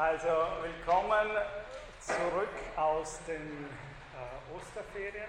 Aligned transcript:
Also 0.00 0.28
willkommen 0.62 1.28
zurück 2.00 2.56
aus 2.74 3.20
den 3.28 3.66
äh, 3.66 4.56
Osterferien. 4.56 5.28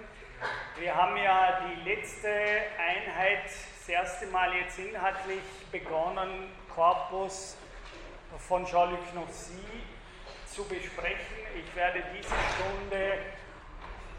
Wir 0.79 0.96
haben 0.96 1.17
ja 1.17 1.59
die 1.67 1.90
letzte 1.90 2.29
Einheit 2.29 3.43
das 3.43 3.89
erste 3.89 4.27
Mal 4.27 4.53
jetzt 4.53 4.79
inhaltlich 4.79 5.42
begonnen, 5.73 6.53
Korpus 6.73 7.57
von 8.47 8.65
Jean-Luc 8.65 9.13
Nossi 9.13 9.59
zu 10.45 10.63
besprechen. 10.63 11.35
Ich 11.53 11.75
werde 11.75 12.01
diese 12.15 12.33
Stunde 12.55 13.11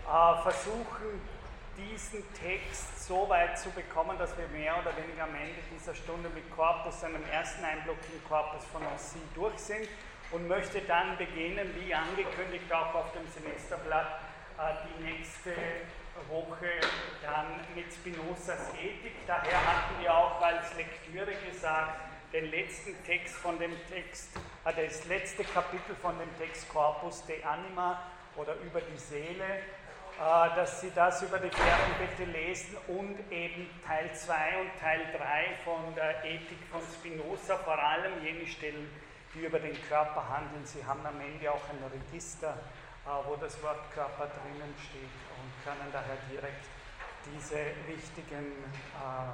äh, 0.05 0.43
versuchen, 0.43 1.19
diesen 1.79 2.23
Text 2.35 3.07
so 3.07 3.27
weit 3.31 3.59
zu 3.59 3.71
bekommen, 3.71 4.19
dass 4.19 4.37
wir 4.37 4.47
mehr 4.49 4.77
oder 4.79 4.95
weniger 4.99 5.23
am 5.23 5.35
Ende 5.35 5.63
dieser 5.75 5.95
Stunde 5.95 6.29
mit 6.29 6.55
Korpus, 6.55 7.03
einem 7.05 7.25
ersten 7.33 7.65
Einblock 7.65 7.97
im 8.13 8.23
Korpus 8.29 8.67
von 8.67 8.83
Ossi 8.95 9.17
durch 9.35 9.59
sind 9.59 9.89
und 10.33 10.49
möchte 10.49 10.81
dann 10.83 11.17
beginnen, 11.19 11.71
wie 11.79 11.95
angekündigt 11.95 12.73
auch 12.73 12.95
auf 12.95 13.13
dem 13.13 13.27
Semesterblatt, 13.29 14.21
äh, 14.59 14.75
die 14.89 15.05
nächste 15.05 15.53
Woche 16.29 16.81
dann 17.23 17.47
mit 17.75 17.93
Spinozas 17.93 18.73
Ethik. 18.75 19.15
Daher 19.27 19.67
hatten 19.67 20.03
wir 20.03 20.15
auch 20.15 20.41
als 20.41 20.75
Lektüre 20.77 21.33
gesagt, 21.51 22.01
den 22.33 22.51
letzten 22.51 22.95
Text 23.05 23.35
von 23.37 23.59
dem 23.59 23.73
Text, 23.91 24.31
äh, 24.65 24.87
das 24.87 25.05
letzte 25.07 25.45
Kapitel 25.45 25.95
von 26.01 26.19
dem 26.19 26.39
Text 26.39 26.69
Corpus 26.71 27.25
de 27.27 27.43
Anima 27.45 28.03
oder 28.37 28.55
über 28.57 28.81
die 28.81 28.99
Seele, 28.99 29.45
äh, 29.45 30.57
dass 30.57 30.81
Sie 30.81 30.91
das 30.95 31.23
über 31.23 31.39
die 31.39 31.51
Ferienbette 31.51 32.25
lesen 32.33 32.77
und 32.89 33.19
eben 33.31 33.69
Teil 33.87 34.11
2 34.15 34.35
und 34.61 34.81
Teil 34.81 35.01
3 35.15 35.57
von 35.65 35.95
der 35.95 36.25
Ethik 36.25 36.59
von 36.71 36.81
Spinoza, 36.95 37.59
vor 37.59 37.79
allem 37.79 38.25
jene 38.25 38.47
Stellen, 38.47 38.89
die 39.35 39.47
über 39.47 39.59
den 39.59 39.77
Körper 39.89 40.29
handeln. 40.29 40.65
Sie 40.65 40.85
haben 40.85 41.05
am 41.07 41.21
Ende 41.21 41.51
auch 41.51 41.63
ein 41.71 41.83
Register, 41.91 42.57
äh, 43.07 43.09
wo 43.27 43.37
das 43.37 43.63
Wort 43.63 43.91
Körper 43.95 44.27
drinnen 44.27 44.75
steht 44.79 45.03
und 45.03 45.65
können 45.65 45.91
daher 45.93 46.17
direkt 46.31 46.67
diese 47.25 47.59
wichtigen 47.87 48.53
äh, 48.95 49.33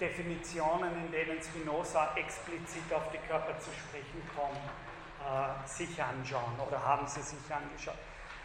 Definitionen, 0.00 1.06
in 1.06 1.10
denen 1.10 1.42
Spinoza 1.42 2.12
explizit 2.16 2.92
auf 2.92 3.10
die 3.10 3.18
Körper 3.18 3.58
zu 3.58 3.70
sprechen 3.72 4.22
kommt, 4.36 4.56
äh, 5.20 5.66
sich 5.66 6.00
anschauen 6.02 6.58
oder 6.66 6.82
haben 6.82 7.06
sie 7.06 7.22
sich 7.22 7.52
angeschaut. 7.52 7.98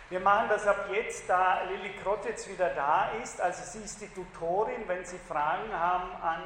Wir 0.10 0.20
machen 0.20 0.48
das 0.50 0.68
ab 0.68 0.90
jetzt, 0.92 1.28
da 1.28 1.64
Lilly 1.64 1.94
Krotitz 2.04 2.48
wieder 2.48 2.70
da 2.70 3.12
ist. 3.24 3.40
Also 3.42 3.64
sie 3.64 3.84
ist 3.84 4.02
die 4.02 4.10
Tutorin, 4.10 4.88
wenn 4.88 5.04
Sie 5.06 5.18
Fragen 5.18 5.72
haben 5.74 6.12
an 6.22 6.42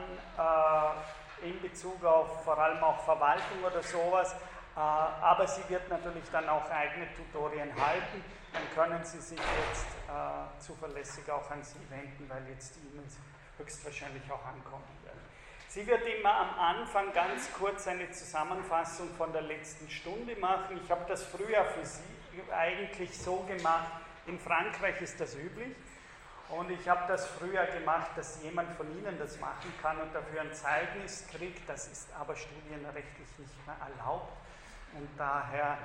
in 1.42 1.62
Bezug 1.62 2.04
auf 2.04 2.44
vor 2.44 2.58
allem 2.58 2.84
auch 2.84 3.00
Verwaltung 3.04 3.64
oder 3.66 3.82
sowas. 3.84 4.34
Äh, 4.76 4.80
aber 4.80 5.48
sie 5.48 5.68
wird 5.70 5.90
natürlich 5.90 6.24
dann 6.32 6.48
auch 6.50 6.70
eigene 6.70 7.08
Tutorien 7.16 7.70
halten. 7.80 8.24
Dann 8.54 8.64
können 8.74 9.04
Sie 9.04 9.20
sich 9.20 9.40
jetzt 9.40 9.88
äh, 10.08 10.62
zuverlässig 10.62 11.30
auch 11.30 11.50
an 11.52 11.64
sie 11.64 11.80
wenden, 11.90 12.30
weil 12.30 12.48
jetzt 12.50 12.76
die 12.76 12.88
E-Mails 12.88 13.18
höchstwahrscheinlich 13.58 14.24
auch 14.32 14.46
ankommen 14.46 14.88
werden. 15.04 15.20
Sie 15.68 15.86
wird 15.86 16.02
immer 16.08 16.34
am 16.34 16.60
Anfang 16.60 17.12
ganz 17.14 17.52
kurz 17.54 17.88
eine 17.88 18.10
Zusammenfassung 18.12 19.10
von 19.18 19.34
der 19.34 19.42
letzten 19.42 19.90
Stunde 19.90 20.36
machen. 20.38 20.80
Ich 20.84 20.90
habe 20.90 21.06
das 21.08 21.24
früher 21.24 21.66
für 21.66 21.86
Sie 21.86 22.04
eigentlich 22.52 23.18
so 23.18 23.44
gemacht. 23.48 23.92
In 24.28 24.40
Frankreich 24.40 25.02
ist 25.02 25.20
das 25.20 25.36
üblich. 25.36 25.76
Und 26.50 26.72
ich 26.72 26.88
habe 26.88 27.02
das 27.08 27.28
früher 27.28 27.66
gemacht, 27.66 28.12
dass 28.16 28.42
jemand 28.42 28.72
von 28.78 28.90
Ihnen 28.98 29.20
das 29.20 29.38
machen 29.40 29.74
kann 29.82 30.00
und 30.00 30.16
dafür 30.16 30.42
ein 30.42 30.54
Zeugnis 30.54 31.28
kriegt. 31.30 31.68
Das 31.68 31.88
ist 31.88 32.10
aber 32.18 32.36
studienrechtlich 32.36 33.28
nicht 33.38 33.68
mehr 33.68 33.76
erlaubt. 33.82 34.32
Und 34.94 35.10
daher 35.18 35.78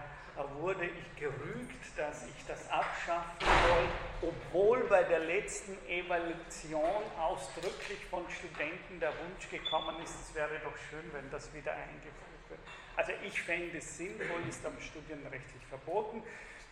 wurde 0.58 0.86
ich 0.86 1.16
gerügt, 1.16 1.98
dass 1.98 2.26
ich 2.26 2.46
das 2.46 2.70
abschaffen 2.70 3.36
soll, 3.40 4.30
obwohl 4.30 4.80
bei 4.84 5.02
der 5.02 5.18
letzten 5.18 5.76
Evaluation 5.88 7.02
ausdrücklich 7.18 8.06
von 8.08 8.24
Studenten 8.30 9.00
der 9.00 9.10
Wunsch 9.10 9.50
gekommen 9.50 10.00
ist, 10.02 10.14
es 10.28 10.34
wäre 10.34 10.58
doch 10.64 10.76
schön, 10.88 11.12
wenn 11.12 11.30
das 11.30 11.52
wieder 11.52 11.72
eingeführt 11.72 12.48
wird. 12.48 12.60
Also 12.96 13.12
ich 13.24 13.42
fände 13.42 13.78
es 13.78 13.96
sinnvoll, 13.98 14.42
ist 14.48 14.64
aber 14.64 14.80
studienrechtlich 14.80 15.66
verboten. 15.68 16.22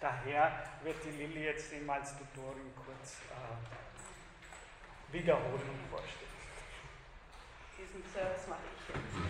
Daher 0.01 0.65
wird 0.81 0.97
die 1.05 1.13
Lilly 1.13 1.45
jetzt 1.45 1.71
eben 1.75 1.91
als 1.91 2.17
Tutorin 2.17 2.73
kurz 2.73 3.21
äh, 3.29 3.53
Wiederholung 5.13 5.77
vorstellen. 5.93 6.33
Diesen 7.77 8.01
Service 8.09 8.49
mache 8.49 8.65
ich 8.65 8.81
jetzt. 8.97 9.21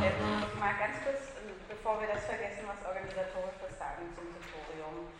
Ähm, 0.00 0.40
mal 0.56 0.72
ganz 0.80 1.04
kurz, 1.04 1.36
bevor 1.68 2.00
wir 2.00 2.08
das 2.08 2.24
vergessen, 2.24 2.64
was 2.64 2.80
organisatorisch 2.88 3.60
das 3.60 3.76
sagen 3.76 4.08
zum 4.16 4.32
Tutorium. 4.32 5.12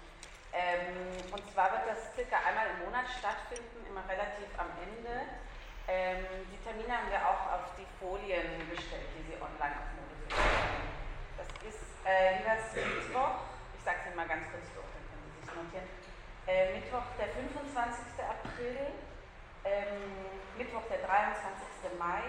Ähm, 0.57 1.21
und 1.37 1.45
zwar 1.53 1.69
wird 1.77 1.85
das 1.93 2.09
circa 2.17 2.41
einmal 2.49 2.73
im 2.73 2.89
Monat 2.89 3.13
stattfinden, 3.13 3.85
immer 3.93 4.09
relativ 4.09 4.49
am 4.57 4.73
Ende. 4.81 5.37
Ähm, 5.85 6.49
die 6.49 6.61
Termine 6.65 6.97
haben 6.97 7.13
wir 7.13 7.21
auch 7.29 7.61
auf 7.61 7.77
die 7.77 7.85
Folien 8.01 8.65
gestellt, 8.73 9.13
die 9.21 9.29
Sie 9.29 9.37
online 9.37 9.85
auf 9.85 9.89
finden. 9.93 10.33
Das 11.37 11.51
ist 11.61 11.85
äh, 12.09 12.41
jeweils 12.41 12.73
Mittwoch 12.73 13.58
ganz 14.29 14.45
kurz 14.53 14.69
durch, 14.77 14.93
dann 14.93 15.05
können 15.09 15.25
Sie 15.33 15.41
sich 15.41 15.51
notieren. 15.57 15.89
Äh, 16.45 16.77
Mittwoch, 16.77 17.09
der 17.17 17.33
25. 17.33 18.21
April, 18.21 18.93
ähm, 19.65 20.37
Mittwoch, 20.61 20.85
der 20.93 21.01
23. 21.03 21.97
Mai 21.97 22.25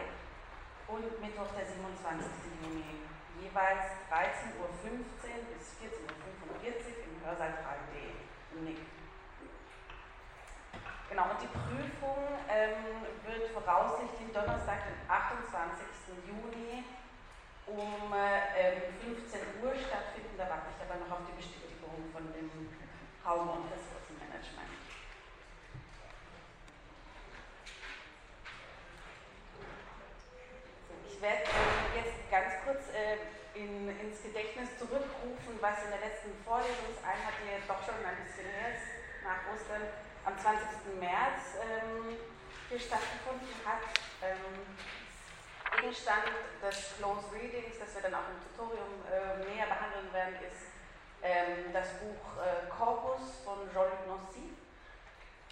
und 0.87 1.11
Mittwoch, 1.19 1.51
der 1.53 1.67
27. 1.67 2.55
Juni. 2.63 3.03
Jeweils 3.39 3.99
13.15 4.11 4.59
Uhr 4.59 4.71
bis 5.51 5.75
14.45 5.79 5.99
Uhr 6.03 7.07
im 7.07 7.15
Hörsaal 7.23 7.53
3D 7.63 8.55
in 8.55 8.63
Nick. 8.63 8.79
Genau, 11.09 11.31
und 11.31 11.41
die 11.41 11.47
Prüfung 11.47 12.19
ähm, 12.47 13.07
wird 13.25 13.49
voraussichtlich 13.51 14.31
Donnerstag, 14.31 14.85
den 14.85 14.99
28. 15.09 16.27
Juni 16.27 16.83
um 17.65 18.13
äh, 18.13 18.93
15 19.01 19.63
Uhr 19.63 19.73
stattfinden. 19.73 20.37
Da 20.37 20.49
warte 20.49 20.69
ich 20.69 20.79
aber 20.85 20.99
noch 20.99 21.11
auf 21.11 21.25
die 21.25 21.37
Bestätigung 21.89 22.11
von 22.13 22.33
dem 22.33 22.49
Raum- 23.25 23.49
und 23.49 23.71
Ressourcenmanagement. 23.71 24.69
ich 31.09 31.21
werde 31.21 31.43
jetzt 31.99 32.31
ganz 32.31 32.53
kurz 32.63 32.87
äh, 32.95 33.19
in, 33.59 33.89
ins 33.99 34.23
Gedächtnis 34.23 34.69
zurückrufen, 34.79 35.59
was 35.59 35.83
in 35.83 35.91
der 35.91 35.99
letzten 35.99 36.31
Vorlesungseinheit, 36.47 37.35
die 37.43 37.51
jetzt 37.59 37.67
doch 37.67 37.83
schon 37.83 37.99
ein 37.99 38.23
bisschen 38.23 38.47
her 38.47 38.71
ist, 38.71 38.87
nach 39.27 39.43
Ostern, 39.51 39.83
am 40.23 40.39
20. 40.39 40.95
März 40.95 41.59
ähm, 41.59 42.15
hier 42.69 42.79
stattgefunden 42.79 43.51
hat. 43.67 43.83
Ähm, 44.23 44.63
Gegenstand 45.75 46.23
des 46.63 46.95
Close 46.97 47.27
Readings, 47.35 47.75
das 47.79 47.93
wir 47.95 48.01
dann 48.07 48.15
auch 48.15 48.31
im 48.31 48.39
Tutorium 48.39 49.03
äh, 49.11 49.43
näher 49.43 49.67
behandeln 49.67 50.11
werden, 50.13 50.39
ist 50.39 50.68
ähm, 51.23 51.73
das 51.73 51.99
Buch 51.99 52.39
äh, 52.39 52.69
Corpus 52.69 53.43
von 53.43 53.69
Jean-Luc 53.73 54.07
Nancy. 54.07 54.55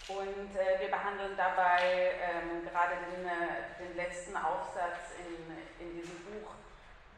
Und 0.08 0.56
äh, 0.56 0.80
wir 0.80 0.88
behandeln 0.88 1.36
dabei 1.36 2.16
ähm, 2.24 2.64
gerade 2.64 2.96
den, 3.12 3.28
äh, 3.28 3.76
den, 3.76 3.98
letzten 3.98 4.38
Aufsatz 4.38 5.20
in, 5.20 5.44
in, 5.84 6.00
diesem 6.00 6.24
Buch 6.24 6.56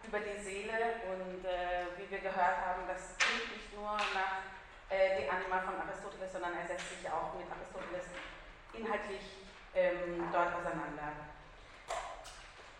über 0.08 0.20
die 0.20 0.42
Seele. 0.42 0.98
Und 1.06 1.46
äh, 1.46 1.94
wie 1.98 2.10
wir 2.10 2.20
gehört 2.20 2.58
haben, 2.66 2.88
das 2.88 3.14
klingt 3.20 3.54
nicht 3.54 3.74
nur 3.78 3.94
nach 3.94 4.42
äh, 4.90 5.22
die 5.22 5.30
Anima 5.30 5.62
von 5.62 5.78
Aristoteles, 5.78 6.34
sondern 6.34 6.58
er 6.58 6.66
setzt 6.66 6.90
sich 6.90 7.06
auch 7.06 7.38
mit 7.38 7.46
Aristoteles 7.46 8.10
inhaltlich 8.74 9.46
ähm, 9.76 10.26
dort 10.34 10.50
auseinander. 10.56 11.14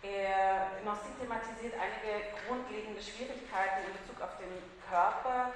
Er 0.02 0.80
noch 0.82 0.96
thematisiert 1.20 1.74
einige 1.76 2.34
grundlegende 2.48 3.02
Schwierigkeiten 3.02 3.84
in 3.86 3.92
Bezug 4.00 4.18
auf 4.22 4.38
den 4.40 4.79
Körper, 4.90 5.54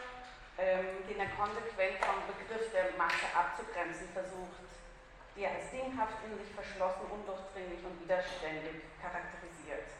ähm, 0.56 1.02
den 1.10 1.18
er 1.18 1.34
konsequent 1.34 1.98
vom 1.98 2.22
Begriff 2.30 2.70
der 2.70 2.94
Masse 2.94 3.26
abzugrenzen 3.34 4.06
versucht, 4.14 4.62
die 5.34 5.42
er 5.42 5.58
als 5.58 5.74
dinghaft 5.74 6.22
in 6.22 6.38
sich 6.38 6.54
verschlossen, 6.54 7.10
undurchdringlich 7.10 7.82
und 7.82 7.98
widerständig 7.98 8.86
charakterisiert. 9.02 9.90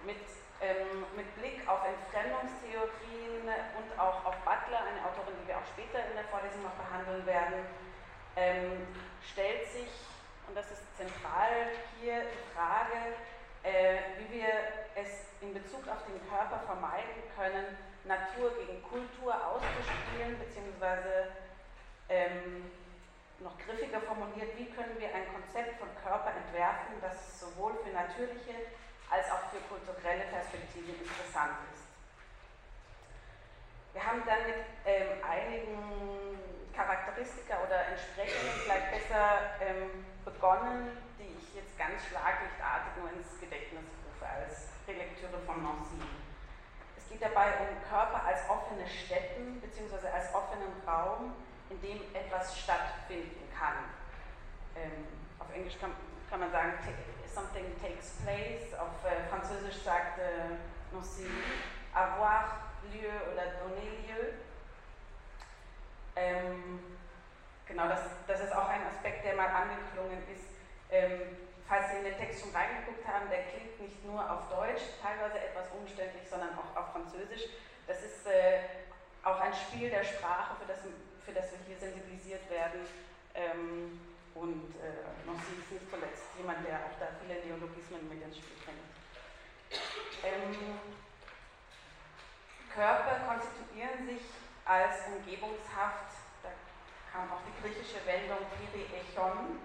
Mit, 0.00 0.24
ähm, 0.64 1.04
mit 1.12 1.28
Blick 1.36 1.60
auf 1.68 1.84
Entfremdungstheorien 1.84 3.44
und 3.44 3.88
auch 4.00 4.24
auf 4.24 4.36
Butler, 4.40 4.88
eine 4.88 5.04
Autorin, 5.04 5.36
die 5.44 5.48
wir 5.52 5.60
auch 5.60 5.68
später 5.68 6.00
in 6.08 6.16
der 6.16 6.24
Vorlesung 6.32 6.64
noch 6.64 6.76
behandeln 6.80 7.24
werden, 7.28 7.68
ähm, 8.36 8.88
stellt 9.20 9.68
sich, 9.68 9.92
und 10.48 10.56
das 10.56 10.72
ist 10.72 10.84
zentral 10.96 11.76
hier, 12.00 12.24
die 12.24 12.44
Frage, 12.56 13.20
äh, 13.62 14.16
wie 14.16 14.40
wir 14.40 14.48
es 14.96 15.28
in 15.40 15.52
Bezug 15.52 15.84
auf 15.88 16.04
den 16.08 16.20
Körper 16.28 16.60
vermeiden 16.64 17.20
können, 17.36 17.76
Natur 18.04 18.52
gegen 18.56 18.82
Kultur 18.82 19.32
auszuspielen, 19.32 20.38
beziehungsweise 20.38 21.32
ähm, 22.08 22.70
noch 23.40 23.56
griffiger 23.58 24.00
formuliert, 24.00 24.56
wie 24.56 24.70
können 24.70 24.96
wir 24.98 25.08
ein 25.14 25.26
Konzept 25.32 25.78
von 25.80 25.88
Körper 26.02 26.32
entwerfen, 26.36 27.00
das 27.00 27.40
sowohl 27.40 27.74
für 27.82 27.90
natürliche 27.90 28.72
als 29.10 29.30
auch 29.30 29.50
für 29.50 29.60
kulturelle 29.68 30.24
Perspektiven 30.32 30.94
interessant 31.00 31.56
ist. 31.72 31.84
haben 34.04 34.22
dann 34.26 34.44
mit 34.46 34.64
ähm, 34.84 35.22
einigen 35.22 36.38
Charakteristika 36.74 37.62
oder 37.64 37.88
Entsprechungen 37.88 38.52
vielleicht 38.64 38.90
besser 38.90 39.56
ähm, 39.60 40.04
begonnen, 40.24 40.98
die 41.18 41.30
ich 41.38 41.54
jetzt 41.54 41.78
ganz 41.78 42.04
schlaglichtartig 42.06 42.92
nur 42.98 43.10
ins 43.12 43.38
Gedächtnis 43.40 43.84
rufe 44.04 44.26
als 44.26 44.68
Relektüre 44.86 45.38
von 45.46 45.62
Nancy. 45.62 46.23
Geht 47.14 47.30
dabei 47.30 47.46
um 47.60 47.88
Körper 47.88 48.26
als 48.26 48.40
offene 48.50 48.84
Stätten 48.88 49.60
bzw. 49.60 50.08
als 50.08 50.34
offenen 50.34 50.72
Raum, 50.84 51.32
in 51.70 51.80
dem 51.80 52.00
etwas 52.12 52.58
stattfinden 52.58 53.48
kann. 53.56 53.84
Ähm, 54.74 55.06
auf 55.38 55.46
Englisch 55.54 55.78
kann, 55.78 55.92
kann, 56.28 56.40
man 56.40 56.50
sagen, 56.50 56.72
something 57.32 57.66
takes 57.80 58.16
place. 58.24 58.74
Auf 58.74 59.04
äh, 59.04 59.28
Französisch 59.30 59.80
sagt 59.84 60.18
äh, 60.18 60.58
Nancy 60.92 61.28
avoir 61.94 62.72
lieu 62.90 63.06
oder 63.32 63.46
donner 63.62 63.80
lieu. 64.02 64.32
Ähm, 66.16 66.80
genau, 67.64 67.86
das, 67.86 68.00
das 68.26 68.40
ist 68.40 68.52
auch 68.52 68.68
ein 68.68 68.84
Aspekt, 68.88 69.24
der 69.24 69.36
mal 69.36 69.50
angeklungen 69.50 70.18
ist. 70.34 70.50
Ähm, 70.90 71.20
falls 71.68 71.90
Sie 71.90 71.98
in 71.98 72.04
den 72.04 72.16
Text 72.16 72.40
schon 72.40 72.54
reingeguckt 72.54 73.06
haben, 73.06 73.28
der 73.30 73.44
klingt 73.44 73.80
nicht 73.80 74.04
nur 74.04 74.20
auf 74.20 74.48
Deutsch, 74.48 74.82
teilweise 75.00 75.38
etwas 75.38 75.66
umständlich, 75.72 76.28
sondern 76.28 76.50
auch 76.58 76.76
auf 76.76 76.92
Französisch. 76.92 77.48
Das 77.86 78.02
ist 78.02 78.26
äh, 78.26 78.60
auch 79.22 79.40
ein 79.40 79.54
Spiel 79.54 79.90
der 79.90 80.04
Sprache, 80.04 80.56
für 80.60 80.66
das, 80.66 80.80
für 81.24 81.32
das 81.32 81.52
wir 81.52 81.58
hier 81.66 81.78
sensibilisiert 81.78 82.48
werden. 82.50 82.80
Ähm, 83.34 84.00
und 84.34 84.74
äh, 84.82 85.26
Nancy 85.26 85.54
ist 85.60 85.70
nicht 85.70 85.90
zuletzt 85.90 86.26
jemand, 86.36 86.66
der 86.66 86.76
auch 86.84 86.96
da 86.98 87.06
viele 87.22 87.40
Neologismen 87.44 88.08
mit 88.08 88.22
ins 88.22 88.36
Spiel 88.36 88.56
bringt. 88.64 88.94
Ähm, 90.24 90.78
Körper 92.74 93.22
konstituieren 93.26 94.06
sich 94.06 94.26
als 94.64 95.06
Umgebungshaft, 95.06 96.10
da 96.42 96.50
kam 97.12 97.30
auch 97.30 97.42
die 97.46 97.54
griechische 97.62 98.04
Wendung 98.04 98.38
Periechon 98.58 99.60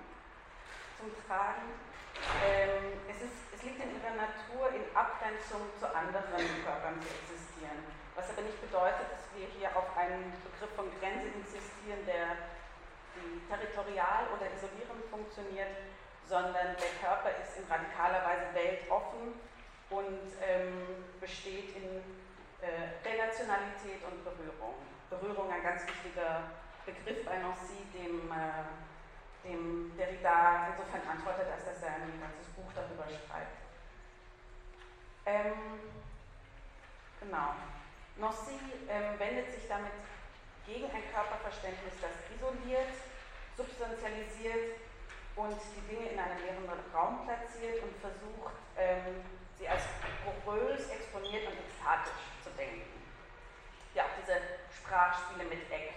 zum 0.99 1.09
Tragen. 1.25 1.88
Ähm, 2.43 2.99
es, 3.07 3.19
ist, 3.23 3.37
es 3.55 3.61
liegt 3.63 3.79
in 3.79 3.95
ihrer 3.95 4.15
Natur 4.15 4.69
in 4.75 4.83
Abgrenzung 4.95 5.67
zu 5.79 5.87
anderen 5.87 6.43
Körpern 6.63 6.99
zu 7.01 7.07
existieren. 7.07 7.79
Was 8.15 8.29
aber 8.29 8.43
nicht 8.43 8.59
bedeutet, 8.59 9.07
dass 9.07 9.23
wir 9.35 9.47
hier 9.55 9.71
auf 9.75 9.95
einen 9.95 10.33
Begriff 10.43 10.71
von 10.75 10.91
Grenze 10.99 11.31
insistieren, 11.31 12.03
der 12.05 12.35
territorial 13.49 14.29
oder 14.35 14.45
isolierend 14.53 15.03
funktioniert, 15.09 15.75
sondern 16.27 16.77
der 16.77 16.93
Körper 17.01 17.33
ist 17.41 17.57
in 17.57 17.65
radikaler 17.65 18.21
Weise 18.23 18.53
weltoffen 18.53 19.33
und 19.89 20.29
ähm, 20.45 21.03
besteht 21.19 21.75
in 21.75 22.05
äh, 22.61 22.93
Relationalität 23.01 24.05
und 24.05 24.23
Berührung. 24.23 24.77
Berührung 25.09 25.51
ein 25.51 25.63
ganz 25.63 25.81
wichtiger 25.87 26.53
Begriff 26.85 27.25
bei 27.25 27.37
Nancy, 27.41 27.81
dem, 27.93 28.29
äh, 28.29 28.69
dem 29.43 29.95
Derrida 29.97 30.67
insofern 30.71 31.07
antwortet, 31.07 31.47
als 31.51 31.65
dass 31.65 31.83
er 31.83 31.95
ein 31.95 32.19
ganzes 32.19 32.47
Buch 32.55 32.71
darüber 32.75 33.05
schreibt. 33.07 33.57
Ähm, 35.25 35.79
genau. 37.19 37.55
Nancy 38.17 38.59
ähm, 38.89 39.17
wendet 39.17 39.51
sich 39.53 39.67
damit 39.67 39.93
gegen 40.65 40.85
ein 40.91 41.03
Körperverständnis, 41.13 41.93
das 42.01 42.11
isoliert, 42.35 42.93
substantialisiert 43.55 44.75
und 45.35 45.55
die 45.55 45.87
Dinge 45.87 46.09
in 46.09 46.19
einem 46.19 46.39
leeren 46.41 46.67
Raum 46.93 47.25
platziert 47.25 47.81
und 47.83 47.95
versucht, 48.01 48.55
ähm, 48.77 49.23
sie 49.57 49.67
als 49.67 49.83
porös, 50.43 50.89
exponiert 50.89 51.47
und 51.47 51.57
ekstatisch 51.59 52.21
zu 52.43 52.49
denken. 52.51 52.89
Ja, 53.93 54.03
auch 54.03 54.15
diese 54.21 54.41
Sprachspiele 54.75 55.45
mit 55.45 55.71
Eck, 55.71 55.93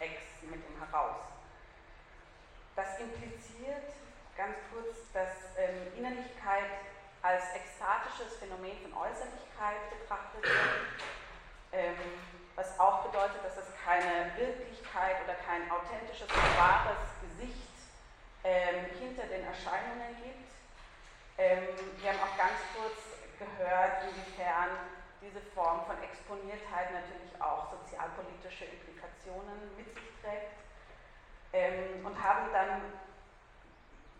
Ex, 0.00 0.22
mit 0.42 0.60
dem 0.66 0.78
Heraus. 0.80 1.41
Das 2.74 2.98
impliziert 2.98 3.92
ganz 4.36 4.56
kurz, 4.72 5.12
dass 5.12 5.52
ähm, 5.58 5.92
Innerlichkeit 5.96 6.72
als 7.20 7.44
ekstatisches 7.54 8.38
Phänomen 8.40 8.80
von 8.80 8.92
Äußerlichkeit 8.96 9.92
betrachtet 9.92 10.42
wird, 10.42 10.88
ähm, 11.72 11.96
was 12.56 12.78
auch 12.80 13.04
bedeutet, 13.04 13.44
dass 13.44 13.56
es 13.58 13.68
keine 13.84 14.32
Wirklichkeit 14.36 15.20
oder 15.24 15.36
kein 15.44 15.68
authentisches, 15.70 16.28
wahres 16.56 17.12
Gesicht 17.20 17.76
ähm, 18.42 18.88
hinter 18.98 19.28
den 19.28 19.44
Erscheinungen 19.44 20.16
gibt. 20.24 20.50
Ähm, 21.38 21.68
wir 22.00 22.10
haben 22.10 22.24
auch 22.24 22.36
ganz 22.40 22.56
kurz 22.72 23.20
gehört, 23.36 24.08
inwiefern 24.08 24.80
diese 25.20 25.40
Form 25.54 25.84
von 25.84 26.00
Exponiertheit 26.02 26.90
natürlich 26.90 27.36
auch 27.36 27.68
sozialpolitische 27.70 28.64
Implikationen 28.64 29.76
mit 29.76 29.92
sich 29.94 30.08
trägt 30.24 30.56
ähm, 31.52 32.04
und 32.04 32.22
haben 32.22 32.52
dann 32.52 32.80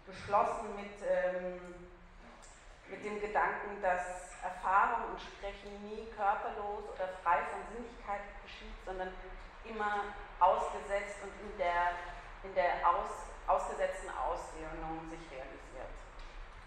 beschlossen 0.06 0.76
mit, 0.76 0.92
ähm, 1.08 1.60
mit 2.88 3.04
dem 3.04 3.20
Gedanken, 3.20 3.80
dass 3.80 4.32
Erfahrung 4.42 5.12
und 5.12 5.20
Sprechen 5.20 5.70
nie 5.88 6.06
körperlos 6.16 6.84
oder 6.94 7.08
frei 7.22 7.38
von 7.50 7.60
Sinnlichkeit 7.72 8.20
geschieht, 8.42 8.74
sondern 8.84 9.12
immer 9.64 10.04
ausgesetzt 10.40 11.16
und 11.22 11.32
in 11.40 11.56
der, 11.56 11.94
in 12.42 12.54
der 12.54 12.86
aus, 12.86 13.30
ausgesetzten 13.46 14.10
Ausdehnung 14.10 15.08
sich 15.10 15.30
realisiert. 15.30 15.94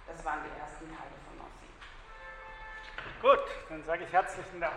Das 0.08 0.24
waren 0.24 0.40
die 0.44 0.60
ersten 0.60 0.88
Teile 0.88 1.16
von 1.28 1.38
Nossi. 1.38 1.68
Gut, 3.22 3.46
dann 3.70 3.84
sage 3.84 4.06
ich 4.06 4.14
herzlichen 4.14 4.62
Dank. 4.62 4.74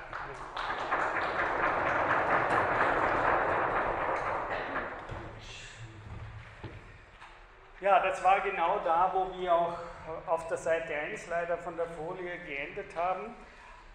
Ja, 7.81 8.01
das 8.01 8.25
war 8.25 8.41
genau 8.41 8.81
da, 8.85 9.13
wo 9.15 9.39
wir 9.39 9.55
auch 9.55 9.79
auf 10.27 10.49
der 10.49 10.57
Seite 10.57 10.93
1 10.93 11.29
leider 11.29 11.57
von 11.59 11.77
der 11.77 11.87
Folie 11.87 12.37
geendet 12.41 12.97
haben, 12.97 13.37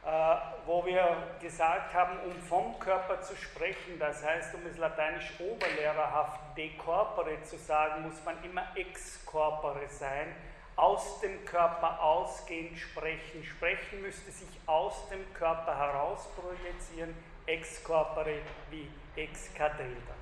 äh, 0.06 0.36
wo 0.66 0.86
wir 0.86 1.18
gesagt 1.42 1.94
haben, 1.94 2.18
um 2.20 2.32
vom 2.44 2.80
Körper 2.80 3.20
zu 3.20 3.36
sprechen, 3.36 4.00
das 4.00 4.24
heißt, 4.24 4.56
um 4.56 4.62
es 4.72 4.78
lateinisch 4.78 5.34
oberlehrerhaft 5.38 6.40
de 6.56 6.78
corpore 6.78 7.42
zu 7.44 7.58
sagen, 7.58 8.04
muss 8.04 8.24
man 8.24 8.42
immer 8.46 8.64
ex 8.76 9.26
corpore 9.26 9.90
sein, 9.90 10.34
aus 10.78 11.20
dem 11.20 11.44
Körper 11.44 12.02
ausgehend 12.02 12.80
sprechen. 12.80 13.44
Sprechen 13.44 14.02
müsste 14.02 14.32
sich 14.32 14.62
aus 14.66 15.10
dem 15.10 15.34
Körper 15.34 15.78
heraus 15.78 16.30
projizieren, 16.38 17.14
ex 17.48 17.84
corpore 17.84 18.38
wie 18.70 18.90
ex 19.18 19.54
cathedra. 19.54 20.16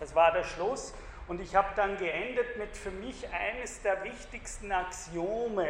Das 0.00 0.12
war 0.16 0.32
der 0.32 0.42
Schluss. 0.42 0.92
Und 1.26 1.40
ich 1.40 1.54
habe 1.56 1.68
dann 1.74 1.96
geendet 1.96 2.58
mit 2.58 2.76
für 2.76 2.90
mich 2.90 3.26
eines 3.32 3.80
der 3.80 4.04
wichtigsten 4.04 4.70
Axiome 4.70 5.68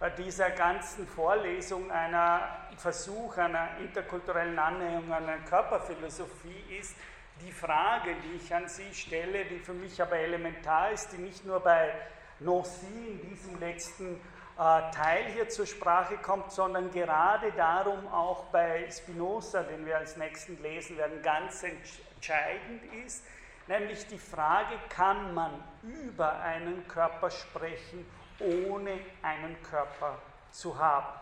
äh, 0.00 0.10
dieser 0.18 0.50
ganzen 0.50 1.06
Vorlesung, 1.06 1.90
einer 1.90 2.66
Versuch 2.76 3.38
einer 3.38 3.78
interkulturellen 3.78 4.58
Annäherung 4.58 5.10
an 5.10 5.26
eine 5.26 5.42
Körperphilosophie 5.44 6.76
ist, 6.78 6.94
die 7.40 7.52
Frage, 7.52 8.14
die 8.24 8.36
ich 8.36 8.54
an 8.54 8.68
Sie 8.68 8.92
stelle, 8.92 9.46
die 9.46 9.58
für 9.58 9.72
mich 9.72 10.02
aber 10.02 10.16
elementar 10.16 10.90
ist, 10.90 11.12
die 11.12 11.18
nicht 11.18 11.46
nur 11.46 11.60
bei 11.60 11.94
Nancy 12.38 12.86
in 12.86 13.30
diesem 13.30 13.58
letzten 13.58 14.16
äh, 14.16 14.90
Teil 14.90 15.24
hier 15.32 15.48
zur 15.48 15.66
Sprache 15.66 16.18
kommt, 16.18 16.52
sondern 16.52 16.90
gerade 16.90 17.52
darum 17.52 18.06
auch 18.08 18.44
bei 18.46 18.86
Spinoza, 18.90 19.62
den 19.62 19.86
wir 19.86 19.96
als 19.96 20.18
nächsten 20.18 20.60
lesen 20.62 20.98
werden, 20.98 21.22
ganz 21.22 21.62
entscheidend 21.62 22.82
ist, 23.06 23.24
nämlich 23.70 24.06
die 24.08 24.18
Frage, 24.18 24.74
kann 24.90 25.32
man 25.32 25.64
über 25.82 26.38
einen 26.40 26.86
Körper 26.88 27.30
sprechen, 27.30 28.04
ohne 28.38 28.98
einen 29.22 29.56
Körper 29.62 30.18
zu 30.50 30.78
haben? 30.78 31.18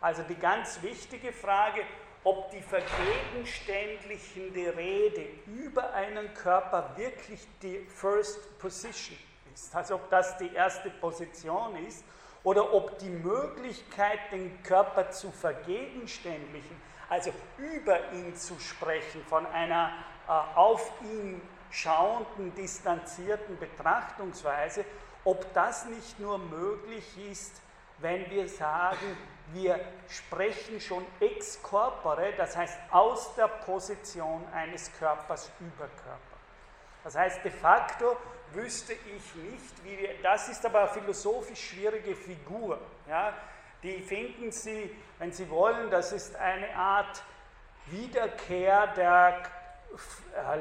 Also 0.00 0.22
die 0.22 0.34
ganz 0.34 0.82
wichtige 0.82 1.32
Frage, 1.32 1.82
ob 2.24 2.50
die 2.50 2.62
vergegenständlichende 2.62 4.76
Rede 4.76 5.26
über 5.46 5.92
einen 5.92 6.34
Körper 6.34 6.90
wirklich 6.96 7.46
die 7.62 7.86
First 7.86 8.58
Position 8.58 9.16
ist, 9.54 9.72
also 9.76 9.94
ob 9.96 10.08
das 10.10 10.38
die 10.38 10.54
erste 10.54 10.88
Position 10.90 11.76
ist, 11.86 12.04
oder 12.42 12.72
ob 12.72 12.98
die 12.98 13.10
Möglichkeit, 13.10 14.18
den 14.32 14.62
Körper 14.62 15.10
zu 15.10 15.30
vergegenständlichen, 15.30 16.80
also 17.10 17.30
über 17.58 18.10
ihn 18.12 18.34
zu 18.34 18.58
sprechen, 18.58 19.22
von 19.26 19.44
einer 19.46 19.92
äh, 20.26 20.30
auf 20.56 20.90
ihn 21.02 21.42
schauenden, 21.70 22.54
distanzierten 22.54 23.58
Betrachtungsweise, 23.58 24.84
ob 25.24 25.52
das 25.54 25.86
nicht 25.86 26.18
nur 26.18 26.38
möglich 26.38 27.04
ist, 27.30 27.60
wenn 27.98 28.28
wir 28.30 28.48
sagen, 28.48 29.16
wir 29.52 29.80
sprechen 30.08 30.80
schon 30.80 31.04
ex 31.18 31.60
corpore, 31.62 32.32
das 32.36 32.56
heißt 32.56 32.78
aus 32.90 33.34
der 33.34 33.48
Position 33.48 34.46
eines 34.52 34.90
Körpers 34.98 35.50
über 35.60 35.88
Körper. 35.88 36.20
Das 37.02 37.16
heißt, 37.16 37.44
de 37.44 37.50
facto 37.50 38.16
wüsste 38.52 38.92
ich 38.92 39.34
nicht, 39.34 39.84
wie 39.84 39.98
wir, 39.98 40.22
das 40.22 40.48
ist 40.48 40.64
aber 40.64 40.80
eine 40.80 40.88
philosophisch 40.88 41.70
schwierige 41.70 42.14
Figur. 42.14 42.78
Ja? 43.08 43.34
Die 43.82 44.00
finden 44.02 44.52
Sie, 44.52 44.94
wenn 45.18 45.32
Sie 45.32 45.48
wollen, 45.48 45.90
das 45.90 46.12
ist 46.12 46.36
eine 46.36 46.74
Art 46.74 47.22
Wiederkehr 47.86 48.88
der 48.88 49.42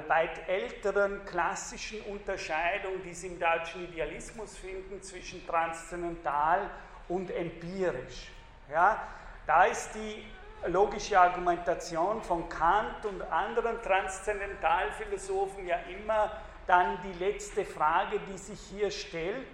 weit 0.08 0.48
älteren 0.48 1.24
klassischen 1.26 2.02
Unterscheidung, 2.02 3.02
die 3.04 3.14
Sie 3.14 3.28
im 3.28 3.40
deutschen 3.40 3.84
Idealismus 3.84 4.58
finden, 4.58 5.02
zwischen 5.02 5.46
transzendental 5.46 6.70
und 7.08 7.32
empirisch. 7.32 8.32
Ja, 8.72 9.02
da 9.46 9.66
ist 9.66 9.92
die 9.94 10.26
logische 10.68 11.20
Argumentation 11.20 12.22
von 12.22 12.50
Kant 12.50 13.06
und 13.06 13.22
anderen 13.22 13.82
Transzendentalphilosophen 13.82 15.66
ja 15.66 15.78
immer 15.90 16.32
dann 16.68 17.00
die 17.02 17.24
letzte 17.24 17.66
Frage, 17.66 18.20
die 18.32 18.38
sich 18.38 18.60
hier 18.60 18.92
stellt. 18.92 19.48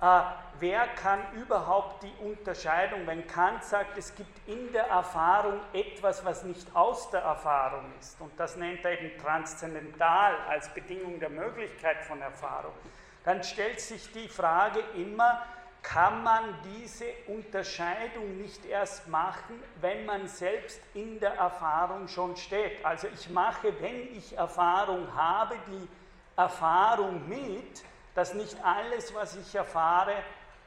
Äh, 0.00 0.20
wer 0.60 0.86
kann 0.88 1.20
überhaupt 1.32 2.02
die 2.02 2.12
Unterscheidung, 2.22 3.06
wenn 3.06 3.26
Kant 3.26 3.64
sagt, 3.64 3.96
es 3.96 4.14
gibt 4.14 4.46
in 4.46 4.70
der 4.72 4.88
Erfahrung 4.88 5.60
etwas, 5.72 6.24
was 6.24 6.44
nicht 6.44 6.74
aus 6.74 7.10
der 7.10 7.22
Erfahrung 7.22 7.84
ist, 7.98 8.20
und 8.20 8.38
das 8.38 8.56
nennt 8.56 8.84
er 8.84 9.00
eben 9.00 9.18
transzendental 9.18 10.34
als 10.48 10.68
Bedingung 10.74 11.18
der 11.18 11.30
Möglichkeit 11.30 12.04
von 12.04 12.20
Erfahrung, 12.20 12.74
dann 13.24 13.42
stellt 13.42 13.80
sich 13.80 14.12
die 14.12 14.28
Frage 14.28 14.80
immer, 14.96 15.42
kann 15.82 16.24
man 16.24 16.42
diese 16.64 17.06
Unterscheidung 17.28 18.38
nicht 18.38 18.66
erst 18.66 19.08
machen, 19.08 19.62
wenn 19.80 20.04
man 20.04 20.26
selbst 20.26 20.80
in 20.94 21.20
der 21.20 21.34
Erfahrung 21.34 22.08
schon 22.08 22.36
steht. 22.36 22.84
Also 22.84 23.06
ich 23.14 23.30
mache, 23.30 23.72
wenn 23.80 24.14
ich 24.16 24.36
Erfahrung 24.36 25.06
habe, 25.14 25.54
die 25.68 25.88
Erfahrung 26.36 27.28
mit, 27.28 27.84
dass 28.16 28.34
nicht 28.34 28.56
alles, 28.64 29.14
was 29.14 29.36
ich 29.36 29.54
erfahre, 29.54 30.14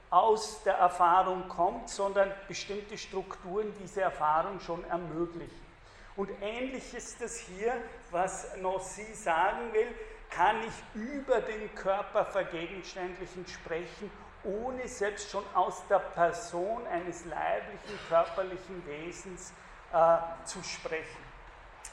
aus 0.10 0.64
der 0.64 0.76
Erfahrung 0.76 1.50
kommt, 1.50 1.90
sondern 1.90 2.32
bestimmte 2.48 2.98
Strukturen 2.98 3.74
diese 3.84 4.02
Erfahrung 4.02 4.60
schon 4.62 4.84
ermöglichen. 4.86 5.68
Und 6.16 6.30
ähnlich 6.42 6.94
ist 6.94 7.22
es 7.22 7.40
hier, 7.40 7.74
was 8.12 8.56
Nossi 8.58 9.14
sagen 9.14 9.74
will, 9.74 9.88
kann 10.30 10.58
ich 10.64 11.02
über 11.02 11.42
den 11.42 11.76
Körper 11.76 12.26
vergegenständlichen 12.26 13.46
sprechen 13.48 14.10
ohne 14.44 14.88
selbst 14.88 15.32
schon 15.32 15.44
aus 15.54 15.84
der 15.90 16.00
Person 16.00 16.86
eines 16.88 17.26
leiblichen, 17.26 18.00
körperlichen 18.08 18.86
Wesens 18.86 19.54
äh, 19.92 20.18
zu 20.46 20.64
sprechen. 20.64 21.24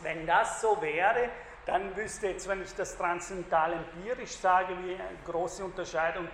Wenn 0.01 0.27
das 0.27 0.61
so 0.61 0.81
wäre, 0.81 1.31
dann 1.66 1.94
wüsste 1.96 2.28
jetzt, 2.28 2.49
wenn 2.49 2.62
ich 2.62 2.75
das 2.75 2.96
transzendental 2.96 3.73
empirisch 3.73 4.37
sage, 4.37 4.75
wie 4.85 4.94
eine 4.94 5.18
große 5.26 5.64
Unterscheidung 5.64 6.28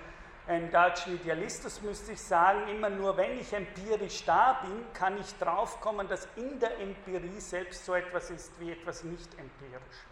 im 0.46 0.70
deutschen 0.70 1.14
Idealismus, 1.14 1.80
müsste 1.82 2.12
ich 2.12 2.20
sagen, 2.20 2.68
immer 2.68 2.90
nur 2.90 3.16
wenn 3.16 3.38
ich 3.38 3.52
empirisch 3.52 4.24
da 4.24 4.60
bin, 4.62 4.84
kann 4.92 5.18
ich 5.18 5.34
draufkommen, 5.38 6.08
dass 6.08 6.28
in 6.36 6.58
der 6.60 6.78
Empirie 6.80 7.40
selbst 7.40 7.84
so 7.86 7.94
etwas 7.94 8.30
ist 8.30 8.52
wie 8.60 8.72
etwas 8.72 9.04
nicht 9.04 9.30
empirisches. 9.38 10.06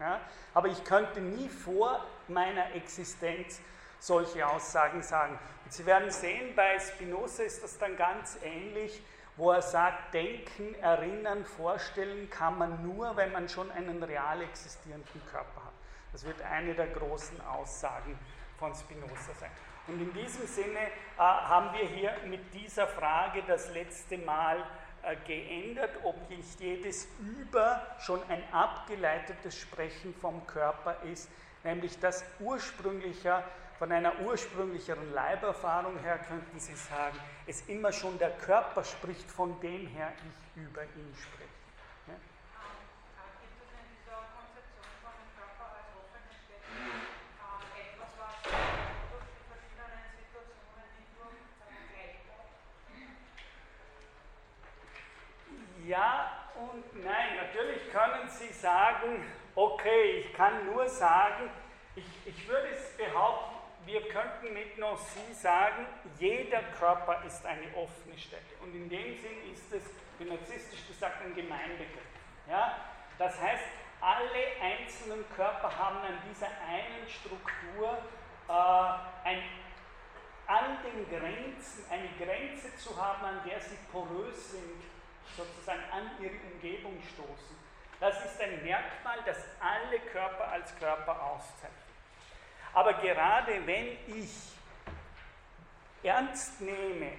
Ja? 0.00 0.20
Aber 0.54 0.68
ich 0.68 0.82
könnte 0.84 1.20
nie 1.20 1.48
vor 1.48 2.04
meiner 2.28 2.74
Existenz 2.74 3.60
solche 4.00 4.46
Aussagen 4.46 5.02
sagen. 5.02 5.38
Und 5.64 5.72
Sie 5.72 5.86
werden 5.86 6.10
sehen, 6.10 6.54
bei 6.56 6.78
Spinoza 6.78 7.42
ist 7.42 7.62
das 7.62 7.78
dann 7.78 7.96
ganz 7.96 8.38
ähnlich, 8.42 9.02
wo 9.36 9.50
er 9.50 9.62
sagt, 9.62 10.14
denken, 10.14 10.74
erinnern, 10.76 11.44
vorstellen 11.44 12.30
kann 12.30 12.56
man 12.58 12.82
nur, 12.86 13.16
wenn 13.16 13.32
man 13.32 13.48
schon 13.48 13.70
einen 13.72 14.02
real 14.02 14.40
existierenden 14.42 15.26
Körper 15.30 15.64
hat. 15.64 15.72
Das 16.12 16.24
wird 16.24 16.40
eine 16.42 16.74
der 16.74 16.86
großen 16.88 17.40
Aussagen 17.40 18.18
von 18.58 18.72
Spinoza 18.74 19.34
sein. 19.38 19.50
Und 19.86 20.00
in 20.00 20.12
diesem 20.14 20.46
Sinne 20.46 20.78
äh, 20.78 21.18
haben 21.18 21.76
wir 21.76 21.86
hier 21.86 22.12
mit 22.26 22.54
dieser 22.54 22.86
Frage 22.86 23.42
das 23.46 23.72
letzte 23.74 24.16
Mal 24.18 24.64
äh, 25.02 25.16
geändert, 25.26 25.90
ob 26.04 26.30
nicht 26.30 26.60
jedes 26.60 27.08
Über 27.20 27.84
schon 27.98 28.20
ein 28.28 28.42
abgeleitetes 28.52 29.58
Sprechen 29.58 30.14
vom 30.14 30.46
Körper 30.46 30.96
ist, 31.02 31.28
nämlich 31.64 31.98
das 31.98 32.24
ursprünglicher 32.40 33.42
von 33.78 33.90
einer 33.90 34.20
ursprünglicheren 34.20 35.12
Leiberfahrung 35.12 35.98
her 35.98 36.18
könnten 36.18 36.58
Sie 36.58 36.74
sagen, 36.74 37.18
es 37.46 37.62
immer 37.68 37.92
schon 37.92 38.18
der 38.18 38.30
Körper 38.30 38.84
spricht, 38.84 39.30
von 39.30 39.60
dem 39.60 39.86
her 39.88 40.12
ich 40.16 40.62
über 40.62 40.82
ihn 40.82 41.14
spreche. 41.16 41.48
Ja? 42.06 42.14
Ja 55.86 56.30
und 56.54 57.04
nein, 57.04 57.36
natürlich 57.36 57.90
können 57.90 58.28
Sie 58.28 58.52
sagen, 58.52 59.24
okay, 59.54 60.20
ich 60.20 60.32
kann 60.34 60.64
nur 60.66 60.88
sagen, 60.88 61.50
ich, 61.96 62.06
ich 62.24 62.48
würde 62.48 62.68
es 62.68 62.96
behaupten, 62.96 63.53
wir 63.86 64.08
könnten 64.08 64.52
mit 64.54 64.78
Nossi 64.78 65.32
sagen, 65.32 65.86
jeder 66.18 66.62
Körper 66.78 67.22
ist 67.26 67.44
eine 67.44 67.66
offene 67.74 68.18
Stätte. 68.18 68.54
Und 68.62 68.74
in 68.74 68.88
dem 68.88 69.16
Sinn 69.18 69.52
ist 69.52 69.72
es, 69.72 69.82
wie 70.18 70.24
narzisstisch 70.24 70.86
gesagt, 70.86 71.22
ein 71.22 71.34
Gemeinbegriff. 71.34 72.02
Ja? 72.48 72.78
Das 73.18 73.40
heißt, 73.40 73.64
alle 74.00 74.60
einzelnen 74.60 75.24
Körper 75.34 75.76
haben 75.76 75.98
an 75.98 76.18
dieser 76.28 76.48
einen 76.66 77.08
Struktur 77.08 77.98
äh, 78.48 79.28
ein, 79.28 79.42
an 80.46 80.78
den 80.82 81.08
Grenzen, 81.08 81.84
eine 81.90 82.08
Grenze 82.18 82.76
zu 82.76 83.00
haben, 83.00 83.24
an 83.24 83.40
der 83.46 83.60
sie 83.60 83.76
porös 83.90 84.52
sind, 84.52 84.82
sozusagen 85.36 85.82
an 85.90 86.10
ihre 86.20 86.34
Umgebung 86.52 87.00
stoßen. 87.14 87.56
Das 88.00 88.24
ist 88.24 88.40
ein 88.40 88.62
Merkmal, 88.62 89.18
das 89.24 89.38
alle 89.60 89.98
Körper 90.00 90.48
als 90.48 90.76
Körper 90.78 91.22
auszeichnet. 91.22 91.83
Aber 92.74 92.94
gerade 92.94 93.64
wenn 93.66 93.96
ich 94.08 94.30
ernst 96.02 96.60
nehme, 96.60 97.12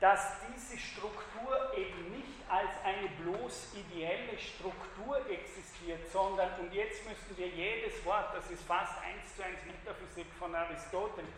dass 0.00 0.36
diese 0.48 0.78
Struktur 0.78 1.72
eben 1.74 2.12
nicht 2.12 2.50
als 2.50 2.70
eine 2.84 3.08
bloß 3.24 3.74
ideelle 3.74 4.38
Struktur 4.38 5.18
existiert, 5.30 6.10
sondern, 6.12 6.50
und 6.60 6.72
jetzt 6.74 7.04
müssen 7.08 7.36
wir 7.36 7.48
jedes 7.48 8.04
Wort, 8.04 8.36
das 8.36 8.50
ist 8.50 8.62
fast 8.64 8.92
eins 8.98 9.34
zu 9.34 9.42
eins 9.42 9.58
Metaphysik 9.64 10.26
von 10.38 10.54
Aristoteles, 10.54 11.30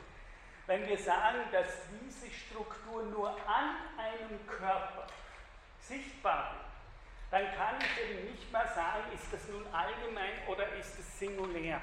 wenn 0.66 0.86
wir 0.86 0.98
sagen, 0.98 1.38
dass 1.52 1.68
diese 2.02 2.30
Struktur 2.30 3.04
nur 3.04 3.30
an 3.30 3.76
einem 3.96 4.46
Körper 4.46 5.06
sichtbar 5.80 6.52
wird, 6.52 6.64
dann 7.30 7.54
kann 7.56 7.76
ich 7.80 8.10
eben 8.10 8.30
nicht 8.32 8.52
mehr 8.52 8.66
sagen, 8.74 9.04
ist 9.14 9.32
das 9.32 9.48
nun 9.48 9.64
allgemein 9.72 10.46
oder 10.48 10.70
ist 10.74 10.98
es 10.98 11.18
singulär 11.18 11.80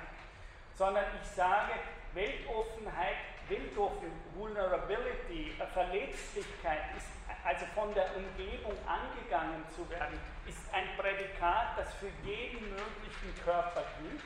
sondern 0.75 1.05
ich 1.21 1.27
sage, 1.29 1.73
Weltoffenheit, 2.13 3.17
weltoffen, 3.47 4.11
Vulnerability, 4.35 5.53
äh, 5.59 5.67
Verletzlichkeit 5.67 6.95
ist 6.97 7.07
also 7.43 7.65
von 7.75 7.93
der 7.93 8.15
Umgebung 8.15 8.73
angegangen 8.87 9.63
zu 9.75 9.87
werden, 9.89 10.19
ist 10.47 10.73
ein 10.73 10.87
Prädikat, 10.97 11.77
das 11.77 11.93
für 11.95 12.09
jeden 12.23 12.69
möglichen 12.69 13.43
Körper 13.43 13.83
gilt. 14.01 14.21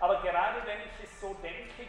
Aber 0.00 0.20
gerade 0.20 0.66
wenn 0.66 0.80
ich 0.80 1.04
es 1.04 1.20
so 1.20 1.34
denke, 1.42 1.88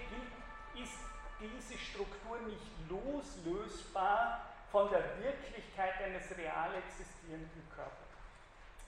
ist 0.82 1.00
diese 1.40 1.78
Struktur 1.78 2.40
nicht 2.48 2.72
loslösbar 2.88 4.42
von 4.72 4.90
der 4.90 5.04
Wirklichkeit 5.20 6.02
eines 6.02 6.38
real 6.38 6.70
existierenden 6.76 7.68
Körpers. 7.76 7.94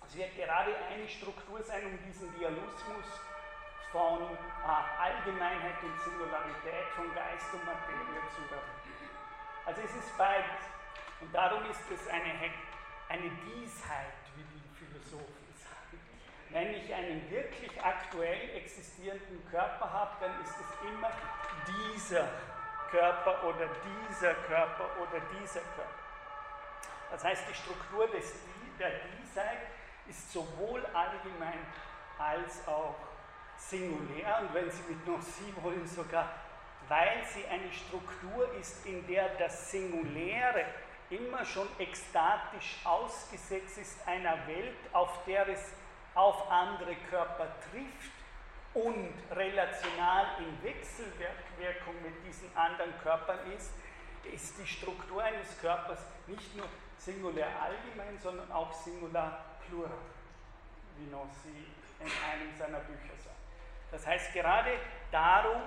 Es 0.08 0.16
wird 0.16 0.36
gerade 0.36 0.76
eine 0.92 1.08
Struktur 1.08 1.62
sein, 1.62 1.86
um 1.86 2.00
diesen 2.06 2.34
Dialismus 2.38 3.06
von 3.92 4.24
äh, 4.24 5.02
Allgemeinheit 5.02 5.84
und 5.84 6.00
Singularität, 6.02 6.88
von 6.96 7.14
Geist 7.14 7.54
und 7.54 7.66
Materie 7.66 8.22
zu 8.34 8.42
überwinden. 8.42 8.82
Also 9.66 9.82
es 9.82 9.96
ist 9.96 10.18
beides. 10.18 10.64
Und 11.20 11.34
darum 11.34 11.64
ist 11.70 11.84
es 11.92 12.08
eine, 12.08 12.34
eine 13.10 13.30
Diesheit, 13.46 14.18
wie 14.36 14.44
die 14.44 14.64
Philosophen 14.76 15.54
sagen. 15.56 16.00
Wenn 16.50 16.74
ich 16.74 16.94
einen 16.94 17.30
wirklich 17.30 17.84
aktuell 17.84 18.50
existierenden 18.56 19.48
Körper 19.52 19.92
habe, 19.92 20.12
dann 20.20 20.42
ist 20.42 20.56
es 20.56 20.90
immer 20.90 21.12
dieser 21.68 22.28
Körper 22.90 23.44
oder 23.44 23.68
dieser 24.10 24.34
Körper 24.34 24.90
oder 25.00 25.20
dieser 25.40 25.62
Körper. 25.62 26.02
Das 27.12 27.24
heißt, 27.24 27.44
die 27.50 27.54
Struktur 27.54 28.08
des, 28.08 28.34
der 28.80 28.92
Diesheit 28.92 29.60
ist 30.08 30.32
sowohl 30.32 30.86
allgemein 30.88 31.60
als 32.18 32.68
auch 32.68 32.96
singulär 33.70 34.40
und 34.42 34.54
wenn 34.54 34.70
Sie 34.72 34.84
mit 34.90 35.08
noch 35.08 35.22
Sie 35.22 35.54
wollen 35.62 35.88
sogar, 35.88 36.30
weil 36.92 37.24
sie 37.34 37.46
eine 37.48 37.72
Struktur 37.72 38.54
ist, 38.60 38.86
in 38.86 39.08
der 39.08 39.30
das 39.36 39.72
Singuläre 39.72 40.66
immer 41.10 41.46
schon 41.46 41.68
ekstatisch 41.80 42.80
ausgesetzt 42.84 43.78
ist 43.78 44.08
einer 44.08 44.46
Welt, 44.46 44.76
auf 44.92 45.24
der 45.26 45.48
es 45.48 45.74
auf 46.16 46.52
andere 46.52 46.96
Körper 47.10 47.48
trifft 47.72 48.12
und 48.74 49.14
relational 49.32 50.26
in 50.40 50.64
Wechselwirkung 50.64 51.96
mit 52.04 52.26
diesen 52.28 52.56
anderen 52.58 52.94
Körpern 53.02 53.40
ist, 53.52 53.72
ist 54.24 54.58
die 54.60 54.68
Struktur 54.68 55.24
eines 55.24 55.60
Körpers 55.62 56.00
nicht 56.28 56.56
nur 56.56 56.68
singulär 56.98 57.48
allgemein, 57.62 58.20
sondern 58.20 58.52
auch 58.52 58.74
singular 58.74 59.46
plural. 59.68 59.92
wie 60.98 61.10
Nossi 61.10 61.68
in 62.00 62.06
einem 62.06 62.56
seiner 62.58 62.80
Bücher. 62.80 63.21
Das 63.92 64.08
heißt 64.08 64.34
gerade 64.34 64.72
darum, 65.12 65.62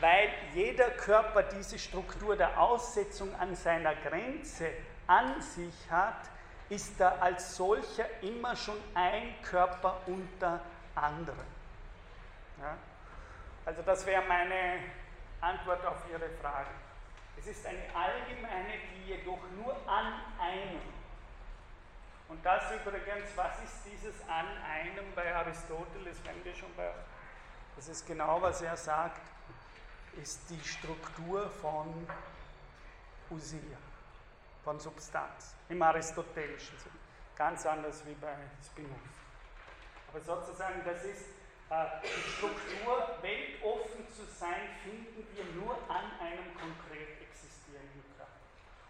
weil 0.00 0.30
jeder 0.54 0.90
Körper 0.90 1.42
diese 1.42 1.78
Struktur 1.78 2.36
der 2.36 2.58
Aussetzung 2.60 3.34
an 3.36 3.54
seiner 3.54 3.94
Grenze 3.96 4.70
an 5.06 5.40
sich 5.40 5.74
hat, 5.90 6.30
ist 6.68 7.00
er 7.00 7.20
als 7.20 7.56
solcher 7.56 8.06
immer 8.22 8.54
schon 8.54 8.76
ein 8.94 9.34
Körper 9.42 10.00
unter 10.06 10.60
anderen. 10.94 11.46
Ja? 12.60 12.76
Also 13.64 13.82
das 13.82 14.06
wäre 14.06 14.22
meine 14.22 14.78
Antwort 15.40 15.84
auf 15.84 15.96
Ihre 16.10 16.28
Frage. 16.40 16.70
Es 17.36 17.46
ist 17.46 17.66
eine 17.66 17.82
allgemeine, 17.94 18.74
die 18.92 19.12
jedoch 19.12 19.40
nur 19.56 19.74
an 19.88 20.20
einem. 20.38 20.80
Und 22.28 22.44
das 22.44 22.70
übrigens, 22.72 23.30
was 23.34 23.62
ist 23.64 23.84
dieses 23.90 24.20
an 24.28 24.46
einem 24.62 25.12
bei 25.14 25.34
Aristoteles, 25.34 26.18
wenn 26.24 26.44
wir 26.44 26.54
schon 26.54 26.72
bei, 26.76 26.90
das 27.76 27.88
ist 27.88 28.06
genau, 28.06 28.40
was 28.42 28.62
er 28.62 28.76
sagt, 28.76 29.20
ist 30.20 30.50
die 30.50 30.60
Struktur 30.66 31.48
von 31.48 32.06
Usia, 33.30 33.78
von 34.64 34.78
Substanz, 34.78 35.54
im 35.68 35.80
aristotelischen 35.82 36.76
Sinne. 36.78 36.96
Ganz 37.36 37.64
anders 37.64 38.04
wie 38.06 38.14
bei 38.14 38.34
Spinoza. 38.64 38.94
Aber 40.12 40.20
sozusagen, 40.20 40.82
das 40.84 41.04
ist 41.04 41.26
äh, 41.70 41.86
die 42.02 42.30
Struktur, 42.32 43.16
weltoffen 43.22 44.08
zu 44.10 44.26
sein, 44.26 44.74
finden 44.82 45.24
wir 45.34 45.44
nur 45.62 45.74
an 45.88 46.10
einem 46.18 46.52
konkret 46.58 47.22
existierenden 47.22 48.04
Körper. 48.18 48.32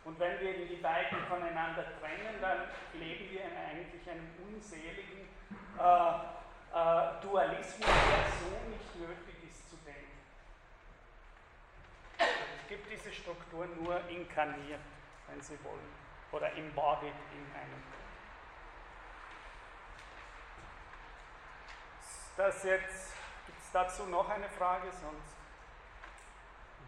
Und 0.06 0.18
wenn 0.18 0.40
wir 0.40 0.66
die 0.66 0.80
beiden 0.80 1.18
voneinander 1.28 1.84
trennen, 2.00 2.40
dann 2.40 2.70
leben 2.94 3.30
wir 3.30 3.44
in 3.44 3.56
eigentlich 3.56 4.10
einem 4.10 4.30
unseligen 4.48 5.28
äh, 5.78 6.39
äh, 6.74 7.22
Dualismus, 7.22 7.86
der 7.86 8.24
so 8.40 8.70
nicht 8.70 8.96
nötig 8.96 9.50
ist 9.50 9.70
zu 9.70 9.76
denken. 9.84 10.18
Es 12.18 12.68
gibt 12.68 12.90
diese 12.90 13.12
Struktur 13.12 13.66
nur 13.80 14.00
inkarniert, 14.08 14.80
wenn 15.28 15.40
Sie 15.40 15.58
wollen, 15.64 15.92
oder 16.32 16.52
embodied 16.56 17.14
in 17.32 17.54
einem 17.54 17.82
das 22.40 22.64
jetzt, 22.64 23.12
gibt 23.46 23.60
es 23.60 23.70
dazu 23.70 24.06
noch 24.06 24.26
eine 24.30 24.48
Frage, 24.48 24.90
sonst 24.90 25.36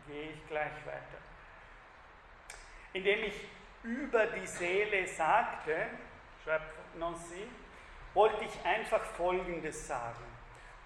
gehe 0.07 0.31
ich 0.31 0.49
gleich 0.49 0.73
weiter. 0.87 1.19
Indem 2.95 3.25
ich 3.25 3.35
über 3.83 4.27
die 4.29 4.47
Seele 4.47 5.07
sagte, 5.07 5.89
schreibt 6.43 6.97
Nancy, 6.97 7.49
wollte 8.15 8.45
ich 8.45 8.67
einfach 8.67 9.03
Folgendes 9.03 9.87
sagen. 9.87 10.25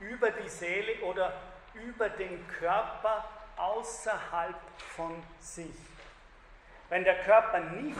Über 0.00 0.30
die 0.30 0.48
Seele 0.48 1.00
oder 1.02 1.32
über 1.74 2.08
den 2.08 2.46
Körper 2.48 3.24
außerhalb 3.56 4.56
von 4.94 5.22
sich. 5.40 5.76
Wenn 6.88 7.04
der 7.04 7.22
Körper 7.24 7.60
nicht 7.60 7.98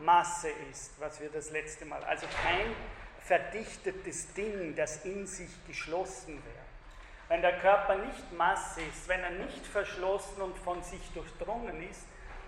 Masse 0.00 0.50
ist, 0.70 0.98
was 0.98 1.20
wir 1.20 1.30
das 1.30 1.50
letzte 1.50 1.84
Mal, 1.84 2.02
also 2.04 2.26
kein 2.42 2.74
verdichtetes 3.20 4.32
Ding, 4.34 4.74
das 4.74 5.04
in 5.04 5.26
sich 5.26 5.50
geschlossen 5.66 6.42
wäre. 6.44 6.62
Wenn 7.28 7.42
der 7.42 7.58
Körper 7.60 7.96
nicht 7.96 8.32
Masse 8.32 8.80
ist, 8.82 9.08
wenn 9.08 9.22
er 9.22 9.30
nicht 9.30 9.66
verschlossen 9.66 10.40
und 10.42 10.58
von 10.58 10.82
sich 10.82 11.12
durchdrungen 11.12 11.88
ist, 11.88 12.04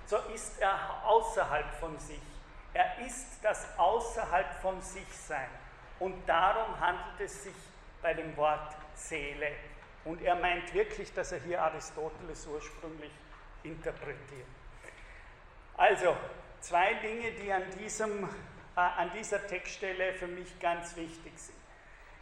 so 0.06 0.16
ist 0.34 0.60
er 0.60 1.02
außerhalb 1.04 1.70
von 1.80 1.98
sich. 1.98 2.20
Er 2.72 2.98
ist 3.06 3.38
das 3.42 3.66
außerhalb 3.78 4.60
von 4.60 4.80
sich 4.80 5.06
sein. 5.16 5.48
Und 5.98 6.26
darum 6.26 6.78
handelt 6.80 7.20
es 7.20 7.44
sich 7.44 7.54
bei 8.02 8.14
dem 8.14 8.36
Wort 8.36 8.74
Seele. 8.94 9.52
Und 10.04 10.20
er 10.22 10.34
meint 10.36 10.72
wirklich, 10.74 11.12
dass 11.14 11.32
er 11.32 11.40
hier 11.40 11.62
Aristoteles 11.62 12.46
ursprünglich 12.46 13.12
interpretiert. 13.62 14.46
Also, 15.76 16.16
zwei 16.60 16.94
Dinge, 16.94 17.32
die 17.32 17.52
an 17.52 17.64
diesem 17.78 18.28
äh, 18.76 18.80
an 18.80 19.12
dieser 19.14 19.46
Textstelle 19.46 20.14
für 20.14 20.26
mich 20.26 20.58
ganz 20.58 20.96
wichtig 20.96 21.32
sind. 21.36 21.56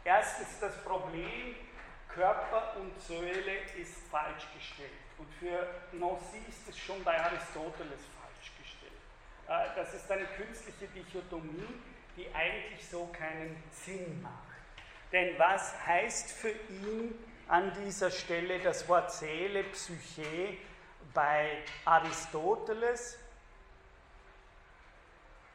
Erstens 0.05 0.59
das 0.61 0.77
Problem, 0.85 1.55
Körper 2.09 2.77
und 2.79 3.01
Seele 3.01 3.63
ist 3.81 3.95
falsch 4.11 4.47
gestellt. 4.55 4.91
Und 5.17 5.33
für 5.35 5.67
Nancy 5.93 6.39
ist 6.49 6.69
es 6.69 6.79
schon 6.79 7.03
bei 7.05 7.19
Aristoteles 7.19 8.01
falsch 8.21 8.53
gestellt. 8.61 8.93
Äh, 9.49 9.75
das 9.77 9.95
ist 9.95 10.11
eine 10.11 10.27
künstliche 10.27 10.89
Dichotomie, 10.89 11.69
die 12.17 12.33
eigentlich 12.35 12.89
so 12.89 13.07
keinen 13.07 13.63
Sinn 13.71 14.23
macht. 14.23 14.35
Denn 15.13 15.39
was 15.39 15.75
heißt 15.87 16.33
für 16.33 16.51
ihn 16.51 17.15
an 17.49 17.73
dieser 17.85 18.11
Stelle 18.11 18.61
das 18.61 18.89
Wort 18.89 19.13
Seele, 19.13 19.65
Psyche 19.65 20.57
bei 21.13 21.63
Aristoteles? 21.85 23.19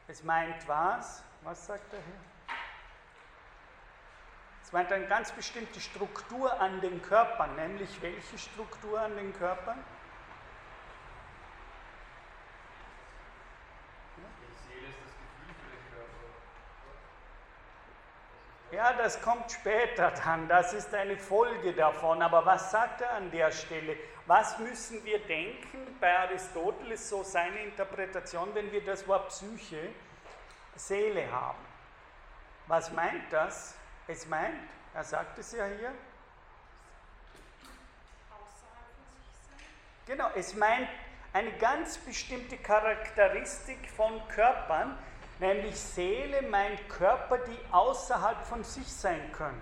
Es 0.08 0.24
meint 0.24 0.67
was? 0.67 1.24
Was 1.43 1.65
sagt 1.65 1.93
er 1.93 2.00
hier? 2.00 2.56
Es 4.63 4.72
meint 4.72 4.91
eine 4.91 5.08
ganz 5.08 5.32
bestimmte 5.32 5.80
Struktur 5.80 6.60
an 6.60 6.82
den 6.82 7.02
Körpern, 7.02 7.56
nämlich 7.56 8.02
welche 8.02 8.38
Struktur 8.38 9.00
an 9.00 9.15
den 9.15 9.34
Körpern? 9.34 9.82
Ja, 18.71 18.91
das 18.91 19.21
kommt 19.21 19.49
später 19.49 20.12
dann, 20.12 20.49
das 20.49 20.73
ist 20.73 20.93
eine 20.93 21.17
Folge 21.17 21.71
davon. 21.73 22.21
Aber 22.21 22.45
was 22.45 22.71
sagt 22.71 23.01
er 23.01 23.12
an 23.12 23.32
der 23.32 23.51
Stelle? 23.51 23.95
Was 24.25 24.60
müssen 24.60 25.03
wir 25.06 25.19
denken 25.19 25.97
bei 26.01 26.19
Aristoteles, 26.19 27.08
so 27.08 27.23
seine 27.23 27.62
Interpretation, 27.63 28.53
wenn 28.53 28.69
wir 28.73 28.84
das 28.84 29.08
Wort 29.08 29.30
Psyche, 29.30 29.89
Seele 30.75 31.32
haben? 31.32 31.65
Was 32.67 32.91
meint 32.91 33.32
das? 33.32 33.75
Es 34.06 34.27
meint, 34.27 34.60
er 34.93 35.03
sagt 35.06 35.39
es 35.39 35.53
ja 35.53 35.65
hier. 35.65 35.93
Genau, 40.08 40.30
es 40.36 40.53
meint 40.56 40.89
eine 41.32 41.51
ganz 41.53 41.97
bestimmte 41.99 42.58
Charakteristik 42.58 43.89
von 43.91 44.25
Körpern, 44.27 44.97
nämlich 45.39 45.80
Seele 45.80 46.43
meint 46.43 46.88
Körper, 46.89 47.39
die 47.39 47.58
außerhalb 47.71 48.45
von 48.45 48.63
sich 48.63 48.91
sein 48.91 49.32
können. 49.32 49.62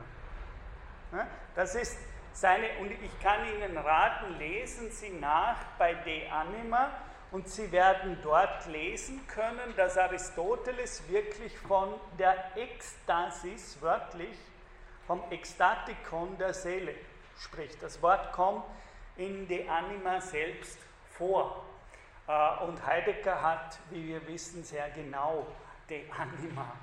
Das 1.56 1.76
ist 1.76 1.98
seine, 2.34 2.68
und 2.80 2.92
ich 2.92 3.20
kann 3.22 3.40
Ihnen 3.56 3.78
raten, 3.78 4.38
lesen 4.38 4.92
Sie 4.92 5.10
nach 5.10 5.58
bei 5.78 5.94
De 5.94 6.30
Anima 6.30 6.90
und 7.32 7.48
Sie 7.48 7.72
werden 7.72 8.18
dort 8.24 8.66
lesen 8.68 9.26
können, 9.28 9.74
dass 9.78 9.98
Aristoteles 9.98 11.08
wirklich 11.10 11.58
von 11.60 11.94
der 12.20 12.36
Ekstasis, 12.58 13.82
wörtlich 13.82 14.38
vom 15.08 15.22
Ekstatikon 15.32 16.38
der 16.38 16.54
Seele 16.54 16.96
spricht. 17.38 17.82
Das 17.82 18.02
Wort 18.02 18.32
kommt 18.34 18.64
in 19.18 19.48
De 19.48 19.68
Anima 19.68 20.20
selbst 20.20 20.80
vor. 21.12 21.64
Äh, 22.28 22.64
und 22.64 22.86
Heidegger 22.86 23.42
hat, 23.42 23.80
wie 23.92 24.08
wir 24.08 24.28
wissen, 24.28 24.64
sehr 24.64 24.90
genau 24.90 25.46
de 25.90 26.06
anima 26.12 26.74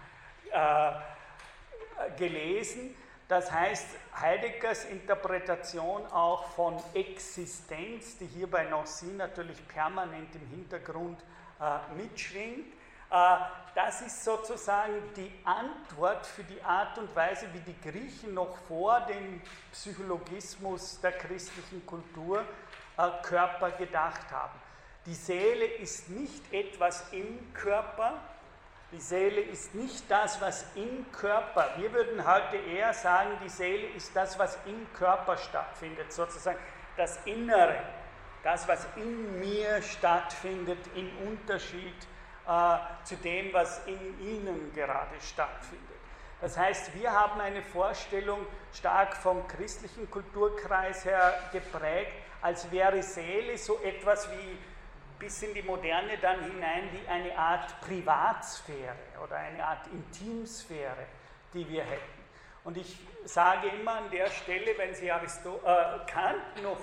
äh, 0.50 2.10
gelesen. 2.16 2.94
Das 3.28 3.50
heißt, 3.50 3.86
Heideggers 4.20 4.84
Interpretation 4.84 6.04
auch 6.06 6.44
von 6.50 6.82
Existenz, 6.92 8.18
die 8.18 8.26
hier 8.26 8.50
bei 8.50 8.64
Nancy 8.64 9.06
natürlich 9.06 9.66
permanent 9.68 10.34
im 10.34 10.46
Hintergrund 10.48 11.18
äh, 11.60 11.94
mitschwingt, 11.94 12.74
äh, 13.10 13.36
das 13.74 14.02
ist 14.02 14.24
sozusagen 14.24 14.94
die 15.16 15.32
Antwort 15.44 16.26
für 16.26 16.44
die 16.44 16.60
Art 16.62 16.98
und 16.98 17.14
Weise, 17.14 17.46
wie 17.52 17.60
die 17.60 17.80
Griechen 17.80 18.34
noch 18.34 18.56
vor 18.68 19.00
dem 19.00 19.40
Psychologismus 19.70 21.00
der 21.00 21.12
christlichen 21.12 21.84
Kultur 21.86 22.44
äh, 22.98 23.08
Körper 23.22 23.70
gedacht 23.72 24.30
haben. 24.30 24.58
Die 25.06 25.14
Seele 25.14 25.64
ist 25.64 26.10
nicht 26.10 26.52
etwas 26.52 27.12
im 27.12 27.52
Körper, 27.52 28.20
die 28.92 29.00
Seele 29.00 29.40
ist 29.40 29.74
nicht 29.74 30.04
das, 30.10 30.40
was 30.40 30.66
im 30.74 31.10
Körper, 31.12 31.70
wir 31.76 31.92
würden 31.92 32.26
heute 32.26 32.58
eher 32.58 32.92
sagen, 32.92 33.30
die 33.42 33.48
Seele 33.48 33.86
ist 33.88 34.14
das, 34.14 34.38
was 34.38 34.58
im 34.66 34.86
Körper 34.92 35.38
stattfindet, 35.38 36.12
sozusagen 36.12 36.58
das 36.96 37.18
Innere, 37.24 37.82
das, 38.44 38.68
was 38.68 38.86
in 38.96 39.40
mir 39.40 39.80
stattfindet, 39.80 40.78
im 40.94 41.08
Unterschied 41.26 41.94
äh, 42.46 42.76
zu 43.04 43.16
dem, 43.16 43.52
was 43.54 43.80
in 43.86 44.20
Ihnen 44.20 44.72
gerade 44.74 45.18
stattfindet. 45.20 45.88
Das 46.42 46.58
heißt, 46.58 46.94
wir 46.94 47.12
haben 47.12 47.40
eine 47.40 47.62
Vorstellung 47.62 48.44
stark 48.74 49.16
vom 49.16 49.46
christlichen 49.46 50.10
Kulturkreis 50.10 51.04
her 51.04 51.34
geprägt, 51.52 52.12
als 52.42 52.70
wäre 52.70 53.02
Seele 53.02 53.56
so 53.56 53.80
etwas 53.80 54.28
wie 54.32 54.58
bis 55.22 55.40
in 55.42 55.54
die 55.54 55.62
Moderne 55.62 56.18
dann 56.20 56.42
hinein 56.42 56.90
wie 56.90 57.06
eine 57.08 57.38
Art 57.38 57.80
Privatsphäre 57.80 58.96
oder 59.22 59.36
eine 59.36 59.64
Art 59.64 59.86
Intimsphäre, 59.86 61.06
die 61.54 61.68
wir 61.68 61.84
hätten. 61.84 62.22
Und 62.64 62.76
ich 62.76 62.98
sage 63.24 63.68
immer 63.68 63.92
an 63.92 64.10
der 64.10 64.28
Stelle, 64.30 64.76
wenn 64.76 64.94
Sie 64.96 65.12
Aristo 65.12 65.60
äh, 65.64 66.10
Kant 66.10 66.62
noch 66.62 66.80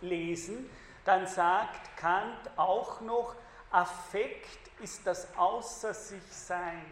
lesen, 0.00 0.68
dann 1.04 1.28
sagt 1.28 1.96
Kant 1.96 2.50
auch 2.56 3.00
noch, 3.02 3.36
Affekt 3.70 4.68
ist 4.80 5.06
das 5.06 5.28
Außer 5.36 5.94
sich 5.94 6.22
Sein 6.28 6.84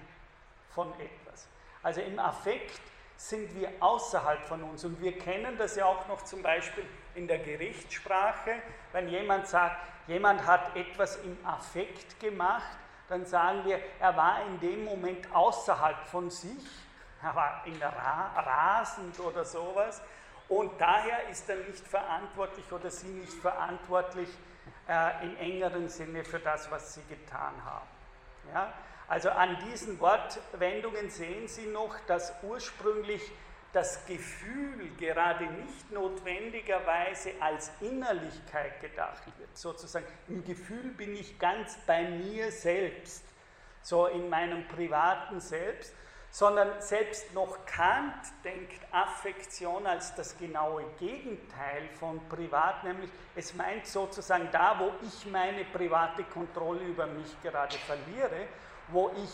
von 0.71 0.93
etwas. 1.01 1.49
Also 1.83 2.01
im 2.03 2.21
Affekt 2.21 2.81
sind 3.17 3.53
wir 3.57 3.73
außerhalb 3.81 4.45
von 4.45 4.63
uns. 4.63 4.85
Und 4.85 5.03
wir 5.03 5.19
kennen 5.19 5.59
das 5.59 5.75
ja 5.75 5.87
auch 5.87 6.07
noch 6.07 6.23
zum 6.23 6.41
Beispiel 6.41 6.85
in 7.17 7.27
der 7.27 7.39
Gerichtssprache, 7.41 8.63
wenn 8.93 9.09
jemand 9.09 9.49
sagt, 9.49 9.98
jemand 10.09 10.45
hat 10.47 10.75
etwas 10.75 11.17
im 11.17 11.39
Affekt 11.47 12.19
gemacht, 12.19 12.77
dann 13.09 13.25
sagen 13.25 13.65
wir, 13.65 13.81
er 14.01 14.17
war 14.17 14.45
in 14.47 14.61
dem 14.61 14.85
Moment 14.85 15.33
außerhalb 15.35 16.07
von 16.09 16.31
sich, 16.31 16.67
er 17.23 17.35
war 17.35 17.63
in 17.65 17.81
Ra 17.83 18.33
rasend 18.37 19.19
oder 19.21 19.45
sowas. 19.45 20.03
Und 20.49 20.81
daher 20.81 21.29
ist 21.29 21.49
er 21.49 21.57
nicht 21.57 21.87
verantwortlich 21.87 22.71
oder 22.73 22.91
sie 22.91 23.09
nicht 23.09 23.35
verantwortlich 23.35 24.29
äh, 24.89 25.25
im 25.25 25.37
engeren 25.37 25.89
Sinne 25.89 26.25
für 26.25 26.39
das, 26.39 26.71
was 26.71 26.95
sie 26.95 27.03
getan 27.09 27.53
haben. 27.65 27.87
Ja? 28.53 28.73
Also 29.09 29.31
an 29.31 29.59
diesen 29.71 29.99
Wortwendungen 30.01 31.11
sehen 31.11 31.49
Sie 31.49 31.67
noch, 31.67 31.97
dass 32.07 32.35
ursprünglich 32.43 33.23
das 33.73 34.05
Gefühl 34.07 34.91
gerade 34.99 35.45
nicht 35.47 35.93
notwendigerweise 35.93 37.33
als 37.41 37.71
Innerlichkeit 37.81 38.81
gedacht 38.81 39.27
wird. 39.39 39.57
Sozusagen, 39.57 40.07
im 40.29 40.45
Gefühl 40.45 40.91
bin 40.97 41.15
ich 41.15 41.39
ganz 41.39 41.77
bei 41.87 42.09
mir 42.09 42.51
selbst, 42.51 43.25
so 43.83 44.07
in 44.07 44.29
meinem 44.29 44.67
privaten 44.69 45.41
Selbst, 45.41 45.95
sondern 46.31 46.81
selbst 46.81 47.33
noch 47.35 47.65
Kant 47.65 48.15
denkt 48.45 48.81
Affektion 48.93 49.87
als 49.87 50.15
das 50.15 50.37
genaue 50.37 50.85
Gegenteil 50.99 51.89
von 51.99 52.21
privat, 52.29 52.85
nämlich 52.85 53.11
es 53.35 53.55
meint 53.55 53.87
sozusagen 53.87 54.49
da, 54.53 54.79
wo 54.79 54.93
ich 55.07 55.31
meine 55.31 55.65
private 55.65 56.25
Kontrolle 56.25 56.85
über 56.85 57.07
mich 57.07 57.35
gerade 57.43 57.77
verliere, 57.79 58.47
wo 58.89 59.11
ich, 59.11 59.31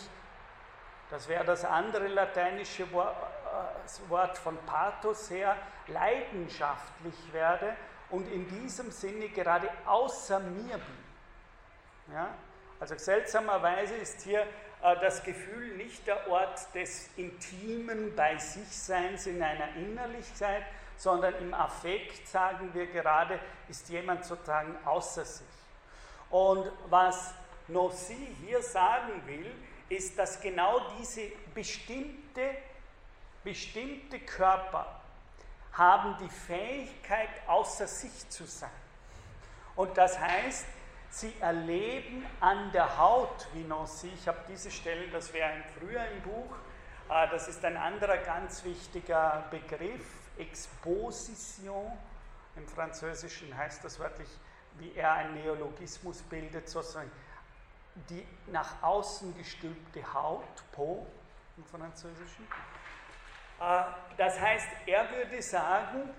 das 1.15 1.29
wäre 1.29 1.45
das 1.45 1.63
andere 1.63 2.09
lateinische 2.09 2.83
äh, 2.83 4.09
Wort 4.09 4.37
von 4.37 4.57
Pathos 4.65 5.29
her, 5.29 5.55
leidenschaftlich 5.87 7.15
werde 7.31 7.73
und 8.09 8.29
in 8.29 8.49
diesem 8.49 8.91
Sinne 8.91 9.29
gerade 9.29 9.69
außer 9.85 10.41
mir 10.41 10.75
bin. 10.75 12.13
Ja? 12.13 12.27
Also 12.81 12.97
seltsamerweise 12.97 13.95
ist 13.95 14.23
hier 14.23 14.41
äh, 14.41 14.99
das 14.99 15.23
Gefühl 15.23 15.77
nicht 15.77 16.05
der 16.05 16.27
Ort 16.27 16.59
des 16.75 17.09
intimen 17.15 18.13
Bei 18.13 18.37
sich 18.37 18.77
Seins 18.77 19.25
in 19.25 19.41
einer 19.41 19.73
Innerlichkeit, 19.77 20.63
sondern 20.97 21.33
im 21.35 21.53
Affekt, 21.53 22.27
sagen 22.27 22.73
wir 22.73 22.87
gerade, 22.87 23.39
ist 23.69 23.87
jemand 23.87 24.25
sozusagen 24.25 24.75
außer 24.83 25.23
sich. 25.23 25.47
Und 26.29 26.69
was 26.89 27.33
Nossi 27.69 28.35
hier 28.41 28.61
sagen 28.61 29.25
will, 29.25 29.49
ist, 29.95 30.17
dass 30.17 30.41
genau 30.41 30.81
diese 30.99 31.31
bestimmte, 31.53 32.49
bestimmte 33.43 34.19
Körper 34.19 35.01
haben 35.73 36.15
die 36.19 36.29
Fähigkeit, 36.29 37.29
außer 37.47 37.87
sich 37.87 38.29
zu 38.29 38.45
sein. 38.45 38.69
Und 39.75 39.97
das 39.97 40.17
heißt, 40.19 40.65
Sie 41.09 41.33
erleben 41.39 42.25
an 42.41 42.73
der 42.73 42.97
Haut, 42.97 43.47
wie 43.53 43.63
Nancy, 43.63 44.11
ich 44.13 44.27
habe 44.27 44.39
diese 44.49 44.69
Stelle, 44.69 45.07
das 45.07 45.31
wäre 45.31 45.47
ein 45.47 45.63
früher 45.79 46.05
im 46.09 46.21
Buch, 46.23 46.55
äh, 47.09 47.29
das 47.29 47.47
ist 47.47 47.63
ein 47.63 47.77
anderer 47.77 48.17
ganz 48.17 48.65
wichtiger 48.65 49.45
Begriff, 49.49 50.05
Exposition. 50.37 51.89
Im 52.57 52.67
Französischen 52.67 53.55
heißt 53.55 53.83
das 53.85 53.97
wörtlich, 53.97 54.27
wie 54.77 54.93
er 54.93 55.13
ein 55.13 55.35
Neologismus 55.35 56.21
bildet, 56.23 56.67
sozusagen 56.67 57.11
die 58.09 58.25
nach 58.47 58.81
außen 58.83 59.35
gestülpte 59.37 60.13
Haut, 60.13 60.43
Po 60.71 61.07
im 61.57 61.63
Französischen. 61.65 62.47
Äh, 63.59 63.83
das 64.17 64.39
heißt, 64.39 64.67
er 64.85 65.09
würde 65.11 65.41
sagen, 65.41 66.09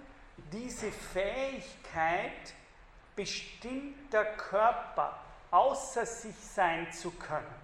diese 0.53 0.91
Fähigkeit, 0.91 2.55
bestimmter 3.15 4.25
Körper 4.25 5.19
außer 5.51 6.05
sich 6.05 6.37
sein 6.37 6.91
zu 6.93 7.11
können. 7.13 7.55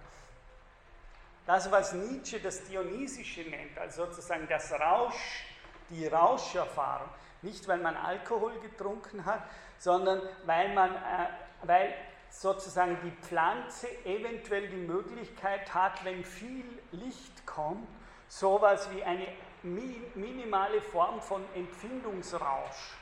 Das, 1.46 1.70
was 1.70 1.92
Nietzsche 1.92 2.40
das 2.40 2.64
Dionysische 2.64 3.42
nennt, 3.42 3.76
also 3.78 4.06
sozusagen 4.06 4.46
das 4.48 4.72
Rausch, 4.72 5.44
die 5.90 6.06
Rauscherfahrung, 6.06 7.08
nicht 7.42 7.66
weil 7.66 7.78
man 7.78 7.96
Alkohol 7.96 8.58
getrunken 8.60 9.24
hat, 9.24 9.42
sondern 9.78 10.22
weil 10.46 10.72
man, 10.72 10.94
äh, 10.94 11.28
weil 11.62 11.94
sozusagen 12.32 12.98
die 13.04 13.12
Pflanze 13.24 13.88
eventuell 14.04 14.68
die 14.68 14.76
Möglichkeit 14.76 15.72
hat, 15.72 16.04
wenn 16.04 16.24
viel 16.24 16.64
Licht 16.90 17.46
kommt, 17.46 17.86
sowas 18.28 18.88
wie 18.92 19.02
eine 19.02 19.26
minimale 19.62 20.80
Form 20.80 21.20
von 21.20 21.44
Empfindungsrausch 21.54 22.96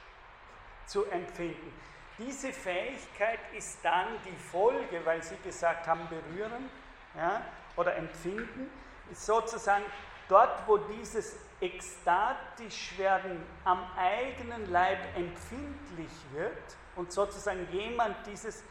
zu 0.86 1.04
empfinden. 1.06 1.72
Diese 2.18 2.52
Fähigkeit 2.52 3.38
ist 3.56 3.78
dann 3.82 4.08
die 4.26 4.36
Folge, 4.36 5.00
weil 5.04 5.22
Sie 5.22 5.36
gesagt 5.42 5.86
haben, 5.86 6.06
berühren 6.08 6.68
ja, 7.16 7.40
oder 7.76 7.96
empfinden, 7.96 8.70
ist 9.10 9.24
sozusagen 9.24 9.84
dort, 10.28 10.66
wo 10.66 10.76
dieses 10.76 11.36
ekstatisch 11.60 12.98
werden 12.98 13.42
am 13.64 13.82
eigenen 13.96 14.70
Leib 14.70 14.98
empfindlich 15.16 16.10
wird 16.32 16.76
und 16.96 17.12
sozusagen 17.12 17.66
jemand 17.72 18.16
dieses 18.26 18.64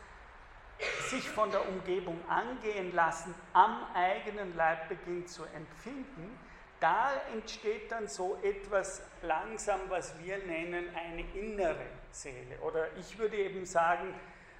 sich 1.09 1.27
von 1.29 1.51
der 1.51 1.67
Umgebung 1.67 2.17
angehen 2.29 2.93
lassen 2.93 3.35
am 3.53 3.85
eigenen 3.93 4.55
Leib 4.55 4.87
beginnt 4.89 5.29
zu 5.29 5.43
empfinden, 5.43 6.37
da 6.79 7.11
entsteht 7.33 7.91
dann 7.91 8.07
so 8.07 8.37
etwas 8.41 9.01
langsam, 9.21 9.81
was 9.89 10.17
wir 10.23 10.37
nennen 10.37 10.85
eine 10.95 11.25
innere 11.33 11.85
Seele. 12.11 12.57
Oder 12.61 12.87
ich 12.97 13.17
würde 13.17 13.35
eben 13.35 13.65
sagen, 13.65 14.13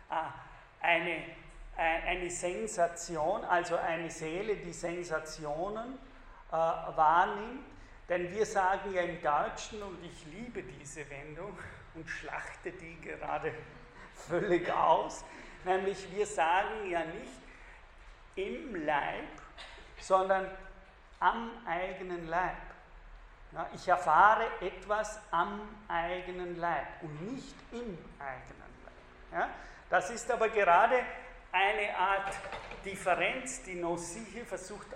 ah, 0.10 0.34
eine, 0.82 1.24
eine 1.78 2.30
Sensation, 2.30 3.46
also 3.46 3.78
eine 3.78 4.10
Seele, 4.10 4.58
die 4.58 4.74
Sensationen 4.74 5.98
äh, 6.50 6.54
wahrnimmt. 6.54 7.64
Denn 8.10 8.34
wir 8.34 8.46
sagen 8.46 8.94
ja 8.94 9.04
im 9.04 9.22
Deutschen, 9.22 9.82
und 9.84 10.04
ich 10.04 10.26
liebe 10.26 10.64
diese 10.64 11.10
Wendung 11.10 11.58
und 11.94 12.10
schlachte 12.10 12.72
die 12.72 13.00
gerade 13.00 13.54
völlig 14.14 14.70
aus, 14.72 15.24
nämlich 15.70 16.12
wir 16.12 16.26
sagen 16.26 16.90
ja 16.90 17.00
nicht 17.06 17.40
im 18.36 18.86
Leib, 18.86 19.28
sondern 20.00 20.50
am 21.20 21.52
eigenen 21.66 22.28
Leib. 22.28 22.58
Ja, 23.52 23.68
ich 23.74 23.88
erfahre 23.88 24.46
etwas 24.62 25.20
am 25.32 25.62
eigenen 25.88 26.60
Leib 26.60 26.88
und 27.02 27.34
nicht 27.34 27.56
im 27.72 27.98
eigenen 28.20 28.72
Leib. 28.84 28.94
Ja, 29.32 29.50
das 29.90 30.10
ist 30.12 30.30
aber 30.32 30.50
gerade 30.50 31.00
eine 31.52 31.98
Art 31.98 32.34
Differenz, 32.86 33.64
die 33.64 33.76
Nossi 33.76 34.26
hier 34.32 34.46
versucht 34.46 34.88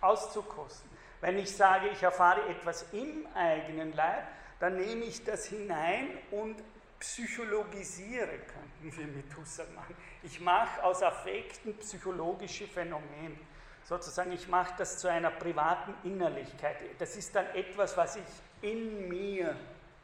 auszukosten. 0.00 0.90
Wenn 1.20 1.38
ich 1.38 1.54
sage, 1.54 1.88
ich 1.88 2.02
erfahre 2.02 2.48
etwas 2.48 2.86
im 2.92 3.26
eigenen 3.34 3.92
Leib, 3.92 4.26
dann 4.60 4.76
nehme 4.76 5.04
ich 5.04 5.24
das 5.24 5.46
hinein 5.46 6.08
und 6.30 6.56
psychologisiere, 6.98 8.38
könnten 8.38 8.96
wir 8.96 9.06
mit 9.06 9.36
Husserl 9.36 9.68
machen. 9.74 9.96
Ich 10.22 10.40
mache 10.40 10.82
aus 10.82 11.02
Affekten 11.02 11.76
psychologische 11.78 12.66
Phänomene 12.66 13.36
sozusagen, 13.84 14.32
ich 14.32 14.48
mache 14.48 14.74
das 14.76 14.98
zu 14.98 15.08
einer 15.08 15.30
privaten 15.30 15.94
Innerlichkeit. 16.06 16.76
Das 16.98 17.16
ist 17.16 17.34
dann 17.34 17.46
etwas, 17.54 17.96
was 17.96 18.16
ich 18.16 18.22
in 18.60 19.08
mir 19.08 19.56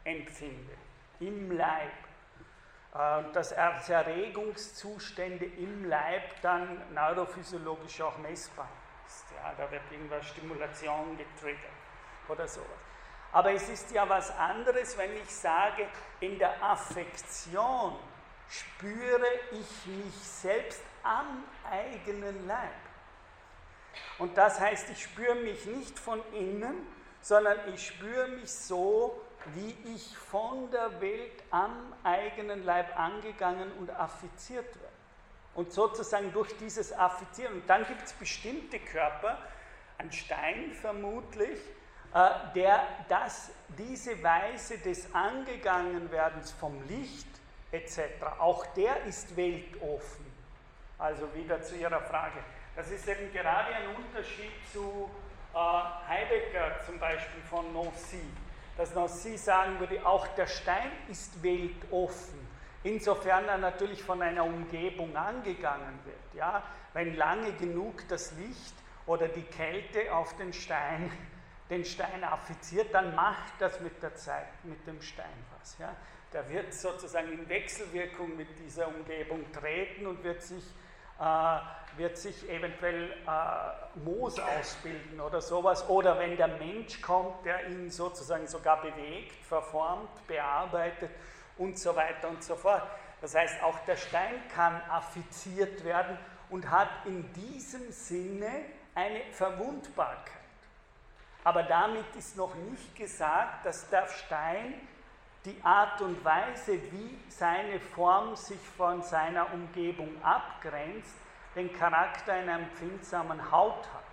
empfinde, 0.05 0.73
im 1.21 1.51
Leib. 1.51 1.93
Äh, 2.95 3.25
dass 3.33 3.51
Erregungszustände 3.51 5.45
im 5.45 5.89
Leib 5.89 6.41
dann 6.43 6.81
neurophysiologisch 6.95 8.01
auch 8.01 8.17
messbar 8.19 8.69
ist. 9.05 9.25
Ja, 9.35 9.53
da 9.59 9.69
wird 9.69 9.83
irgendwas 9.91 10.27
Stimulation 10.29 11.19
getriggert 11.19 11.73
oder 12.29 12.47
sowas. 12.47 12.69
Aber 13.33 13.51
es 13.51 13.69
ist 13.69 13.91
ja 13.91 14.09
was 14.09 14.31
anderes, 14.39 14.97
wenn 14.97 15.17
ich 15.17 15.29
sage, 15.29 15.89
in 16.21 16.39
der 16.39 16.63
Affektion 16.63 17.97
spüre 18.49 19.27
ich 19.53 19.87
mich 19.87 20.15
selbst 20.15 20.83
am 21.03 21.45
eigenen 21.71 22.47
Leib. 22.47 22.71
Und 24.19 24.37
das 24.37 24.61
heißt, 24.61 24.91
ich 24.91 25.03
spüre 25.03 25.35
mich 25.37 25.67
nicht 25.67 25.99
von 25.99 26.21
innen, 26.33 26.87
sondern 27.21 27.59
ich 27.73 27.87
spüre 27.87 28.29
mich 28.29 28.53
so, 28.53 29.21
wie 29.55 29.77
ich 29.95 30.17
von 30.17 30.71
der 30.71 31.01
Welt 31.01 31.43
am 31.51 31.93
eigenen 32.03 32.65
Leib 32.65 32.99
angegangen 32.99 33.71
und 33.79 33.91
affiziert 33.91 34.67
werde. 34.67 34.95
Und 35.55 35.73
sozusagen 35.73 36.33
durch 36.33 36.57
dieses 36.57 36.93
Affizieren. 36.93 37.55
Und 37.55 37.71
dann 37.71 37.87
gibt 37.87 38.03
es 38.03 38.13
bestimmte 38.13 38.79
Körper, 38.79 39.39
ein 39.99 40.11
Stein 40.11 40.73
vermutlich, 40.73 41.61
äh, 42.13 42.31
der 42.55 42.87
das, 43.09 43.51
diese 43.79 44.21
Weise 44.23 44.79
des 44.79 45.15
Angegangenwerdens 45.15 46.53
vom 46.53 46.83
Licht 46.89 47.29
etc., 47.75 48.01
auch 48.39 48.65
der 48.75 49.05
ist 49.05 49.37
weltoffen. 49.37 50.33
Also 50.99 51.29
wieder 51.35 51.61
zu 51.63 51.77
Ihrer 51.77 52.01
Frage. 52.01 52.39
Das 52.77 52.91
ist 52.91 53.07
eben 53.09 53.33
gerade 53.33 53.75
ein 53.75 53.95
Unterschied 53.97 54.53
zu 54.73 55.11
äh, 55.53 55.59
Heidegger 56.09 56.81
zum 56.87 56.99
Beispiel 56.99 57.43
von 57.43 57.73
Nancy. 57.73 58.21
Dass 58.77 58.95
Nancy 58.95 59.37
sagen 59.37 59.79
würde, 59.79 60.05
auch 60.07 60.27
der 60.29 60.47
Stein 60.47 60.91
ist 61.09 61.43
weltoffen, 61.43 62.49
insofern 62.83 63.47
er 63.47 63.59
natürlich 63.59 64.03
von 64.03 64.21
einer 64.23 64.45
Umgebung 64.45 65.17
angegangen 65.17 65.99
wird. 66.05 66.35
Ja? 66.35 66.63
Wenn 66.93 67.17
lange 67.17 67.53
genug 67.53 68.07
das 68.09 68.33
Licht 68.33 68.75
oder 69.07 69.29
die 69.29 69.43
Kälte 69.43 70.13
auf 70.15 70.37
den 70.37 70.53
Stein 70.53 71.11
den 71.71 71.85
Stein 71.85 72.23
affiziert, 72.25 72.93
dann 72.93 73.15
macht 73.15 73.55
das 73.59 73.81
mit 73.81 74.03
der 74.03 74.15
Zeit 74.15 74.65
mit 74.65 74.87
dem 74.87 75.01
Stein 75.01 75.45
was. 75.59 75.79
Ja? 75.79 75.95
Der 76.35 76.49
wird 76.49 76.75
sozusagen 76.75 77.31
in 77.33 77.49
Wechselwirkung 77.49 78.37
mit 78.37 78.49
dieser 78.59 78.89
Umgebung 78.89 79.45
treten 79.53 80.05
und 80.09 80.25
wird 80.25 80.43
sich, 80.43 80.65
äh, 81.21 81.59
wird 81.97 82.19
sich 82.19 82.51
eventuell 82.51 83.13
äh, 83.13 83.99
Moos 84.01 84.41
ausbilden 84.41 85.21
oder 85.21 85.41
sowas. 85.41 85.89
Oder 85.89 86.19
wenn 86.19 86.37
der 86.37 86.49
Mensch 86.49 87.01
kommt, 87.01 87.47
der 87.47 87.69
ihn 87.69 87.89
sozusagen 87.89 88.49
sogar 88.49 88.83
bewegt, 88.83 89.45
verformt, 89.47 90.27
bearbeitet 90.27 91.11
und 91.57 91.79
so 91.79 91.95
weiter 91.95 92.29
und 92.29 92.43
so 92.43 92.57
fort. 92.57 92.83
Das 93.21 93.37
heißt, 93.37 93.63
auch 93.63 93.79
der 93.87 93.97
Stein 93.97 94.35
kann 94.53 94.83
affiziert 94.91 95.85
werden 95.85 96.19
und 96.51 96.69
hat 96.69 96.89
in 97.05 97.33
diesem 97.33 97.93
Sinne 97.93 98.51
eine 98.97 99.21
Verwundbarkeit. 99.31 100.33
Aber 101.45 101.63
damit 101.63 102.17
ist 102.17 102.37
noch 102.37 102.57
nicht 102.57 102.97
gesagt, 102.97 103.65
dass 103.67 103.89
der 103.89 104.09
Stein 104.09 104.75
die 105.45 105.57
Art 105.63 106.01
und 106.01 106.25
Weise, 106.25 106.81
wie 106.91 107.19
seine 107.29 107.79
Form 107.79 108.35
sich 108.37 108.61
von 108.77 109.03
seiner 109.03 109.53
Umgebung 109.53 110.11
abgrenzt, 110.23 111.17
den 111.55 111.73
Charakter 111.73 112.33
einer 112.33 112.59
empfindsamen 112.61 113.51
Haut 113.51 113.87
hat. 113.93 114.05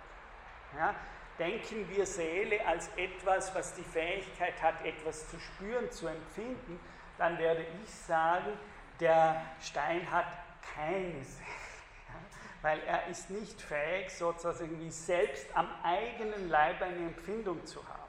Ja, 0.78 0.94
denken 1.38 1.88
wir 1.88 2.06
Seele 2.06 2.64
als 2.66 2.88
etwas, 2.96 3.54
was 3.54 3.74
die 3.74 3.82
Fähigkeit 3.82 4.60
hat, 4.62 4.84
etwas 4.84 5.28
zu 5.30 5.38
spüren, 5.38 5.90
zu 5.90 6.06
empfinden, 6.06 6.78
dann 7.18 7.38
werde 7.38 7.64
ich 7.82 7.94
sagen, 7.94 8.52
der 9.00 9.42
Stein 9.60 10.10
hat 10.10 10.26
keine 10.74 11.24
Seele 11.24 11.62
weil 12.62 12.80
er 12.86 13.08
ist 13.08 13.28
nicht 13.28 13.60
fähig, 13.60 14.10
sozusagen 14.16 14.90
selbst 14.90 15.46
am 15.54 15.68
eigenen 15.82 16.48
Leib 16.48 16.80
eine 16.80 17.08
Empfindung 17.08 17.66
zu 17.66 17.86
haben. 17.86 18.01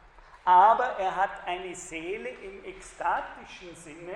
Aber 0.46 0.86
er 1.00 1.16
hat 1.16 1.46
eine 1.46 1.74
Seele 1.76 2.30
im 2.30 2.66
ekstatischen 2.66 3.76
Sinne 3.76 4.16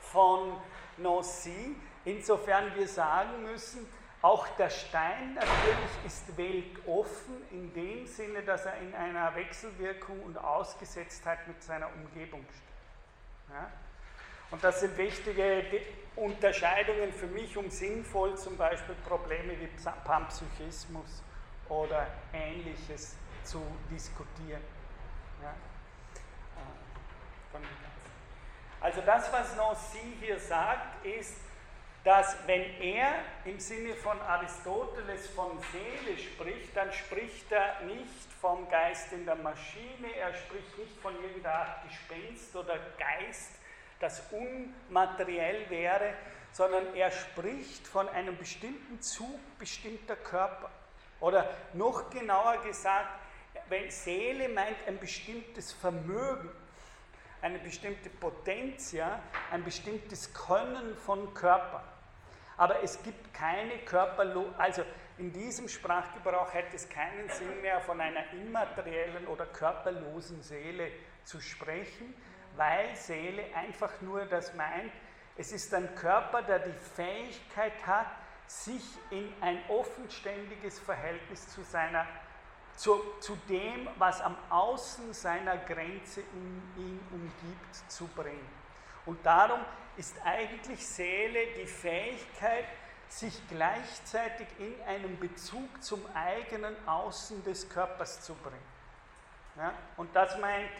von 0.00 0.56
Nancy, 0.96 1.76
insofern 2.04 2.74
wir 2.74 2.88
sagen 2.88 3.42
müssen, 3.42 3.86
auch 4.20 4.48
der 4.56 4.70
Stein 4.70 5.34
natürlich 5.34 6.04
ist 6.04 6.36
weltoffen 6.36 7.36
in 7.52 7.72
dem 7.72 8.06
Sinne, 8.06 8.42
dass 8.42 8.66
er 8.66 8.76
in 8.78 8.92
einer 8.94 9.34
Wechselwirkung 9.36 10.20
und 10.22 10.36
Ausgesetztheit 10.38 11.46
mit 11.46 11.62
seiner 11.62 11.88
Umgebung 11.94 12.44
steht. 12.48 13.54
Ja? 13.54 13.70
Und 14.50 14.64
das 14.64 14.80
sind 14.80 14.96
wichtige 14.96 15.62
Unterscheidungen 16.16 17.12
für 17.12 17.26
mich, 17.26 17.56
um 17.56 17.70
sinnvoll 17.70 18.36
zum 18.36 18.56
Beispiel 18.56 18.96
Probleme 19.06 19.52
wie 19.60 19.68
Panpsychismus 20.04 21.22
oder 21.68 22.06
Ähnliches 22.32 23.14
zu 23.44 23.62
diskutieren. 23.90 24.62
Ja? 25.42 25.50
Äh, 27.54 27.64
also 28.80 29.00
das, 29.02 29.32
was 29.32 29.56
Nancy 29.56 30.16
hier 30.20 30.38
sagt, 30.38 31.04
ist, 31.04 31.36
dass 32.04 32.36
wenn 32.46 32.62
er 32.80 33.12
im 33.44 33.58
Sinne 33.58 33.94
von 33.96 34.20
Aristoteles 34.20 35.28
von 35.30 35.58
Seele 35.72 36.16
spricht, 36.16 36.76
dann 36.76 36.92
spricht 36.92 37.50
er 37.50 37.80
nicht 37.80 38.32
vom 38.40 38.68
Geist 38.70 39.12
in 39.12 39.26
der 39.26 39.34
Maschine, 39.34 40.14
er 40.16 40.32
spricht 40.34 40.78
nicht 40.78 40.96
von 41.00 41.14
irgendeiner 41.22 41.54
Art 41.54 41.82
Gespenst 41.88 42.54
oder 42.54 42.78
Geist, 42.98 43.50
das 44.00 44.22
unmateriell 44.30 45.68
wäre, 45.68 46.14
sondern 46.52 46.94
er 46.94 47.10
spricht 47.10 47.86
von 47.86 48.08
einem 48.08 48.36
bestimmten 48.38 49.02
Zug 49.02 49.38
bestimmter 49.58 50.16
Körper. 50.16 50.70
Oder 51.20 51.50
noch 51.72 52.10
genauer 52.10 52.62
gesagt, 52.62 53.08
wenn 53.68 53.90
Seele 53.90 54.48
meint 54.48 54.76
ein 54.86 54.98
bestimmtes 54.98 55.72
Vermögen, 55.72 56.50
eine 57.40 57.58
bestimmte 57.58 58.10
Potenz, 58.10 58.94
ein 59.50 59.64
bestimmtes 59.64 60.32
Können 60.34 60.96
von 60.96 61.32
Körper. 61.34 61.84
Aber 62.56 62.82
es 62.82 63.00
gibt 63.02 63.32
keine 63.32 63.78
Körperlose, 63.78 64.52
also 64.58 64.82
in 65.18 65.32
diesem 65.32 65.68
Sprachgebrauch 65.68 66.52
hätte 66.52 66.76
es 66.76 66.88
keinen 66.88 67.28
Sinn 67.28 67.60
mehr, 67.60 67.80
von 67.80 68.00
einer 68.00 68.32
immateriellen 68.32 69.26
oder 69.26 69.46
körperlosen 69.46 70.42
Seele 70.42 70.90
zu 71.24 71.40
sprechen, 71.40 72.14
weil 72.56 72.94
Seele 72.96 73.44
einfach 73.54 74.00
nur 74.00 74.24
das 74.26 74.54
meint, 74.54 74.92
es 75.36 75.52
ist 75.52 75.72
ein 75.72 75.94
Körper, 75.94 76.42
der 76.42 76.58
die 76.58 76.78
Fähigkeit 76.96 77.86
hat, 77.86 78.08
sich 78.48 78.82
in 79.10 79.32
ein 79.40 79.58
offenständiges 79.68 80.80
Verhältnis 80.80 81.48
zu, 81.48 81.62
seiner, 81.62 82.06
zu, 82.78 83.02
zu 83.20 83.36
dem, 83.48 83.88
was 83.98 84.20
am 84.20 84.36
Außen 84.50 85.12
seiner 85.12 85.56
Grenze 85.56 86.20
in 86.20 86.62
ihn 86.76 87.00
umgibt, 87.10 87.90
zu 87.90 88.06
bringen. 88.06 88.48
Und 89.04 89.24
darum 89.26 89.60
ist 89.96 90.14
eigentlich 90.24 90.86
Seele 90.86 91.40
die 91.58 91.66
Fähigkeit, 91.66 92.66
sich 93.08 93.34
gleichzeitig 93.48 94.46
in 94.58 94.74
einem 94.86 95.18
Bezug 95.18 95.82
zum 95.82 96.00
eigenen 96.14 96.76
Außen 96.86 97.42
des 97.42 97.68
Körpers 97.68 98.20
zu 98.20 98.34
bringen. 98.34 98.62
Ja? 99.56 99.72
Und 99.96 100.14
das 100.14 100.38
meint 100.38 100.70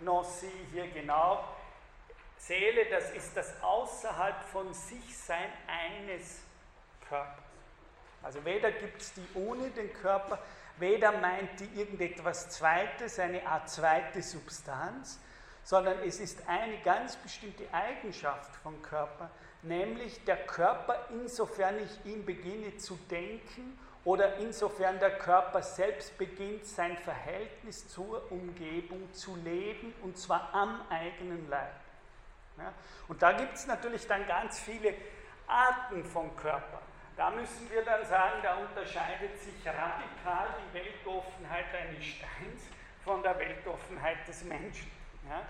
Nancy 0.00 0.50
hier 0.72 0.88
genau. 0.88 1.42
Seele, 2.36 2.84
das 2.90 3.12
ist 3.12 3.34
das 3.34 3.62
Außerhalb 3.62 4.42
von 4.52 4.74
sich 4.74 5.16
sein 5.16 5.50
eines 5.66 6.40
Körpers. 7.08 7.44
Also 8.22 8.44
weder 8.44 8.72
gibt 8.72 9.00
es 9.00 9.14
die 9.14 9.26
ohne 9.34 9.70
den 9.70 9.90
Körper, 9.94 10.38
weder 10.78 11.12
meint 11.12 11.60
die 11.60 11.78
irgendetwas 11.78 12.50
Zweites, 12.50 13.18
eine 13.18 13.46
Art 13.46 13.68
zweite 13.68 14.22
Substanz, 14.22 15.20
sondern 15.62 15.98
es 16.00 16.20
ist 16.20 16.48
eine 16.48 16.78
ganz 16.82 17.16
bestimmte 17.16 17.64
Eigenschaft 17.72 18.54
vom 18.56 18.80
Körper, 18.82 19.30
nämlich 19.62 20.24
der 20.24 20.36
Körper, 20.46 21.06
insofern 21.10 21.76
ich 21.78 22.12
ihn 22.12 22.24
beginne 22.24 22.76
zu 22.76 22.96
denken 23.10 23.78
oder 24.04 24.36
insofern 24.36 25.00
der 25.00 25.18
Körper 25.18 25.62
selbst 25.62 26.16
beginnt, 26.16 26.64
sein 26.64 26.96
Verhältnis 26.98 27.88
zur 27.88 28.30
Umgebung 28.30 29.12
zu 29.12 29.34
leben, 29.34 29.92
und 30.02 30.16
zwar 30.16 30.54
am 30.54 30.80
eigenen 30.88 31.50
Leib. 31.50 31.74
Ja? 32.58 32.72
Und 33.08 33.20
da 33.20 33.32
gibt 33.32 33.54
es 33.54 33.66
natürlich 33.66 34.06
dann 34.06 34.24
ganz 34.28 34.60
viele 34.60 34.94
Arten 35.48 36.04
von 36.04 36.34
Körper. 36.36 36.80
Da 37.16 37.30
müssen 37.30 37.70
wir 37.70 37.82
dann 37.82 38.04
sagen, 38.04 38.40
da 38.42 38.56
unterscheidet 38.56 39.40
sich 39.40 39.66
radikal 39.66 40.48
die 40.60 40.74
Weltoffenheit 40.74 41.74
eines 41.74 42.04
Steins 42.04 42.68
von 43.04 43.22
der 43.22 43.38
Weltoffenheit 43.38 44.26
des 44.28 44.44
Menschen. 44.44 44.90
Ja? 45.28 45.42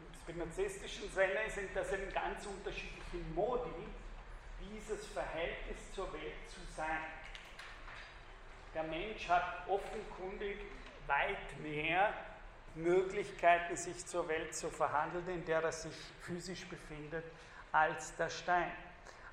Im 0.00 0.14
spinozistischen 0.22 1.10
Sinne 1.10 1.48
sind 1.48 1.70
das 1.74 1.92
eben 1.92 2.12
ganz 2.12 2.44
unterschiedliche 2.46 3.18
Modi, 3.34 3.86
dieses 4.60 5.06
Verhältnis 5.08 5.92
zur 5.94 6.12
Welt 6.12 6.48
zu 6.48 6.60
sein 6.74 7.04
der 8.74 8.82
Mensch 8.84 9.28
hat 9.28 9.68
offenkundig 9.68 10.58
weit 11.06 11.62
mehr 11.62 12.12
Möglichkeiten, 12.74 13.76
sich 13.76 14.04
zur 14.04 14.26
Welt 14.28 14.54
zu 14.54 14.68
verhandeln, 14.68 15.28
in 15.28 15.44
der 15.44 15.62
er 15.62 15.72
sich 15.72 15.94
physisch 16.22 16.66
befindet, 16.66 17.24
als 17.70 18.16
der 18.16 18.30
Stein. 18.30 18.72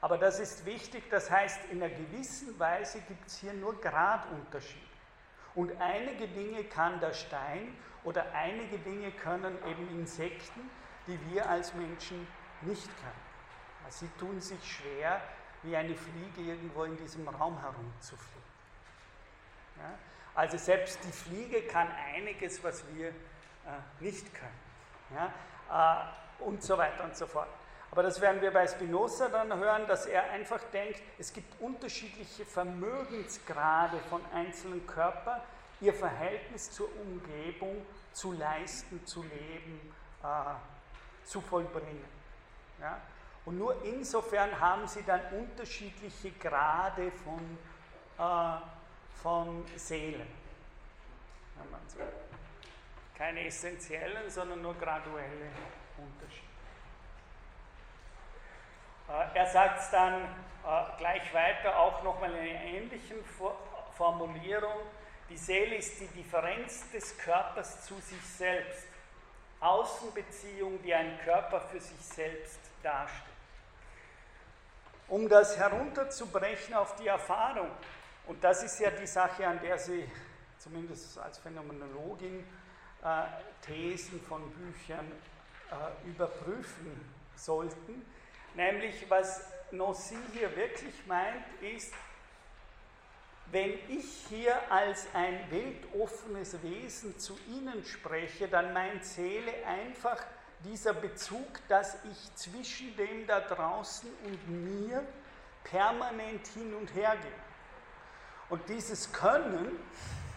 Aber 0.02 0.18
das 0.18 0.40
ist 0.40 0.66
wichtig, 0.66 1.04
das 1.12 1.30
heißt, 1.30 1.60
in 1.72 1.82
einer 1.82 1.94
gewissen 1.94 2.60
Weise 2.60 3.02
gibt 3.02 3.28
es 3.28 3.38
hier 3.38 3.54
nur 3.54 3.80
Gradunterschiede. 3.80 4.86
Und 5.54 5.80
einige 5.80 6.28
Dinge 6.28 6.64
kann 6.64 7.00
der 7.00 7.14
Stein 7.14 7.76
oder 8.04 8.26
einige 8.34 8.80
Dinge 8.80 9.12
können 9.12 9.58
eben 9.68 9.88
Insekten, 9.92 10.70
die 11.06 11.20
wir 11.30 11.48
als 11.48 11.74
Menschen 11.76 12.28
nicht 12.62 12.88
können. 12.88 13.32
Sie 13.90 14.08
tun 14.20 14.40
sich 14.40 14.60
schwer, 14.64 15.22
wie 15.64 15.76
eine 15.76 15.96
Fliege 15.96 16.42
irgendwo 16.42 16.86
in 16.86 16.98
diesem 16.98 17.28
Raum 17.28 17.60
herumzufliegen. 17.60 18.42
Ja? 19.78 19.94
Also 20.34 20.58
selbst 20.58 21.00
die 21.04 21.12
Fliege 21.12 21.64
kann 21.64 21.88
einiges, 22.16 22.64
was 22.64 22.84
wir 22.96 23.10
äh, 23.10 23.14
nicht 24.00 24.34
können. 24.34 25.30
Ja? 25.70 26.10
Äh, 26.40 26.44
und 26.44 26.64
so 26.64 26.78
weiter 26.78 27.04
und 27.04 27.16
so 27.16 27.28
fort. 27.28 27.50
Aber 27.92 28.04
das 28.04 28.22
werden 28.22 28.42
wir 28.42 28.52
bei 28.52 28.66
Spinoza 28.68 29.28
dann 29.28 29.54
hören, 29.54 29.86
dass 29.86 30.06
er 30.06 30.30
einfach 30.32 30.62
denkt, 30.72 31.02
es 31.20 31.34
gibt 31.34 31.62
unterschiedliche 31.62 32.46
Vermögensgrade 32.46 33.98
von 34.10 34.22
einzelnen 34.34 34.88
Körpern, 34.88 35.42
ihr 35.82 35.94
Verhältnis 35.94 36.72
zur 36.72 36.88
Umgebung 37.02 37.86
zu 38.14 38.32
leisten, 38.32 39.06
zu 39.06 39.24
leben, 39.24 39.94
äh, 40.24 41.26
zu 41.26 41.42
vollbringen. 41.42 42.06
Ja? 42.80 42.98
Und 43.44 43.58
nur 43.58 43.84
insofern 43.84 44.58
haben 44.58 44.88
sie 44.88 45.04
dann 45.04 45.22
unterschiedliche 45.32 46.32
Grade 46.32 47.12
von, 47.12 47.58
äh, 48.18 48.62
von 49.22 49.66
Seelen. 49.76 50.28
Keine 53.18 53.46
essentiellen, 53.46 54.30
sondern 54.30 54.62
nur 54.62 54.76
graduelle 54.76 55.50
Unterschiede. 55.98 56.51
Äh, 59.12 59.38
er 59.38 59.46
sagt 59.48 59.80
es 59.82 59.90
dann 59.92 60.24
äh, 60.24 60.98
gleich 60.98 61.34
weiter, 61.34 61.78
auch 61.78 62.02
nochmal 62.04 62.32
in 62.32 62.38
einer 62.38 62.64
ähnlichen 62.64 63.18
Formulierung. 63.96 64.80
Die 65.30 65.38
Seele 65.38 65.76
ist 65.76 66.00
die 66.00 66.08
Differenz 66.08 66.90
des 66.92 67.18
Körpers 67.18 67.86
zu 67.86 67.96
sich 67.96 68.22
selbst. 68.26 68.88
Außenbeziehung, 69.60 70.82
die 70.82 70.94
ein 70.94 71.20
Körper 71.24 71.62
für 71.62 71.80
sich 71.80 72.00
selbst 72.02 72.60
darstellt. 72.82 73.22
Um 75.08 75.30
das 75.30 75.58
herunterzubrechen 75.58 76.74
auf 76.74 76.96
die 76.96 77.08
Erfahrung, 77.08 77.70
und 78.28 78.44
das 78.44 78.64
ist 78.64 78.80
ja 78.80 78.90
die 78.92 79.06
Sache, 79.06 79.46
an 79.46 79.60
der 79.62 79.78
Sie 79.78 80.10
zumindest 80.58 81.18
als 81.20 81.38
Phänomenologin 81.40 82.44
äh, 83.04 83.24
Thesen 83.66 84.22
von 84.22 84.50
Büchern 84.52 85.12
äh, 85.70 86.08
überprüfen 86.08 87.10
sollten, 87.36 88.06
nämlich 88.56 89.10
was 89.10 89.42
Nossi 89.72 90.18
hier 90.34 90.56
wirklich 90.56 90.94
meint, 91.08 91.46
ist, 91.62 91.94
wenn 93.52 93.74
ich 93.90 94.26
hier 94.30 94.56
als 94.72 95.08
ein 95.14 95.40
weltoffenes 95.50 96.62
Wesen 96.64 97.20
zu 97.20 97.38
Ihnen 97.50 97.84
spreche, 97.84 98.48
dann 98.48 98.72
meint 98.74 99.04
Seele 99.04 99.54
einfach 99.66 100.24
dieser 100.64 100.94
Bezug, 100.94 101.48
dass 101.68 101.98
ich 102.06 102.36
zwischen 102.36 102.96
dem 102.96 103.28
da 103.28 103.42
draußen 103.42 104.10
und 104.26 104.50
mir 104.50 105.06
permanent 105.64 106.48
hin 106.48 106.74
und 106.74 106.94
her 106.96 107.18
gehe. 107.22 107.32
Und 108.50 108.68
dieses 108.70 109.12
Können 109.12 109.80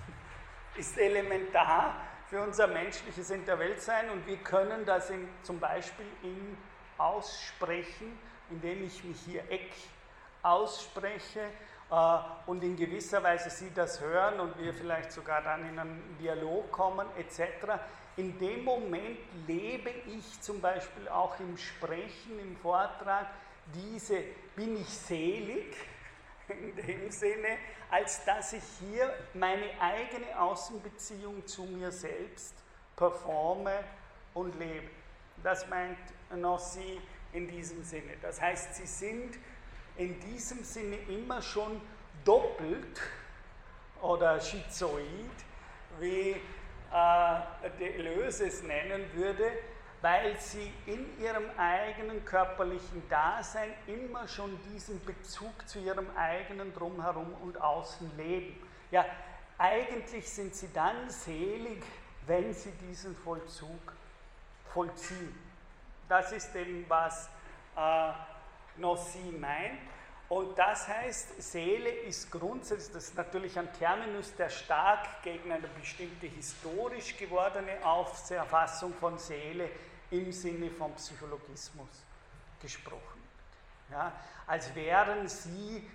ist 0.77 0.99
elementar 0.99 2.01
für 2.29 2.41
unser 2.41 2.67
menschliches 2.67 3.31
In 3.31 3.45
der 3.45 3.59
Welt 3.59 3.81
sein 3.81 4.11
und 4.11 4.27
wir 4.27 4.39
können 4.39 4.85
das 4.85 5.11
in, 5.11 5.29
zum 5.43 5.61
Beispiel 5.61 6.07
im 6.23 6.57
Aussprechen, 6.99 8.19
indem 8.51 8.85
ich 8.85 9.03
mich 9.05 9.21
hier 9.27 9.43
Eck 9.51 9.73
ausspreche 10.43 11.41
äh, 11.91 12.19
und 12.47 12.63
in 12.63 12.77
gewisser 12.77 13.23
Weise 13.23 13.51
Sie 13.51 13.73
das 13.75 14.01
hören 14.01 14.41
und 14.41 14.59
wir 14.59 14.75
vielleicht 14.75 15.13
sogar 15.13 15.43
dann 15.43 15.69
in 15.69 15.79
einen 15.79 16.17
Dialog 16.21 16.71
kommen 16.71 17.07
etc. 17.17 17.81
In 18.17 18.39
dem 18.39 18.65
Moment 18.65 19.19
lebe 19.47 19.91
ich 20.07 20.41
zum 20.41 20.61
Beispiel 20.61 21.09
auch 21.09 21.39
im 21.41 21.57
Sprechen, 21.57 22.39
im 22.39 22.57
Vortrag, 22.57 23.27
diese 23.75 24.23
bin 24.55 24.81
ich 24.81 24.89
selig, 24.89 25.75
in 26.49 26.77
dem 26.77 27.11
Sinne, 27.11 27.59
als 27.91 28.25
dass 28.25 28.53
ich 28.53 28.63
hier 28.81 29.13
meine 29.35 29.69
eigene 29.81 30.39
Außenbeziehung 30.39 31.47
zu 31.47 31.65
mir 31.65 31.91
selbst 31.91 32.55
performe 32.97 33.83
und 34.35 34.59
lebe. 34.59 34.91
Das 35.43 35.69
meint 35.69 35.99
Nossi 36.35 37.01
in 37.33 37.49
diesem 37.49 37.83
Sinne. 37.83 38.17
Das 38.23 38.41
heißt, 38.41 38.77
sie 38.77 38.87
sind 38.87 39.39
in 39.97 40.19
diesem 40.21 40.63
Sinne 40.65 40.97
immer 41.09 41.43
schon 41.43 41.81
doppelt 42.25 43.01
oder 44.01 44.41
schizoid, 44.41 45.31
wie 45.99 46.37
äh, 46.93 47.71
Deleuze 47.79 48.47
es 48.47 48.63
nennen 48.63 49.05
würde, 49.15 49.51
weil 50.01 50.39
sie 50.39 50.73
in 50.87 51.19
ihrem 51.21 51.49
eigenen 51.57 52.25
körperlichen 52.25 53.09
Dasein 53.09 53.73
immer 53.87 54.29
schon 54.29 54.59
diesen 54.73 55.03
Bezug 55.05 55.67
zu 55.67 55.79
ihrem 55.79 56.07
eigenen 56.17 56.75
Drumherum 56.75 57.33
und 57.43 57.61
Außen 57.61 58.17
leben. 58.17 58.55
Ja, 58.91 59.07
eigentlich 59.57 60.29
sind 60.29 60.55
sie 60.55 60.73
dann 60.73 61.09
selig, 61.09 61.83
wenn 62.27 62.53
sie 62.53 62.73
diesen 62.89 63.17
Vollzug 63.17 63.95
vollziehen. 64.73 65.44
Das 66.09 66.33
ist 66.33 66.55
eben, 66.55 66.85
was 66.89 67.29
äh, 67.77 68.13
Nossi 68.77 69.35
meint. 69.39 69.79
Und 70.29 70.59
das 70.59 70.89
heißt, 70.89 71.43
Seele 71.43 71.91
ist 71.91 72.31
grundsätzlich, 72.31 72.93
das 72.93 73.05
ist 73.05 73.17
natürlich 73.17 73.59
ein 73.59 73.73
Terminus, 73.75 74.35
der 74.35 74.49
stark 74.49 75.23
gegen 75.23 75.53
eine 75.53 75.69
bestimmte 75.69 76.27
historisch 76.27 77.17
gewordene 77.17 77.85
Auffassung 77.85 78.95
von 78.95 79.19
Seele 79.19 79.69
im 80.11 80.33
Sinne 80.33 80.71
von 80.71 80.95
Psychologismus 80.95 81.89
gesprochen. 82.61 83.23
Ja, 83.91 84.13
als 84.47 84.75
wären 84.75 85.29
sie, 85.29 85.89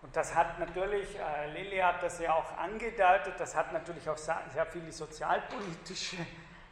und 0.00 0.14
das 0.14 0.34
hat 0.34 0.58
natürlich, 0.60 1.18
äh, 1.18 1.50
Lilly 1.52 1.78
hat 1.78 2.02
das 2.02 2.20
ja 2.20 2.34
auch 2.34 2.56
angedeutet, 2.56 3.34
das 3.38 3.54
hat 3.56 3.72
natürlich 3.72 4.08
auch 4.08 4.16
sehr 4.16 4.66
viele 4.70 4.92
sozialpolitische 4.92 6.18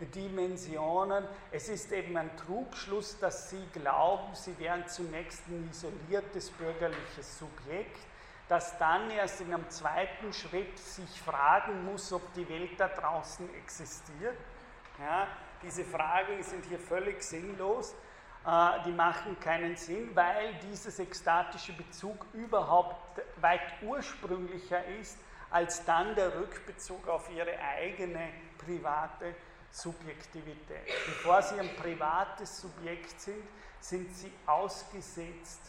Dimensionen. 0.01 1.25
Es 1.51 1.69
ist 1.69 1.93
eben 1.93 2.17
ein 2.17 2.37
Trugschluss, 2.37 3.19
dass 3.19 3.51
sie 3.51 3.65
glauben, 3.73 4.35
sie 4.35 4.59
wären 4.59 4.87
zunächst 4.89 5.47
ein 5.49 5.69
isoliertes 5.71 6.51
bürgerliches 6.51 7.39
Subjekt, 7.39 7.99
das 8.49 8.77
dann 8.79 9.11
erst 9.11 9.41
in 9.41 9.55
einem 9.55 9.69
zweiten 9.71 10.33
Schritt 10.33 10.79
sich 10.79 11.21
fragen 11.23 11.85
muss, 11.85 12.13
ob 12.13 12.33
die 12.35 12.49
Welt 12.49 12.79
da 12.79 12.89
draußen 12.89 13.49
existiert. 13.55 14.37
Ja, 14.99 15.29
diese 15.63 15.85
Fragen 15.85 16.43
sind 16.43 16.67
hier 16.67 16.79
völlig 16.79 17.23
sinnlos. 17.23 17.95
Äh, 18.47 18.83
die 18.85 18.93
machen 18.93 19.39
keinen 19.41 19.77
Sinn, 19.77 20.15
weil 20.15 20.55
dieses 20.71 20.99
ekstatische 20.99 21.73
Bezug 21.73 22.27
überhaupt 22.35 23.23
weit 23.41 23.83
ursprünglicher 23.83 24.85
ist 25.01 25.19
als 25.51 25.85
dann 25.85 26.15
der 26.17 26.35
Rückbezug 26.35 27.07
auf 27.09 27.31
ihre 27.31 27.57
eigene 27.59 28.29
private 28.59 29.35
Subjektivität. 29.75 30.87
Bevor 31.07 31.43
sie 31.43 31.59
ein 31.59 31.75
privates 31.75 32.61
Subjekt 32.61 33.21
sind, 33.21 33.43
sind 33.81 34.15
sie 34.15 34.31
ausgesetzt 34.47 35.61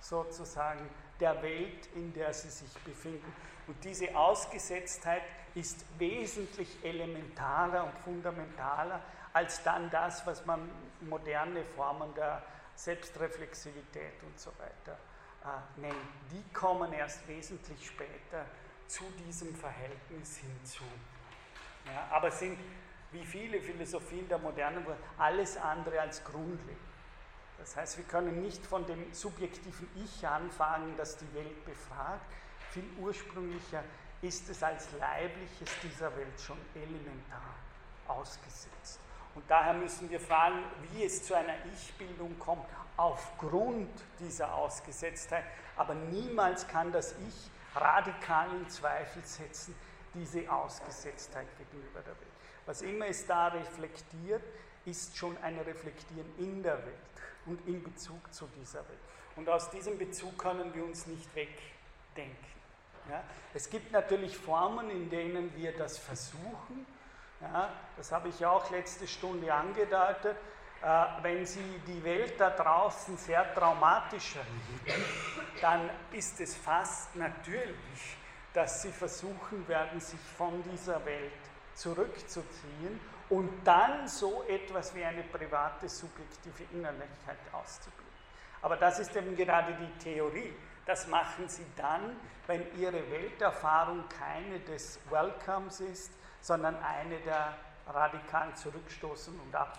sozusagen 0.00 0.88
der 1.20 1.40
Welt, 1.42 1.86
in 1.94 2.14
der 2.14 2.32
sie 2.32 2.48
sich 2.48 2.72
befinden. 2.78 3.30
Und 3.66 3.84
diese 3.84 4.16
Ausgesetztheit 4.16 5.22
ist 5.54 5.84
wesentlich 5.98 6.82
elementarer 6.82 7.84
und 7.84 7.98
fundamentaler 7.98 9.02
als 9.34 9.62
dann 9.62 9.90
das, 9.90 10.26
was 10.26 10.46
man 10.46 10.70
moderne 11.02 11.62
Formen 11.62 12.12
der 12.14 12.42
Selbstreflexivität 12.74 14.22
und 14.22 14.40
so 14.40 14.50
weiter 14.58 14.98
äh, 15.44 15.80
nennt. 15.80 15.94
Die 16.30 16.42
kommen 16.54 16.92
erst 16.94 17.28
wesentlich 17.28 17.86
später 17.86 18.46
zu 18.86 19.04
diesem 19.26 19.54
Verhältnis 19.54 20.38
hinzu. 20.38 20.84
Ja, 21.86 22.08
aber 22.10 22.30
sind 22.30 22.58
wie 23.12 23.24
viele 23.24 23.60
Philosophien 23.60 24.28
der 24.28 24.38
modernen 24.38 24.84
alles 25.18 25.56
andere 25.56 26.00
als 26.00 26.24
grundlegend. 26.24 26.80
Das 27.58 27.76
heißt, 27.76 27.98
wir 27.98 28.04
können 28.04 28.42
nicht 28.42 28.66
von 28.66 28.84
dem 28.86 29.12
subjektiven 29.12 29.88
Ich 30.04 30.26
anfangen, 30.26 30.96
das 30.96 31.16
die 31.16 31.32
Welt 31.34 31.64
befragt. 31.64 32.24
Viel 32.70 32.88
ursprünglicher 32.98 33.84
ist 34.22 34.48
es 34.48 34.62
als 34.62 34.88
Leibliches 34.98 35.68
dieser 35.82 36.14
Welt 36.16 36.40
schon 36.40 36.58
elementar 36.74 37.54
ausgesetzt. 38.08 38.98
Und 39.34 39.44
daher 39.48 39.74
müssen 39.74 40.10
wir 40.10 40.20
fragen, 40.20 40.58
wie 40.90 41.04
es 41.04 41.24
zu 41.24 41.34
einer 41.34 41.54
Ich-Bildung 41.72 42.38
kommt, 42.38 42.66
aufgrund 42.96 43.90
dieser 44.18 44.54
Ausgesetztheit. 44.54 45.44
Aber 45.76 45.94
niemals 45.94 46.66
kann 46.66 46.92
das 46.92 47.14
Ich 47.28 47.50
radikal 47.74 48.50
in 48.54 48.68
Zweifel 48.68 49.22
setzen, 49.22 49.74
diese 50.14 50.50
Ausgesetztheit 50.52 51.46
gegenüber 51.58 52.00
der 52.00 52.14
Welt. 52.20 52.31
Was 52.66 52.82
immer 52.82 53.06
es 53.06 53.26
da 53.26 53.48
reflektiert, 53.48 54.42
ist 54.84 55.16
schon 55.16 55.36
ein 55.38 55.58
Reflektieren 55.58 56.26
in 56.38 56.62
der 56.62 56.78
Welt 56.78 56.96
und 57.46 57.66
in 57.66 57.82
Bezug 57.82 58.32
zu 58.32 58.48
dieser 58.60 58.80
Welt. 58.80 58.98
Und 59.36 59.48
aus 59.48 59.70
diesem 59.70 59.98
Bezug 59.98 60.38
können 60.38 60.74
wir 60.74 60.84
uns 60.84 61.06
nicht 61.06 61.34
wegdenken. 61.34 62.52
Ja? 63.08 63.22
Es 63.54 63.68
gibt 63.68 63.92
natürlich 63.92 64.36
Formen, 64.36 64.90
in 64.90 65.10
denen 65.10 65.54
wir 65.56 65.76
das 65.76 65.98
versuchen. 65.98 66.86
Ja? 67.40 67.70
Das 67.96 68.12
habe 68.12 68.28
ich 68.28 68.44
auch 68.44 68.70
letzte 68.70 69.06
Stunde 69.06 69.52
angedeutet. 69.52 70.36
Äh, 70.82 71.06
wenn 71.22 71.46
Sie 71.46 71.80
die 71.86 72.02
Welt 72.04 72.34
da 72.38 72.50
draußen 72.50 73.16
sehr 73.16 73.54
traumatisch 73.54 74.36
erleben, 74.36 75.04
dann 75.60 75.88
ist 76.12 76.40
es 76.40 76.54
fast 76.56 77.14
natürlich, 77.16 78.16
dass 78.52 78.82
Sie 78.82 78.90
versuchen 78.90 79.66
werden, 79.68 80.00
sich 80.00 80.20
von 80.36 80.62
dieser 80.64 81.04
Welt 81.04 81.32
zurückzuziehen 81.74 83.00
und 83.28 83.50
dann 83.64 84.06
so 84.08 84.44
etwas 84.48 84.94
wie 84.94 85.04
eine 85.04 85.22
private 85.22 85.88
subjektive 85.88 86.64
Innerlichkeit 86.72 87.38
auszubilden. 87.52 88.12
Aber 88.60 88.76
das 88.76 88.98
ist 88.98 89.14
eben 89.16 89.36
gerade 89.36 89.74
die 89.74 89.98
Theorie. 90.04 90.54
Das 90.86 91.06
machen 91.06 91.48
sie 91.48 91.66
dann, 91.76 92.16
wenn 92.46 92.64
ihre 92.78 93.10
Welterfahrung 93.10 94.04
keine 94.08 94.60
des 94.60 94.98
Welcomes 95.10 95.80
ist, 95.80 96.12
sondern 96.40 96.76
eine 96.82 97.18
der 97.20 97.56
radikalen 97.86 98.54
Zurückstoßen 98.56 99.38
und 99.38 99.54
ab. 99.54 99.78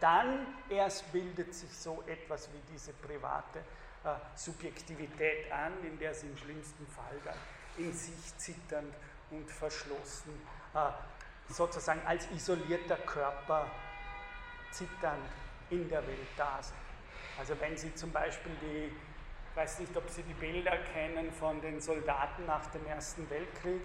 Dann 0.00 0.46
erst 0.68 1.10
bildet 1.12 1.54
sich 1.54 1.76
so 1.78 2.02
etwas 2.06 2.48
wie 2.52 2.72
diese 2.72 2.92
private 2.92 3.60
äh, 4.04 4.14
Subjektivität 4.34 5.50
an, 5.50 5.72
in 5.82 5.98
der 5.98 6.14
sie 6.14 6.26
im 6.26 6.36
schlimmsten 6.36 6.86
Fall 6.88 7.18
dann 7.24 7.36
in 7.78 7.92
sich 7.92 8.36
zitternd 8.36 8.94
und 9.30 9.50
verschlossen, 9.50 10.40
äh, 10.74 10.78
sozusagen 11.48 12.00
als 12.06 12.30
isolierter 12.30 12.96
Körper 12.96 13.66
zitternd 14.70 15.24
in 15.70 15.88
der 15.88 16.06
Welt 16.06 16.28
da 16.36 16.62
sind. 16.62 16.76
Also 17.38 17.58
wenn 17.60 17.76
Sie 17.76 17.94
zum 17.94 18.12
Beispiel 18.12 18.52
die, 18.60 18.86
ich 18.86 19.56
weiß 19.56 19.80
nicht, 19.80 19.96
ob 19.96 20.08
Sie 20.08 20.22
die 20.22 20.34
Bilder 20.34 20.76
kennen 20.92 21.32
von 21.32 21.60
den 21.60 21.80
Soldaten 21.80 22.46
nach 22.46 22.66
dem 22.68 22.86
Ersten 22.86 23.28
Weltkrieg, 23.30 23.82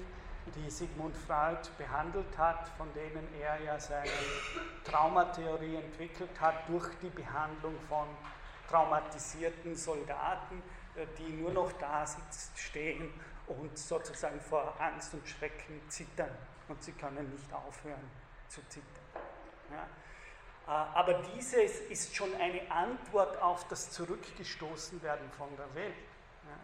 die 0.55 0.70
Sigmund 0.70 1.16
Freud 1.16 1.60
behandelt 1.78 2.38
hat, 2.38 2.70
von 2.78 2.88
denen 2.93 3.28
er 3.39 3.62
ja 3.62 3.80
seine 3.80 4.10
Traumatheorie 4.84 5.76
entwickelt 5.76 6.39
hat 6.39 6.68
durch 6.68 6.88
die 7.01 7.10
Behandlung 7.10 7.76
von 7.88 8.07
traumatisierten 8.68 9.76
Soldaten, 9.76 10.62
äh, 10.95 11.05
die 11.18 11.30
nur 11.30 11.51
noch 11.51 11.72
da 11.74 12.05
sitzen, 12.05 12.51
stehen 12.55 13.14
und 13.47 13.78
sozusagen 13.78 14.39
vor 14.39 14.76
Angst 14.80 15.14
und 15.14 15.28
Schrecken 15.28 15.82
zittern 15.88 16.36
und 16.70 16.84
sie 16.84 16.93
können 16.93 17.30
nicht 17.32 17.51
aufhören 17.53 18.09
zu 18.47 18.61
zittern. 18.67 18.88
Ja. 19.72 19.88
Äh, 20.67 20.97
aber 20.97 21.22
dieses 21.36 21.80
ist 21.82 22.15
schon 22.15 22.34
eine 22.36 22.70
Antwort 22.72 23.41
auf 23.41 23.67
das 23.67 23.91
Zurückgestoßenwerden 23.91 25.32
von 25.32 25.49
der 25.57 25.74
Welt. 25.76 25.95
Ja. 26.45 26.57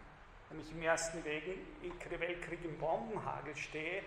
Wenn 0.50 0.60
ich 0.60 0.70
im 0.70 0.82
Ersten 0.82 1.24
Weltkrieg 1.24 2.64
im 2.64 2.78
Bombenhagel 2.78 3.56
stehe, 3.56 3.98
äh, 3.98 4.02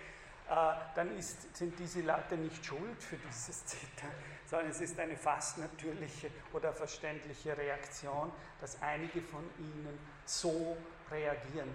dann 0.95 1.17
ist, 1.17 1.55
sind 1.55 1.77
diese 1.77 2.01
Leute 2.01 2.37
nicht 2.37 2.65
schuld 2.65 3.03
für 3.03 3.17
dieses 3.17 3.65
Zittern, 3.65 4.11
sondern 4.45 4.69
es 4.69 4.81
ist 4.81 4.99
eine 4.99 5.17
fast 5.17 5.57
natürliche 5.57 6.31
oder 6.53 6.73
verständliche 6.73 7.57
Reaktion, 7.57 8.31
dass 8.61 8.81
einige 8.81 9.21
von 9.21 9.43
ihnen 9.59 9.99
so 10.25 10.77
reagieren. 11.11 11.73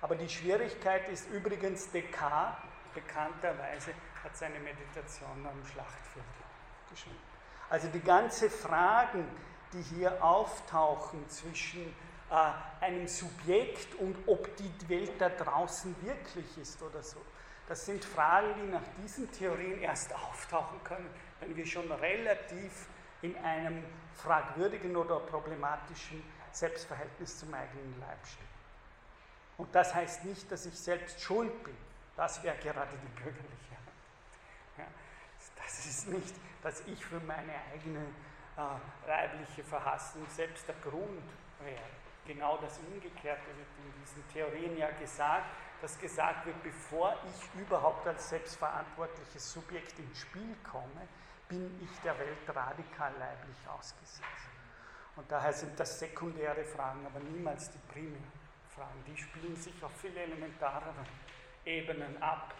Aber 0.00 0.16
die 0.16 0.28
Schwierigkeit 0.28 1.08
ist 1.10 1.30
übrigens, 1.30 1.90
Descartes 1.92 2.71
bekannterweise 2.94 3.92
hat 4.22 4.36
seine 4.36 4.58
Meditation 4.60 5.46
am 5.46 5.66
Schlachtfeld 5.66 6.24
geschrieben. 6.90 7.18
Also 7.70 7.88
die 7.88 8.00
ganzen 8.00 8.50
Fragen, 8.50 9.26
die 9.72 9.82
hier 9.82 10.22
auftauchen 10.22 11.28
zwischen 11.28 11.94
äh, 12.30 12.84
einem 12.84 13.08
Subjekt 13.08 13.94
und 13.96 14.16
ob 14.26 14.54
die 14.56 14.88
Welt 14.88 15.12
da 15.18 15.28
draußen 15.28 15.94
wirklich 16.02 16.58
ist 16.58 16.82
oder 16.82 17.02
so, 17.02 17.18
das 17.68 17.86
sind 17.86 18.04
Fragen, 18.04 18.54
die 18.60 18.72
nach 18.72 18.82
diesen 19.02 19.30
Theorien 19.32 19.80
erst 19.80 20.14
auftauchen 20.14 20.82
können, 20.84 21.08
wenn 21.40 21.56
wir 21.56 21.64
schon 21.64 21.90
relativ 21.90 22.86
in 23.22 23.36
einem 23.38 23.84
fragwürdigen 24.14 24.96
oder 24.96 25.20
problematischen 25.20 26.22
Selbstverhältnis 26.50 27.38
zum 27.38 27.54
eigenen 27.54 27.98
Leib 28.00 28.26
stehen. 28.26 28.52
Und 29.56 29.74
das 29.74 29.94
heißt 29.94 30.24
nicht, 30.24 30.50
dass 30.50 30.66
ich 30.66 30.78
selbst 30.78 31.20
schuld 31.20 31.64
bin. 31.64 31.76
Das 32.16 32.42
wäre 32.42 32.56
gerade 32.58 32.92
die 32.96 33.20
bürgerliche. 33.20 33.76
Ja, 34.78 34.84
das 35.56 35.86
ist 35.86 36.08
nicht, 36.08 36.34
dass 36.62 36.80
ich 36.86 37.04
für 37.04 37.20
meine 37.20 37.54
eigene 37.72 38.00
äh, 38.56 39.08
leibliche 39.08 39.64
Verhassung 39.64 40.26
selbst 40.28 40.68
der 40.68 40.74
Grund 40.76 41.24
wäre. 41.60 42.02
Genau 42.26 42.58
das 42.58 42.78
Umgekehrte 42.78 43.46
wird 43.46 43.68
in 43.84 44.00
diesen 44.00 44.28
Theorien 44.28 44.76
ja 44.76 44.90
gesagt, 44.90 45.46
dass 45.80 45.98
gesagt 45.98 46.46
wird, 46.46 46.62
bevor 46.62 47.16
ich 47.26 47.60
überhaupt 47.60 48.06
als 48.06 48.28
selbstverantwortliches 48.28 49.52
Subjekt 49.52 49.98
ins 49.98 50.18
Spiel 50.20 50.54
komme, 50.70 51.08
bin 51.48 51.80
ich 51.82 52.00
der 52.00 52.16
Welt 52.18 52.38
radikal 52.48 53.12
leiblich 53.18 53.56
ausgesetzt. 53.68 54.22
Und 55.16 55.30
daher 55.30 55.52
sind 55.52 55.78
das 55.78 55.98
sekundäre 55.98 56.64
Fragen, 56.64 57.04
aber 57.04 57.18
niemals 57.20 57.70
die 57.70 57.92
primären. 57.92 58.42
Fragen. 58.74 59.04
Die 59.06 59.16
spielen 59.20 59.56
sich 59.56 59.82
auf 59.84 59.92
viel 60.00 60.16
elementareren 60.16 61.06
Ebenen 61.64 62.20
ab, 62.22 62.54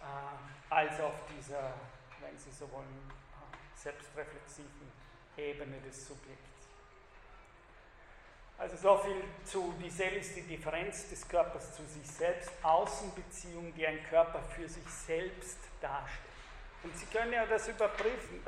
äh, 0.00 0.74
als 0.74 1.00
auf 1.00 1.14
dieser, 1.36 1.74
wenn 2.20 2.36
Sie 2.38 2.50
so 2.50 2.70
wollen, 2.72 3.10
selbstreflexiven 3.74 4.92
Ebene 5.36 5.78
des 5.80 6.06
Subjekts. 6.06 6.54
Also 8.56 8.76
so 8.76 8.96
viel 8.98 9.22
zu, 9.44 9.74
die 9.82 9.90
Seele 9.90 10.16
ist 10.16 10.36
die 10.36 10.42
Differenz 10.42 11.08
des 11.10 11.28
Körpers 11.28 11.74
zu 11.74 11.84
sich 11.86 12.06
selbst, 12.06 12.50
Außenbeziehung, 12.62 13.74
die 13.74 13.86
ein 13.86 14.02
Körper 14.08 14.40
für 14.42 14.68
sich 14.68 14.88
selbst 14.88 15.58
darstellt. 15.80 16.20
Und 16.84 16.96
Sie 16.96 17.06
können 17.06 17.32
ja 17.32 17.46
das 17.46 17.66
überprüfen. 17.66 18.42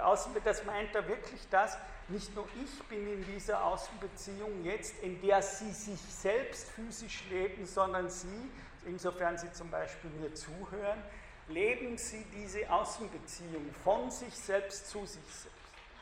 Das 0.45 0.64
meint 0.64 0.95
er 0.95 1.09
wirklich 1.09 1.41
das, 1.51 1.76
nicht 2.09 2.34
nur 2.34 2.47
ich 2.62 2.82
bin 2.84 3.12
in 3.12 3.24
dieser 3.24 3.64
Außenbeziehung 3.64 4.62
jetzt, 4.64 5.03
in 5.03 5.20
der 5.22 5.43
Sie 5.43 5.72
sich 5.72 6.01
selbst 6.01 6.70
physisch 6.70 7.24
leben, 7.30 7.66
sondern 7.66 8.09
Sie, 8.09 8.51
insofern 8.87 9.37
Sie 9.37 9.53
zum 9.53 9.70
Beispiel 9.70 10.11
mir 10.11 10.34
zuhören, 10.34 11.03
leben 11.49 11.99
Sie 11.99 12.24
diese 12.34 12.70
Außenbeziehung 12.70 13.72
von 13.84 14.11
sich 14.11 14.34
selbst 14.34 14.89
zu 14.89 15.01
sich 15.07 15.22
selbst. 15.24 15.57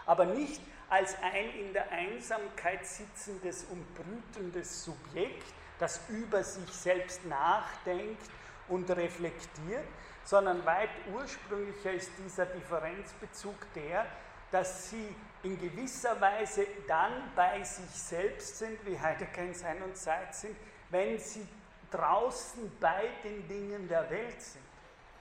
Aber 0.06 0.26
nicht 0.26 0.60
als 0.90 1.16
ein 1.22 1.50
in 1.58 1.72
der 1.72 1.90
Einsamkeit 1.90 2.86
sitzendes 2.86 3.64
und 3.64 3.84
brütendes 3.94 4.84
Subjekt, 4.84 5.44
das 5.78 6.00
über 6.08 6.44
sich 6.44 6.70
selbst 6.70 7.24
nachdenkt 7.26 8.22
und 8.68 8.90
reflektiert, 8.90 9.84
sondern 10.24 10.64
weit 10.64 10.90
ursprünglicher 11.12 11.92
ist 11.92 12.10
dieser 12.24 12.46
Differenzbezug 12.46 13.56
der, 13.74 14.06
dass 14.50 14.90
sie 14.90 15.14
in 15.42 15.60
gewisser 15.60 16.18
Weise 16.20 16.66
dann 16.86 17.12
bei 17.34 17.62
sich 17.62 17.90
selbst 17.90 18.58
sind, 18.58 18.78
wie 18.86 18.98
Heidegger 18.98 19.42
in 19.42 19.54
Sein 19.54 19.82
und 19.82 19.96
Zeit 19.96 20.34
sind, 20.34 20.56
wenn 20.90 21.18
sie 21.18 21.46
draußen 21.94 22.70
bei 22.80 23.08
den 23.22 23.46
Dingen 23.48 23.88
der 23.88 24.10
Welt 24.10 24.40
sind, 24.40 24.64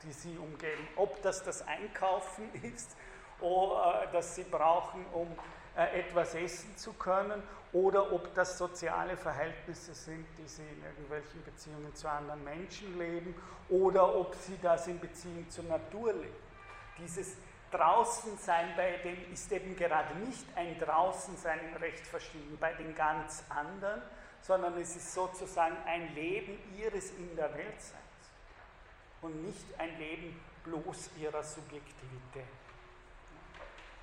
die 0.03 0.11
sie 0.11 0.37
umgeben. 0.37 0.87
Ob 0.95 1.21
das 1.21 1.43
das 1.43 1.65
Einkaufen 1.67 2.49
ist, 2.75 2.95
oder 3.39 4.07
das 4.11 4.35
sie 4.35 4.43
brauchen, 4.43 5.05
um 5.13 5.27
äh, 5.75 5.99
etwas 5.99 6.33
essen 6.35 6.75
zu 6.77 6.93
können 6.93 7.43
oder 7.73 8.11
ob 8.13 8.33
das 8.35 8.57
soziale 8.57 9.17
Verhältnisse 9.17 9.93
sind, 9.93 10.25
die 10.37 10.47
sie 10.47 10.61
in 10.61 10.83
irgendwelchen 10.83 11.43
Beziehungen 11.43 11.93
zu 11.95 12.07
anderen 12.07 12.43
Menschen 12.43 12.97
leben 12.97 13.35
oder 13.69 14.15
ob 14.15 14.35
sie 14.35 14.57
das 14.61 14.87
in 14.87 14.99
Beziehung 14.99 15.49
zur 15.49 15.65
Natur 15.65 16.13
leben. 16.13 16.35
Dieses 16.99 17.35
Draußensein 17.71 18.75
bei 18.77 18.97
dem 19.03 19.33
ist 19.33 19.51
eben 19.51 19.75
gerade 19.75 20.15
nicht 20.19 20.45
ein 20.55 20.77
Draußensein 20.77 21.59
im 21.71 21.81
Recht 21.81 22.05
verschieden 22.05 22.57
bei 22.59 22.71
den 22.73 22.93
ganz 22.93 23.43
anderen, 23.49 24.01
sondern 24.43 24.77
es 24.77 24.95
ist 24.95 25.13
sozusagen 25.13 25.77
ein 25.85 26.13
Leben 26.13 26.59
ihres 26.77 27.11
in 27.11 27.35
der 27.35 27.51
Weltseins 27.53 28.03
und 29.21 29.43
nicht 29.43 29.65
ein 29.77 29.97
Leben 29.97 30.39
bloß 30.65 31.11
ihrer 31.17 31.41
Subjektivität. 31.41 32.43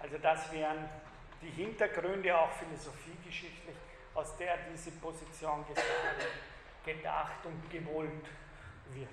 Also 0.01 0.17
das 0.19 0.51
wären 0.51 0.89
die 1.43 1.51
Hintergründe 1.51 2.37
auch 2.37 2.51
philosophiegeschichtlich, 2.53 3.77
aus 4.15 4.37
der 4.39 4.57
diese 4.73 4.93
Position 4.93 5.65
gedacht 6.85 7.45
und 7.45 7.71
gewollt 7.71 8.27
wird. 8.93 9.09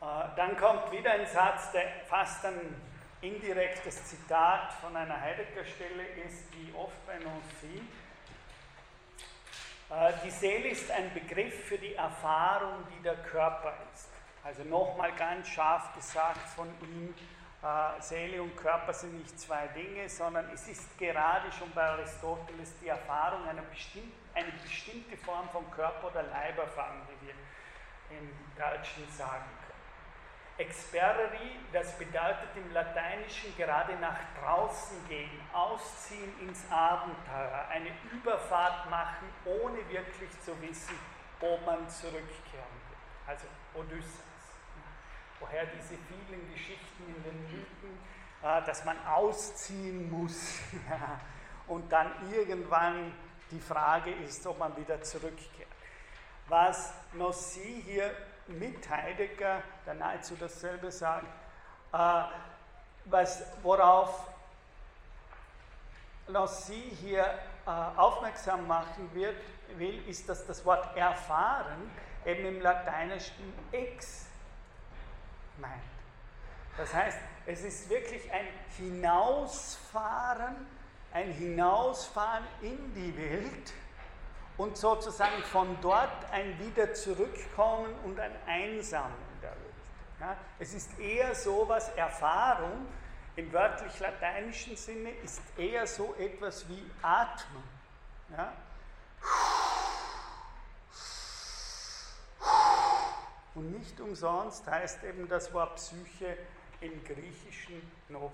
Äh, 0.00 0.36
dann 0.36 0.56
kommt 0.56 0.90
wieder 0.92 1.12
ein 1.12 1.26
Satz, 1.26 1.72
der 1.72 1.88
fast 2.06 2.44
ein 2.44 2.80
indirektes 3.20 4.04
Zitat 4.04 4.72
von 4.74 4.96
einer 4.96 5.20
Heidegger-Stelle 5.20 6.06
ist, 6.26 6.46
wie 6.56 6.72
oft 6.74 7.06
bei 7.06 7.18
Nancy. 7.18 7.78
Äh, 7.78 8.01
die 10.24 10.30
Seele 10.30 10.68
ist 10.68 10.90
ein 10.90 11.12
Begriff 11.12 11.66
für 11.66 11.78
die 11.78 11.94
Erfahrung, 11.94 12.86
die 12.96 13.02
der 13.02 13.16
Körper 13.16 13.74
ist. 13.92 14.08
Also 14.44 14.64
nochmal 14.64 15.12
ganz 15.12 15.48
scharf 15.48 15.94
gesagt 15.94 16.48
von 16.56 16.68
ihm, 16.80 17.14
äh, 17.62 18.00
Seele 18.00 18.42
und 18.42 18.56
Körper 18.56 18.92
sind 18.92 19.18
nicht 19.18 19.38
zwei 19.38 19.68
Dinge, 19.68 20.08
sondern 20.08 20.48
es 20.52 20.66
ist 20.66 20.98
gerade 20.98 21.52
schon 21.52 21.70
bei 21.72 21.82
Aristoteles 21.82 22.72
die 22.80 22.88
Erfahrung 22.88 23.46
einer 23.46 23.62
bestimmten, 23.62 24.12
eine 24.34 24.50
bestimmte 24.62 25.16
Form 25.16 25.48
von 25.50 25.70
Körper- 25.70 26.08
oder 26.08 26.22
Leiberfahrung, 26.24 27.02
wie 27.08 27.26
wir 27.26 27.34
im 28.18 28.30
Deutschen 28.56 29.08
sagen 29.12 29.44
Experri, 30.58 31.58
das 31.72 31.96
bedeutet 31.98 32.50
im 32.56 32.72
Lateinischen 32.72 33.56
gerade 33.56 33.96
nach 33.96 34.18
draußen 34.40 34.96
gehen, 35.08 35.40
ausziehen 35.52 36.38
ins 36.40 36.70
Abenteuer, 36.70 37.66
eine 37.70 37.90
Überfahrt 38.12 38.88
machen, 38.90 39.28
ohne 39.44 39.78
wirklich 39.88 40.30
zu 40.40 40.60
wissen, 40.60 40.98
ob 41.40 41.64
man 41.64 41.88
zurückkehren 41.88 42.76
wird. 42.88 43.26
Also 43.26 43.46
Odysseus 43.74 44.32
woher 45.42 45.66
diese 45.66 45.96
vielen 46.08 46.50
Geschichten 46.52 47.02
in 47.08 47.22
den 47.22 47.42
Mythen, 47.42 47.98
äh, 48.42 48.62
dass 48.64 48.84
man 48.84 48.96
ausziehen 49.06 50.10
muss 50.10 50.58
und 51.66 51.90
dann 51.92 52.12
irgendwann 52.32 53.12
die 53.50 53.60
Frage 53.60 54.12
ist, 54.12 54.46
ob 54.46 54.58
man 54.58 54.76
wieder 54.76 55.02
zurückkehrt. 55.02 55.68
Was 56.48 56.94
Nossi 57.12 57.82
hier 57.84 58.14
mit 58.48 58.88
Heidegger, 58.88 59.62
der 59.86 59.94
nahezu 59.94 60.36
dasselbe 60.36 60.90
sagt, 60.90 61.26
Äh, 61.92 62.22
was, 63.04 63.44
worauf 63.62 64.28
Lancy 66.28 66.96
hier 67.00 67.24
äh, 67.66 67.70
aufmerksam 67.70 68.66
machen 68.66 69.10
wird, 69.12 69.36
will, 69.76 70.08
ist, 70.08 70.28
dass 70.28 70.46
das 70.46 70.64
Wort 70.64 70.96
erfahren 70.96 71.90
eben 72.24 72.46
im 72.46 72.60
Lateinischen 72.60 73.52
ex 73.72 74.26
meint. 75.58 75.82
Das 76.78 76.94
heißt, 76.94 77.18
es 77.44 77.62
ist 77.62 77.90
wirklich 77.90 78.32
ein 78.32 78.46
Hinausfahren, 78.78 80.66
ein 81.12 81.30
Hinausfahren 81.32 82.44
in 82.62 82.94
die 82.94 83.16
Welt 83.18 83.72
und 84.62 84.76
sozusagen 84.76 85.42
von 85.42 85.76
dort 85.80 86.30
ein 86.30 86.56
Wieder 86.60 86.94
zurückkommen 86.94 87.92
und 88.04 88.20
ein 88.20 88.30
Einsammeln 88.46 89.12
der 89.42 89.50
Welt. 89.50 89.60
Ja, 90.20 90.36
es 90.60 90.72
ist 90.72 91.00
eher 91.00 91.34
so 91.34 91.64
was 91.66 91.88
Erfahrung, 91.96 92.86
im 93.34 93.52
wörtlich 93.52 93.98
lateinischen 93.98 94.76
Sinne 94.76 95.10
ist 95.24 95.42
eher 95.56 95.84
so 95.84 96.14
etwas 96.16 96.68
wie 96.68 96.88
Atmen. 97.02 97.64
Ja? 98.36 98.52
Und 103.56 103.72
nicht 103.72 104.00
umsonst 104.00 104.64
heißt 104.70 105.02
eben 105.02 105.28
das 105.28 105.52
Wort 105.52 105.74
Psyche 105.74 106.38
im 106.80 107.02
Griechischen 107.02 107.82
noch 108.08 108.30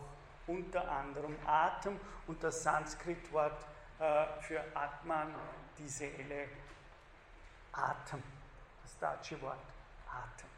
unter 0.47 0.91
anderem 0.91 1.37
Atem 1.47 1.99
und 2.26 2.43
das 2.45 2.62
Sanskritwort 2.62 3.64
äh, 3.99 4.26
für 4.43 4.62
Atman, 4.74 5.35
die 5.79 5.89
Seele, 5.89 6.49
Atem, 7.72 8.22
das 8.83 8.99
deutsche 8.99 9.41
Wort 9.43 9.59
Atem. 10.09 10.49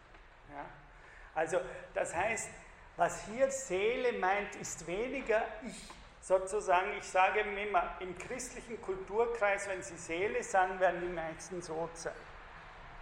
Ja? 0.54 0.64
Also 1.34 1.60
das 1.94 2.14
heißt, 2.14 2.50
was 2.96 3.24
hier 3.26 3.50
Seele 3.50 4.18
meint, 4.18 4.54
ist 4.56 4.86
weniger 4.86 5.42
ich 5.66 5.88
sozusagen, 6.20 6.92
ich 6.98 7.04
sage 7.04 7.40
immer, 7.40 7.96
im 8.00 8.16
christlichen 8.18 8.80
Kulturkreis, 8.82 9.68
wenn 9.68 9.82
Sie 9.82 9.96
Seele 9.96 10.42
sagen, 10.42 10.78
werden 10.78 11.00
die 11.00 11.08
meisten 11.08 11.62
so 11.62 11.88
sein. 11.94 12.12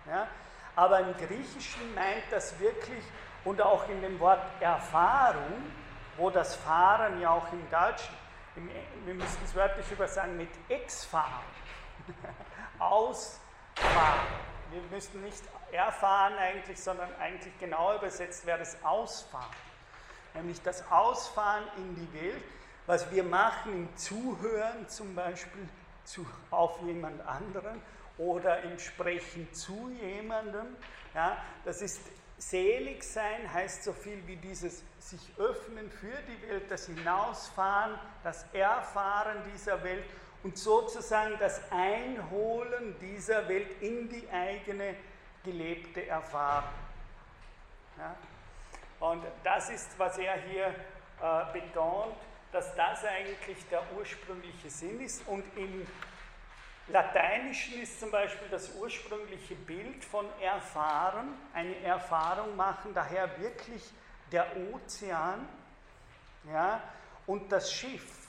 Ja? 0.07 0.29
Aber 0.77 1.01
im 1.01 1.16
Griechischen 1.16 1.95
meint 1.95 2.25
das 2.31 2.59
wirklich, 2.61 3.03
und 3.45 3.61
auch 3.61 3.89
in 3.89 4.01
dem 4.03 4.19
Wort 4.21 4.41
Erfahrung, 4.61 5.71
wo 6.16 6.31
das 6.31 6.57
Fahren 6.57 7.21
ja 7.21 7.31
auch 7.31 7.53
im 7.53 7.71
Deutschen, 7.71 8.14
im, 8.57 8.69
wir 9.05 9.14
müssen 9.14 9.39
es 9.45 9.55
wörtlich 9.55 9.91
übersagen, 9.91 10.37
mit 10.37 10.51
Exfahren, 10.69 11.45
Ausfahren. 12.79 14.27
Wir 14.71 14.83
müssten 14.91 15.23
nicht 15.23 15.43
erfahren 15.73 16.35
eigentlich, 16.35 16.81
sondern 16.81 17.09
eigentlich 17.17 17.57
genau 17.59 17.97
übersetzt 17.97 18.47
wäre 18.47 18.59
das 18.59 18.83
Ausfahren. 18.83 19.55
Nämlich 20.35 20.61
das 20.63 20.91
Ausfahren 20.91 21.65
in 21.77 21.95
die 21.95 22.21
Welt, 22.21 22.45
was 22.87 23.11
wir 23.11 23.25
machen 23.25 23.73
im 23.73 23.97
Zuhören 23.97 24.89
zum 24.89 25.15
Beispiel 25.15 25.69
zu, 26.05 26.27
auf 26.51 26.81
jemand 26.83 27.21
anderen 27.27 27.81
oder 28.17 28.63
im 28.63 28.79
Sprechen 28.79 29.53
zu 29.53 29.91
jemandem. 30.01 30.77
Ja, 31.15 31.37
das 31.65 31.83
ist 31.83 32.01
selig 32.39 33.03
sein, 33.03 33.53
heißt 33.53 33.85
so 33.85 33.93
viel 33.93 34.27
wie 34.27 34.37
dieses 34.37 34.83
sich 34.99 35.21
öffnen 35.39 35.91
für 35.91 36.17
die 36.29 36.49
Welt, 36.49 36.71
das 36.71 36.87
Hinausfahren, 36.87 37.99
das 38.23 38.45
Erfahren 38.53 39.39
dieser 39.53 39.83
Welt 39.83 40.05
und 40.43 40.57
sozusagen 40.57 41.36
das 41.39 41.61
Einholen 41.70 42.97
dieser 43.01 43.49
Welt 43.49 43.82
in 43.82 44.09
die 44.09 44.28
eigene 44.30 44.95
gelebte 45.45 46.07
Erfahrung. 46.07 46.70
Ja? 47.99 48.14
Und 49.01 49.24
das 49.45 49.70
ist, 49.70 49.99
was 49.99 50.18
er 50.18 50.34
hier 50.43 50.66
äh, 51.20 51.53
betont, 51.53 52.16
dass 52.53 52.74
das 52.74 53.05
eigentlich 53.05 53.66
der 53.70 53.82
ursprüngliche 53.97 54.70
Sinn 54.70 55.01
ist. 55.01 55.26
Und 55.28 55.45
im 55.57 55.86
Lateinischen 56.89 57.82
ist 57.82 58.01
zum 58.01 58.11
Beispiel 58.11 58.49
das 58.49 58.74
ursprüngliche 58.76 59.55
Bild 59.55 60.05
von 60.05 60.26
erfahren, 60.41 61.34
eine 61.53 61.78
Erfahrung 61.80 62.57
machen, 62.57 62.95
daher 62.95 63.39
wirklich 63.41 63.82
der 64.32 64.47
Ozean 64.72 65.47
ja, 66.51 66.80
und 67.26 67.51
das 67.53 67.72
Schiff. 67.72 68.28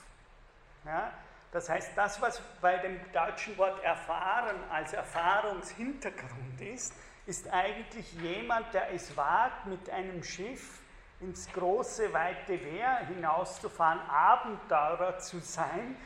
Ja. 0.84 1.12
Das 1.52 1.68
heißt, 1.68 1.92
das, 1.96 2.20
was 2.20 2.40
bei 2.60 2.78
dem 2.78 3.00
deutschen 3.12 3.58
Wort 3.58 3.82
erfahren 3.82 4.56
als 4.70 4.92
Erfahrungshintergrund 4.92 6.60
ist, 6.60 6.94
ist 7.26 7.48
eigentlich 7.48 8.12
jemand, 8.14 8.72
der 8.72 8.92
es 8.92 9.16
wagt, 9.16 9.66
mit 9.66 9.90
einem 9.90 10.22
Schiff 10.22 10.80
ins 11.20 11.52
große, 11.52 12.12
weite 12.12 12.56
Meer 12.58 12.98
hinauszufahren, 13.06 14.00
Abenteurer 14.08 15.18
zu 15.18 15.38
sein, 15.40 15.96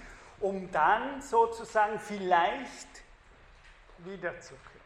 um 0.41 0.71
dann 0.73 1.23
sozusagen 1.23 1.99
vielleicht 1.99 2.89
wiederzukehren. 3.99 4.81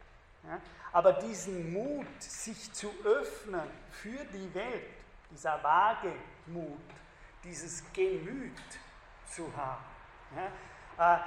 Ja? 0.47 0.61
Aber 0.93 1.15
diesen 1.15 1.73
Mut, 1.73 2.07
sich 2.23 2.73
zu 2.73 2.93
öffnen 3.05 3.69
für 3.91 4.25
die 4.33 4.55
Welt, 4.55 4.87
dieser 5.31 5.63
vage 5.63 6.13
Mut, 6.47 6.79
dieses 7.45 7.85
Gemüt 7.93 8.53
zu 9.31 9.51
haben, 9.57 9.85
ja? 10.37 11.17
äh, 11.17 11.21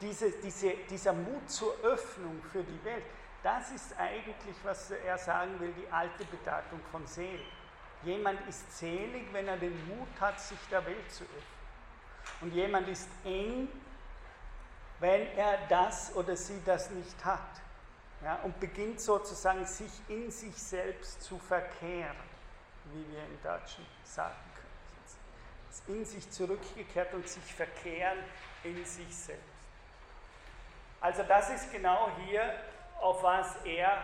diese, 0.00 0.30
diese, 0.30 0.70
dieser 0.90 1.12
Mut 1.12 1.50
zur 1.50 1.74
Öffnung 1.82 2.42
für 2.52 2.62
die 2.62 2.84
Welt, 2.84 3.04
das 3.42 3.70
ist 3.70 3.98
eigentlich, 3.98 4.56
was 4.62 4.90
er 4.90 5.18
sagen 5.18 5.58
will, 5.60 5.72
die 5.72 5.90
alte 5.92 6.24
Bedeutung 6.24 6.80
von 6.90 7.06
Seele. 7.06 7.44
Jemand 8.02 8.38
ist 8.48 8.78
selig, 8.78 9.32
wenn 9.32 9.48
er 9.48 9.56
den 9.56 9.86
Mut 9.88 10.08
hat, 10.20 10.40
sich 10.40 10.58
der 10.70 10.84
Welt 10.84 11.10
zu 11.10 11.24
öffnen. 11.24 11.56
Und 12.40 12.52
jemand 12.52 12.88
ist 12.88 13.08
eng, 13.24 13.68
wenn 15.00 15.26
er 15.36 15.58
das 15.68 16.14
oder 16.14 16.36
sie 16.36 16.60
das 16.64 16.90
nicht 16.90 17.24
hat. 17.24 17.40
Ja, 18.22 18.36
und 18.42 18.58
beginnt 18.60 19.00
sozusagen 19.00 19.64
sich 19.66 19.92
in 20.08 20.30
sich 20.30 20.56
selbst 20.56 21.22
zu 21.22 21.38
verkehren, 21.38 22.16
wie 22.92 23.12
wir 23.12 23.24
im 23.24 23.42
Deutschen 23.42 23.84
sagen 24.04 24.55
in 25.88 26.04
sich 26.04 26.30
zurückgekehrt 26.30 27.12
und 27.14 27.28
sich 27.28 27.54
verkehren 27.54 28.18
in 28.64 28.84
sich 28.84 29.14
selbst. 29.14 29.42
Also 31.00 31.22
das 31.22 31.50
ist 31.50 31.72
genau 31.72 32.10
hier 32.24 32.42
auf 33.00 33.22
was 33.22 33.56
er, 33.64 34.02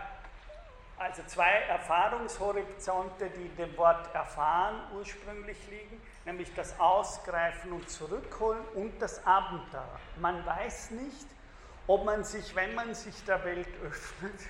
also 0.99 1.23
zwei 1.27 1.51
Erfahrungshorizonte, 1.51 3.31
die 3.31 3.49
dem 3.57 3.77
Wort 3.77 4.15
erfahren 4.15 4.81
ursprünglich 4.95 5.57
liegen, 5.69 6.01
nämlich 6.25 6.55
das 6.55 6.79
Ausgreifen 6.79 7.73
und 7.73 7.89
Zurückholen 7.89 8.63
und 8.75 9.01
das 9.01 9.27
Abenteuer. 9.27 9.99
Man 10.21 10.45
weiß 10.45 10.93
nicht, 10.93 11.27
ob 11.87 12.05
man 12.05 12.23
sich, 12.25 12.55
wenn 12.55 12.75
man 12.75 12.95
sich 12.95 13.25
der 13.25 13.45
Welt 13.45 13.69
öffnet, 13.85 14.41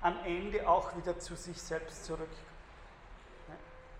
am 0.00 0.24
Ende 0.24 0.68
auch 0.68 0.96
wieder 0.96 1.18
zu 1.18 1.34
sich 1.34 1.60
selbst 1.60 2.04
zurückkommt. 2.04 2.38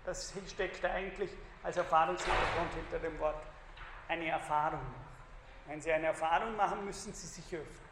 Das 0.04 0.32
steckt 0.46 0.84
eigentlich 0.84 1.30
als 1.68 1.76
Erfahrungshintergrund 1.76 2.72
hinter 2.74 2.98
dem 2.98 3.18
Wort 3.20 3.42
eine 4.08 4.26
Erfahrung. 4.28 4.80
Wenn 5.66 5.80
Sie 5.82 5.92
eine 5.92 6.06
Erfahrung 6.06 6.56
machen, 6.56 6.82
müssen 6.84 7.12
Sie 7.12 7.26
sich 7.26 7.54
öffnen. 7.54 7.88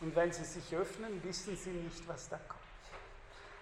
Und 0.00 0.14
wenn 0.14 0.30
sie 0.32 0.44
sich 0.44 0.74
öffnen, 0.74 1.22
wissen 1.24 1.56
sie 1.56 1.70
nicht, 1.70 2.06
was 2.06 2.28
da 2.28 2.36
kommt. 2.36 2.60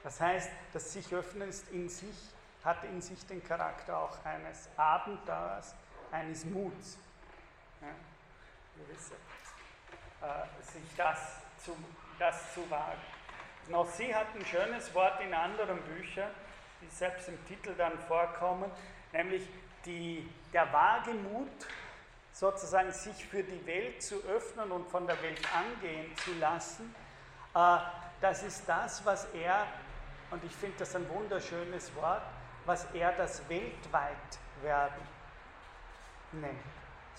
Das 0.02 0.20
heißt, 0.20 0.50
das 0.72 0.92
sich 0.92 1.14
öffnen 1.14 1.48
ist 1.48 1.68
in 1.70 1.88
sich, 1.88 2.16
hat 2.64 2.82
in 2.84 3.00
sich 3.00 3.24
den 3.26 3.42
Charakter 3.46 3.96
auch 3.96 4.24
eines 4.24 4.68
Abenteuers, 4.76 5.74
eines 6.10 6.44
Muts. 6.44 6.98
Ja, 7.80 7.88
gewisse, 8.76 9.14
äh, 10.20 10.72
sich 10.72 10.96
das 10.96 11.18
zu, 11.64 11.76
das 12.18 12.54
zu 12.54 12.68
wagen. 12.68 13.00
Noch 13.68 13.86
sie 13.86 14.14
hat 14.14 14.26
ein 14.34 14.44
schönes 14.44 14.92
Wort 14.94 15.20
in 15.20 15.32
anderen 15.32 15.80
Büchern, 15.82 16.30
die 16.80 16.88
selbst 16.88 17.28
im 17.28 17.46
Titel 17.46 17.74
dann 17.76 17.98
vorkommen, 18.00 18.70
nämlich 19.12 19.46
die, 19.84 20.28
der 20.52 20.72
Wagemut 20.72 21.48
sozusagen 22.32 22.92
sich 22.92 23.24
für 23.26 23.42
die 23.42 23.64
Welt 23.66 24.02
zu 24.02 24.16
öffnen 24.24 24.70
und 24.72 24.88
von 24.88 25.06
der 25.06 25.20
Welt 25.22 25.40
angehen 25.54 26.16
zu 26.16 26.32
lassen, 26.34 26.94
äh, 27.54 27.78
das 28.20 28.42
ist 28.42 28.68
das, 28.68 29.04
was 29.04 29.26
er, 29.34 29.66
und 30.30 30.42
ich 30.44 30.54
finde 30.54 30.78
das 30.78 30.94
ein 30.94 31.08
wunderschönes 31.08 31.94
Wort, 31.96 32.22
was 32.64 32.86
er 32.94 33.12
das 33.12 33.48
Weltweitwerden 33.48 35.02
nennt. 36.32 36.60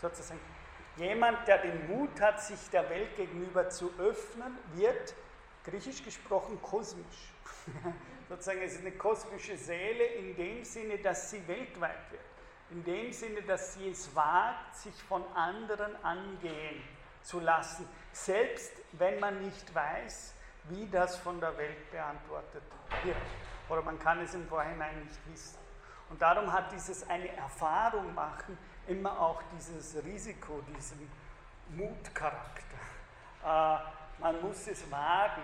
Sozusagen 0.02 0.40
jemand, 0.98 1.48
der 1.48 1.60
den 1.60 1.88
Mut 1.88 2.20
hat, 2.22 2.42
sich 2.42 2.70
der 2.72 2.90
Welt 2.90 3.16
gegenüber 3.16 3.70
zu 3.70 3.92
öffnen, 4.00 4.58
wird, 4.74 5.14
griechisch 5.66 6.04
gesprochen, 6.04 6.60
kosmisch. 6.62 7.34
sozusagen 8.34 8.62
es 8.64 8.74
ist 8.74 8.82
eine 8.82 8.92
kosmische 8.92 9.58
Seele 9.58 10.06
in 10.06 10.36
dem 10.36 10.64
Sinne, 10.64 10.98
dass 10.98 11.30
sie 11.30 11.48
weltweit 11.48 12.12
wird 12.12 12.22
in 12.74 12.84
dem 12.84 13.14
Sinne, 13.14 13.42
dass 13.44 13.76
sie 13.76 13.90
es 13.90 14.16
wagt, 14.16 14.76
sich 14.76 14.96
von 15.04 15.24
anderen 15.36 15.96
angehen 16.04 16.82
zu 17.22 17.40
lassen, 17.40 17.88
selbst 18.12 18.74
wenn 18.94 19.20
man 19.20 19.42
nicht 19.42 19.74
weiß, 19.74 20.34
wie 20.70 20.88
das 20.88 21.18
von 21.18 21.40
der 21.40 21.56
Welt 21.58 21.92
beantwortet 21.92 22.64
wird. 23.04 23.16
Oder 23.70 23.82
man 23.84 24.00
kann 24.00 24.20
es 24.22 24.34
im 24.34 24.48
Vorhinein 24.48 25.04
nicht 25.04 25.20
wissen. 25.32 25.60
Und 26.10 26.22
darum 26.22 26.52
hat 26.52 26.72
dieses 26.72 27.08
eine 27.10 27.30
Erfahrung 27.36 28.14
machen 28.14 28.58
immer 28.88 29.20
auch 29.20 29.42
dieses 29.56 30.04
Risiko, 30.04 30.62
diesen 30.76 31.10
Mutcharakter. 31.70 32.78
Äh, 33.44 34.22
man 34.22 34.42
muss 34.42 34.68
es 34.68 34.90
wagen, 34.92 35.44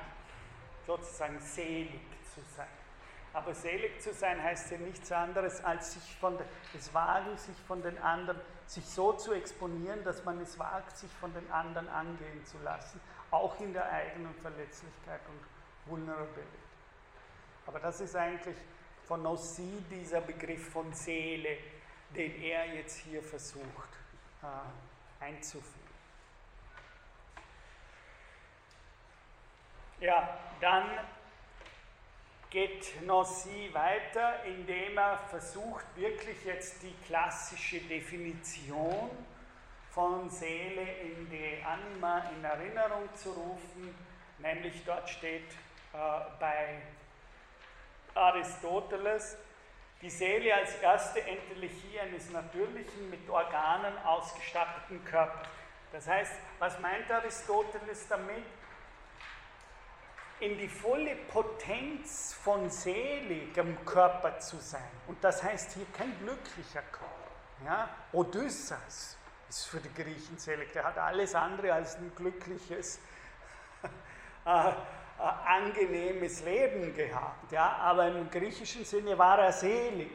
sozusagen 0.85 1.39
selig 1.39 2.01
zu 2.33 2.41
sein. 2.55 2.78
Aber 3.39 3.55
selig 3.55 4.01
zu 4.01 4.13
sein 4.13 4.43
heißt 4.43 4.69
ja 4.71 4.77
nichts 4.79 5.09
anderes, 5.13 5.63
als 5.63 5.93
sich 5.93 6.15
von 6.17 6.37
es 6.77 6.93
wagen, 6.93 7.37
sich 7.37 7.55
von 7.69 7.81
den 7.81 7.97
anderen, 7.99 8.37
sich 8.65 8.85
so 8.85 9.13
zu 9.13 9.31
exponieren, 9.31 10.03
dass 10.03 10.25
man 10.25 10.41
es 10.41 10.59
wagt, 10.59 10.97
sich 10.97 11.09
von 11.21 11.33
den 11.33 11.49
anderen 11.49 11.87
angehen 11.87 12.45
zu 12.45 12.57
lassen, 12.65 12.99
auch 13.31 13.57
in 13.61 13.71
der 13.71 13.89
eigenen 13.89 14.35
Verletzlichkeit 14.41 15.21
und 15.29 15.89
Vulnerabilität. 15.89 16.43
Aber 17.65 17.79
das 17.79 18.01
ist 18.01 18.13
eigentlich 18.17 18.57
von 19.07 19.23
Nossi 19.23 19.85
dieser 19.89 20.19
Begriff 20.19 20.73
von 20.73 20.93
Seele, 20.93 21.59
den 22.13 22.41
er 22.41 22.75
jetzt 22.75 22.97
hier 22.97 23.23
versucht 23.23 23.63
äh, 24.43 25.23
einzuführen. 25.23 25.79
Ja, 30.01 30.37
dann 30.59 30.83
geht 32.49 33.05
Nossi 33.05 33.69
weiter, 33.73 34.43
indem 34.45 34.97
er 34.97 35.17
versucht, 35.29 35.85
wirklich 35.95 36.43
jetzt 36.45 36.81
die 36.81 36.95
klassische 37.05 37.79
Definition 37.81 39.09
von 39.91 40.29
Seele 40.29 40.81
in 41.03 41.29
die 41.29 41.63
Anima 41.63 42.29
in 42.35 42.43
Erinnerung 42.43 43.13
zu 43.15 43.31
rufen, 43.31 43.93
nämlich 44.39 44.83
dort 44.85 45.09
steht 45.09 45.51
äh, 45.93 45.97
bei 46.39 46.81
Aristoteles, 48.15 49.37
die 50.01 50.09
Seele 50.09 50.55
als 50.55 50.75
erste 50.75 51.21
Entelechie 51.21 51.99
eines 51.99 52.29
natürlichen, 52.31 53.09
mit 53.09 53.29
Organen 53.29 53.97
ausgestatteten 53.99 55.03
Körpers. 55.05 55.47
Das 55.91 56.07
heißt, 56.07 56.33
was 56.59 56.79
meint 56.79 57.11
Aristoteles 57.11 58.07
damit? 58.07 58.45
In 60.39 60.57
die 60.57 60.69
volle 60.69 61.15
Potenz 61.15 62.33
von 62.33 62.69
seligem 62.69 63.83
Körper 63.85 64.39
zu 64.39 64.57
sein. 64.57 64.81
Und 65.07 65.21
das 65.23 65.43
heißt 65.43 65.73
hier 65.73 65.85
kein 65.93 66.17
glücklicher 66.19 66.81
Körper. 66.91 67.09
Ja? 67.65 67.89
Odysseus 68.13 69.17
ist 69.49 69.65
für 69.65 69.79
die 69.79 69.93
Griechen 69.93 70.37
selig, 70.37 70.71
der 70.71 70.85
hat 70.85 70.97
alles 70.97 71.35
andere 71.35 71.73
als 71.73 71.95
ein 71.95 72.11
glückliches 72.15 72.99
äh, 74.45 74.69
äh, 74.69 74.73
angenehmes 75.21 76.43
Leben 76.43 76.93
gehabt, 76.93 77.51
ja, 77.51 77.75
aber 77.81 78.07
im 78.07 78.29
griechischen 78.29 78.85
Sinne 78.85 79.17
war 79.17 79.39
er 79.39 79.51
selig. 79.51 80.11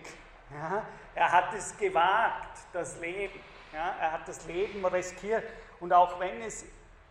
Ja. 0.50 0.84
Er 1.14 1.32
hat 1.32 1.52
es 1.54 1.76
gewagt, 1.76 2.58
das 2.72 2.98
Leben. 3.00 3.38
Ja. 3.72 3.94
Er 4.00 4.12
hat 4.12 4.28
das 4.28 4.46
Leben 4.46 4.84
riskiert. 4.84 5.44
Und 5.80 5.92
auch 5.92 6.18
wenn 6.20 6.40
es 6.42 6.64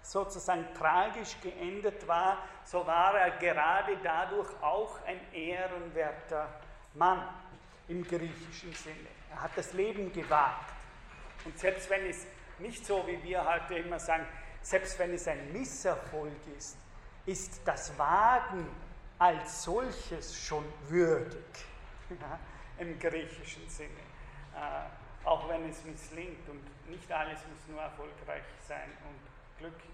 sozusagen 0.04 0.66
tragisch 0.78 1.36
geendet 1.42 2.08
war, 2.08 2.38
so 2.66 2.86
war 2.86 3.18
er 3.18 3.32
gerade 3.38 3.98
dadurch 4.04 4.50
auch 4.62 5.00
ein 5.06 5.20
ehrenwerter 5.34 6.50
Mann 6.94 7.28
im 7.88 8.04
griechischen 8.04 8.74
Sinne. 8.74 9.08
Er 9.32 9.42
hat 9.42 9.52
das 9.56 9.74
Leben 9.74 10.12
gewagt. 10.12 10.72
Und 11.46 11.58
selbst 11.58 11.90
wenn 11.90 12.06
es 12.06 12.26
nicht 12.60 12.86
so, 12.86 13.06
wie 13.08 13.22
wir 13.24 13.44
heute 13.44 13.76
immer 13.76 14.00
sagen, 14.00 14.26
selbst 14.62 14.98
wenn 15.00 15.14
es 15.14 15.28
ein 15.28 15.52
Misserfolg 15.52 16.48
ist, 16.58 16.78
ist 17.26 17.62
das 17.66 17.98
Wagen 17.98 18.68
als 19.20 19.64
solches 19.64 20.38
schon 20.38 20.66
würdig, 20.88 21.44
ja, 22.10 22.40
im 22.78 23.00
griechischen 23.00 23.68
Sinne. 23.70 23.90
Äh, 24.56 25.26
auch 25.26 25.48
wenn 25.50 25.70
es 25.70 25.84
misslingt 25.86 26.48
und 26.50 26.90
nicht 26.90 27.10
alles 27.12 27.40
muss 27.50 27.68
nur 27.70 27.82
erfolgreich 27.82 28.44
sein 28.68 28.92
und 29.08 29.60
Glück 29.60 29.74
äh, 29.74 29.93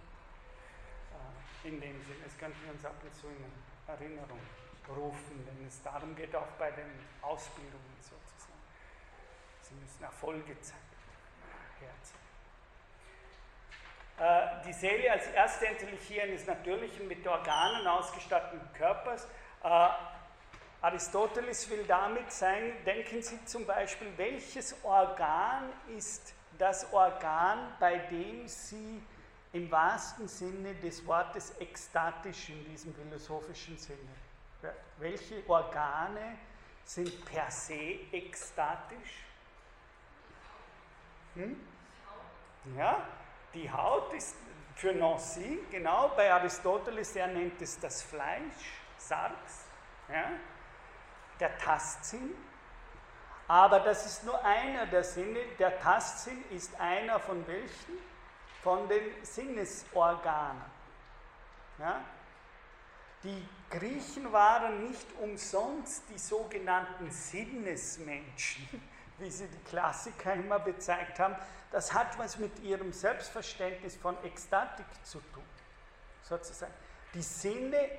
in 1.64 1.80
dem 1.82 2.02
Sinne. 2.04 2.26
Es 2.26 2.38
könnten 2.38 2.60
wir 2.64 2.72
uns 2.74 2.86
ab 2.86 2.96
und 3.04 3.14
zu 3.16 3.28
in 3.28 3.46
Erinnerung 3.88 4.40
rufen, 4.90 5.46
wenn 5.46 5.68
es 5.68 5.82
darum 5.84 6.16
geht, 6.16 6.36
auch 6.36 6.48
bei 6.58 6.72
den 6.72 6.92
Ausbildungen 7.22 7.96
sozusagen. 8.00 8.60
Sie 9.62 9.76
müssen 9.76 10.04
Erfolge 10.04 10.60
zeigen. 10.62 10.90
Äh, 14.20 14.48
die 14.66 14.74
Seele 14.74 15.12
als 15.12 15.28
erste 15.28 15.68
Entelechie 15.68 16.22
eines 16.22 16.46
natürlichen, 16.46 17.08
mit 17.08 17.26
Organen 17.26 17.88
ausgestatteten 17.88 18.68
Körpers. 18.74 19.26
Äh, 19.64 19.88
Aristoteles 20.82 21.70
will 21.70 21.86
damit 21.86 22.32
sein, 22.32 22.74
denken 22.86 23.22
Sie 23.22 23.44
zum 23.46 23.66
Beispiel, 23.66 24.12
welches 24.18 24.76
Organ 24.84 25.70
ist 25.98 26.34
das 26.58 26.92
Organ, 26.92 27.74
bei 27.80 27.98
dem 27.98 28.48
Sie 28.48 29.02
im 29.54 29.72
wahrsten 29.72 30.28
Sinne 30.28 30.76
des 30.76 31.06
Wortes 31.06 31.54
ekstatisch 31.60 32.50
in 32.50 32.66
diesem 32.66 32.94
philosophischen 32.94 33.78
Sinne. 33.78 34.16
Welche 34.98 35.44
Organe 35.48 36.38
sind 36.84 37.26
per 37.26 37.50
se 37.50 38.00
ekstatisch? 38.12 39.26
Hm? 41.36 41.60
Ja, 42.78 43.08
die 43.54 43.72
Haut 43.72 44.14
ist 44.14 44.36
für 44.76 44.94
Nancy, 44.94 45.60
genau, 45.72 46.10
bei 46.10 46.32
Aristoteles, 46.32 47.16
er 47.16 47.28
nennt 47.28 47.62
es 47.62 47.80
das 47.80 48.02
Fleisch, 48.02 48.80
Sarx, 48.98 49.66
ja, 50.10 50.32
der 51.40 51.58
Tastsinn. 51.58 52.36
Aber 53.48 53.80
das 53.80 54.06
ist 54.06 54.24
nur 54.26 54.44
einer 54.46 54.86
der 54.86 55.04
Sinne. 55.04 55.40
Der 55.58 55.80
Tastsinn 55.80 56.44
ist 56.52 56.80
einer 56.80 57.20
von 57.20 57.46
welchen? 57.48 57.98
Von 58.64 58.88
den 58.90 59.02
Sinnesorganen. 59.24 60.62
Ja? 61.80 62.02
Die 63.24 63.48
Griechen 63.70 64.32
waren 64.32 64.88
nicht 64.88 65.08
umsonst 65.20 66.04
die 66.10 66.18
sogenannten 66.18 67.12
Sinnesmenschen, 67.12 68.68
wie 69.18 69.30
sie 69.30 69.48
die 69.48 69.70
Klassiker 69.70 70.34
immer 70.34 70.60
bezeigt 70.60 71.20
haben, 71.20 71.36
das 71.72 71.94
hat 71.94 72.18
was 72.18 72.38
mit 72.38 72.60
ihrem 72.60 72.94
Selbstverständnis 72.94 73.96
von 73.96 74.16
Ekstatik 74.24 74.86
zu 75.04 75.20
tun, 75.34 75.44
sozusagen. 76.24 76.74
Die 77.14 77.22
Sinne 77.22 77.90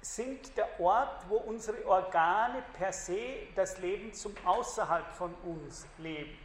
sind 0.00 0.56
der 0.56 0.80
Ort, 0.80 1.28
wo 1.28 1.36
unsere 1.36 1.86
Organe 1.86 2.62
per 2.72 2.92
se 2.92 3.48
das 3.54 3.78
Leben 3.78 4.12
zum 4.14 4.34
Außerhalb 4.44 5.12
von 5.12 5.34
uns 5.44 5.86
leben. 5.98 6.36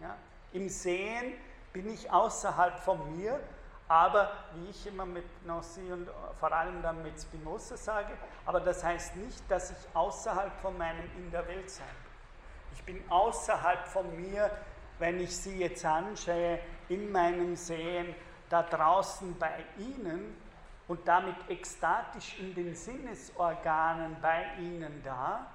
Ja? 0.00 0.16
Im 0.52 0.68
Sehen 0.68 1.34
bin 1.74 1.92
ich 1.92 2.10
außerhalb 2.10 2.78
von 2.78 3.14
mir, 3.14 3.38
aber 3.86 4.32
wie 4.54 4.70
ich 4.70 4.86
immer 4.86 5.04
mit 5.04 5.26
Nancy 5.46 5.92
und 5.92 6.08
vor 6.40 6.50
allem 6.50 6.80
dann 6.80 7.02
mit 7.02 7.20
Spinoza 7.20 7.76
sage, 7.76 8.14
aber 8.46 8.60
das 8.60 8.82
heißt 8.82 9.16
nicht, 9.16 9.42
dass 9.50 9.70
ich 9.70 9.76
außerhalb 9.92 10.58
von 10.62 10.78
meinem 10.78 11.04
In 11.18 11.30
der 11.30 11.46
Welt 11.46 11.68
sein 11.68 11.86
bin. 11.86 12.78
Ich 12.78 12.84
bin 12.84 13.10
außerhalb 13.10 13.86
von 13.86 14.16
mir 14.16 14.50
wenn 14.98 15.20
ich 15.20 15.36
Sie 15.36 15.58
jetzt 15.58 15.84
anschaue, 15.84 16.58
in 16.88 17.10
meinem 17.10 17.56
Sehen, 17.56 18.14
da 18.48 18.62
draußen 18.62 19.36
bei 19.38 19.64
Ihnen 19.78 20.36
und 20.86 21.06
damit 21.08 21.36
ekstatisch 21.48 22.38
in 22.38 22.54
den 22.54 22.74
Sinnesorganen 22.74 24.16
bei 24.20 24.44
Ihnen 24.58 25.02
da, 25.02 25.46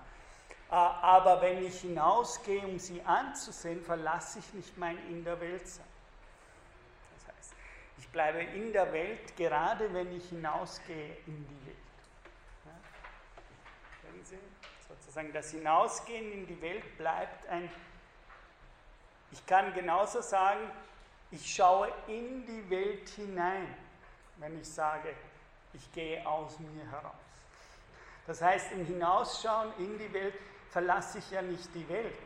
äh, 0.69 0.73
aber 0.73 1.41
wenn 1.41 1.63
ich 1.63 1.81
hinausgehe, 1.81 2.65
um 2.65 2.79
Sie 2.79 3.01
anzusehen, 3.03 3.81
verlasse 3.81 4.39
ich 4.39 4.53
nicht 4.53 4.77
mein 4.77 4.97
In 5.09 5.23
der 5.23 5.39
Welt 5.39 5.67
sein. 5.67 5.85
Bleibe 8.11 8.41
in 8.41 8.73
der 8.73 8.91
Welt, 8.91 9.35
gerade 9.37 9.93
wenn 9.93 10.15
ich 10.15 10.29
hinausgehe 10.29 11.17
in 11.27 11.45
die 11.47 11.65
Welt. 11.67 11.77
Ja? 12.65 14.23
Sie? 14.23 14.37
Sozusagen 14.87 15.31
das 15.33 15.51
Hinausgehen 15.51 16.31
in 16.31 16.47
die 16.47 16.61
Welt 16.61 16.97
bleibt 16.97 17.47
ein 17.47 17.69
ich 19.31 19.45
kann 19.45 19.73
genauso 19.73 20.21
sagen, 20.21 20.71
ich 21.31 21.53
schaue 21.53 21.91
in 22.07 22.45
die 22.45 22.69
Welt 22.69 23.07
hinein, 23.09 23.75
wenn 24.37 24.59
ich 24.59 24.67
sage, 24.67 25.13
ich 25.73 25.91
gehe 25.91 26.25
aus 26.27 26.59
mir 26.59 26.89
heraus. 26.89 27.13
Das 28.25 28.41
heißt, 28.41 28.71
im 28.71 28.85
Hinausschauen 28.85 29.71
in 29.77 29.97
die 29.97 30.11
Welt 30.13 30.33
verlasse 30.71 31.19
ich 31.19 31.31
ja 31.31 31.41
nicht 31.41 31.73
die 31.75 31.87
Welt, 31.89 32.17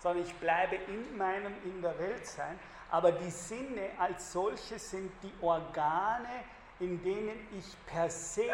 sondern 0.00 0.26
ich 0.26 0.34
bleibe 0.36 0.76
in 0.76 1.16
meinem 1.16 1.52
In 1.64 1.82
der 1.82 1.98
Welt 1.98 2.26
sein. 2.26 2.58
Aber 2.92 3.10
die 3.10 3.30
Sinne 3.30 3.88
als 3.98 4.32
solche 4.32 4.78
sind 4.78 5.10
die 5.22 5.32
Organe, 5.40 6.44
in 6.78 7.02
denen 7.02 7.48
ich 7.58 7.64
per 7.86 8.10
se 8.10 8.50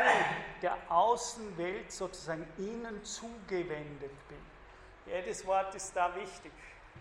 der 0.62 0.76
Außenwelt 0.88 1.90
sozusagen 1.90 2.46
ihnen 2.56 3.02
zugewendet 3.02 4.28
bin. 4.28 4.38
Jedes 5.06 5.44
Wort 5.44 5.74
ist 5.74 5.96
da 5.96 6.14
wichtig. 6.14 6.52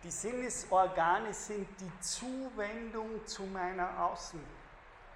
Die 0.04 0.10
Sinnesorgane 0.10 1.32
sind 1.32 1.68
die 1.80 2.00
Zuwendung 2.00 3.24
zu 3.28 3.44
meiner 3.44 4.04
Außen. 4.06 4.42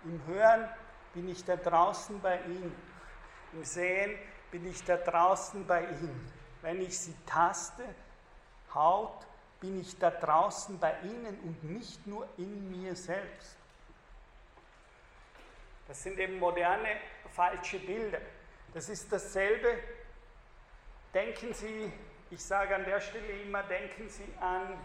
Im 0.04 0.22
Hören 0.28 0.70
bin 1.16 1.28
ich 1.28 1.44
da 1.44 1.56
draußen 1.56 2.22
bei 2.22 2.40
ihm. 2.42 2.72
Im 3.54 3.64
Sehen 3.64 4.16
bin 4.52 4.68
ich 4.68 4.84
da 4.84 4.98
draußen 4.98 5.66
bei 5.66 5.86
ihm. 5.86 6.32
wenn 6.62 6.82
ich 6.82 7.00
sie 7.00 7.16
taste, 7.26 7.84
Haut, 8.76 9.26
bin 9.62 9.80
ich 9.80 9.98
da 9.98 10.10
draußen 10.10 10.78
bei 10.80 10.94
Ihnen 11.04 11.40
und 11.44 11.64
nicht 11.64 12.06
nur 12.08 12.28
in 12.38 12.72
mir 12.72 12.96
selbst. 12.96 13.56
Das 15.88 16.02
sind 16.04 16.20
eben 16.20 16.40
moderne 16.40 16.98
falsche 17.34 17.80
Bilder. 17.80 18.20
Das 18.74 18.90
ist 18.90 19.12
dasselbe. 19.12 19.78
Denken 21.14 21.54
Sie, 21.54 21.92
ich 22.32 22.44
sage 22.44 22.76
an 22.76 22.86
der 22.86 23.00
Stelle 23.00 23.42
immer, 23.42 23.64
denken 23.64 24.10
Sie 24.10 24.28
an, 24.40 24.78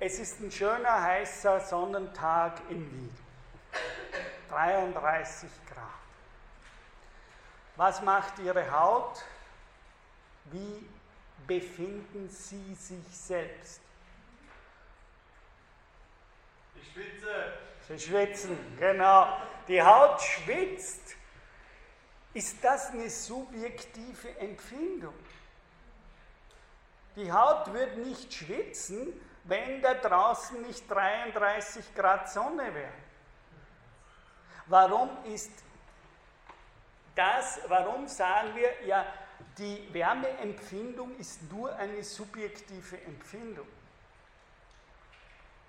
es 0.00 0.18
ist 0.18 0.40
ein 0.40 0.50
schöner, 0.50 1.02
heißer 1.02 1.60
Sonnentag 1.60 2.60
in 2.68 2.90
Wien. 2.90 3.16
33 4.50 5.48
Grad. 5.72 5.84
Was 7.76 8.02
macht 8.02 8.38
Ihre 8.38 8.70
Haut? 8.70 9.24
Wie 10.46 10.86
befinden 11.46 12.28
Sie 12.28 12.74
sich 12.74 13.06
selbst? 13.10 13.80
Ich 16.76 16.92
schwitze. 16.92 17.52
Sie 17.88 17.98
schwitzen, 17.98 18.58
genau. 18.78 19.36
Die 19.68 19.82
Haut 19.82 20.20
schwitzt. 20.20 21.16
Ist 22.32 22.62
das 22.64 22.90
eine 22.90 23.08
subjektive 23.08 24.38
Empfindung? 24.38 25.14
Die 27.16 27.30
Haut 27.30 27.72
wird 27.72 27.96
nicht 27.98 28.34
schwitzen, 28.34 29.20
wenn 29.44 29.80
da 29.80 29.94
draußen 29.94 30.60
nicht 30.62 30.90
33 30.90 31.94
Grad 31.94 32.30
Sonne 32.30 32.74
wäre. 32.74 32.92
Warum 34.66 35.10
ist 35.24 35.52
das, 37.14 37.60
warum 37.68 38.08
sagen 38.08 38.56
wir, 38.56 38.82
ja, 38.86 39.06
die 39.58 39.88
Wärmeempfindung 39.92 41.16
ist 41.18 41.50
nur 41.50 41.74
eine 41.76 42.02
subjektive 42.02 43.00
Empfindung? 43.02 43.66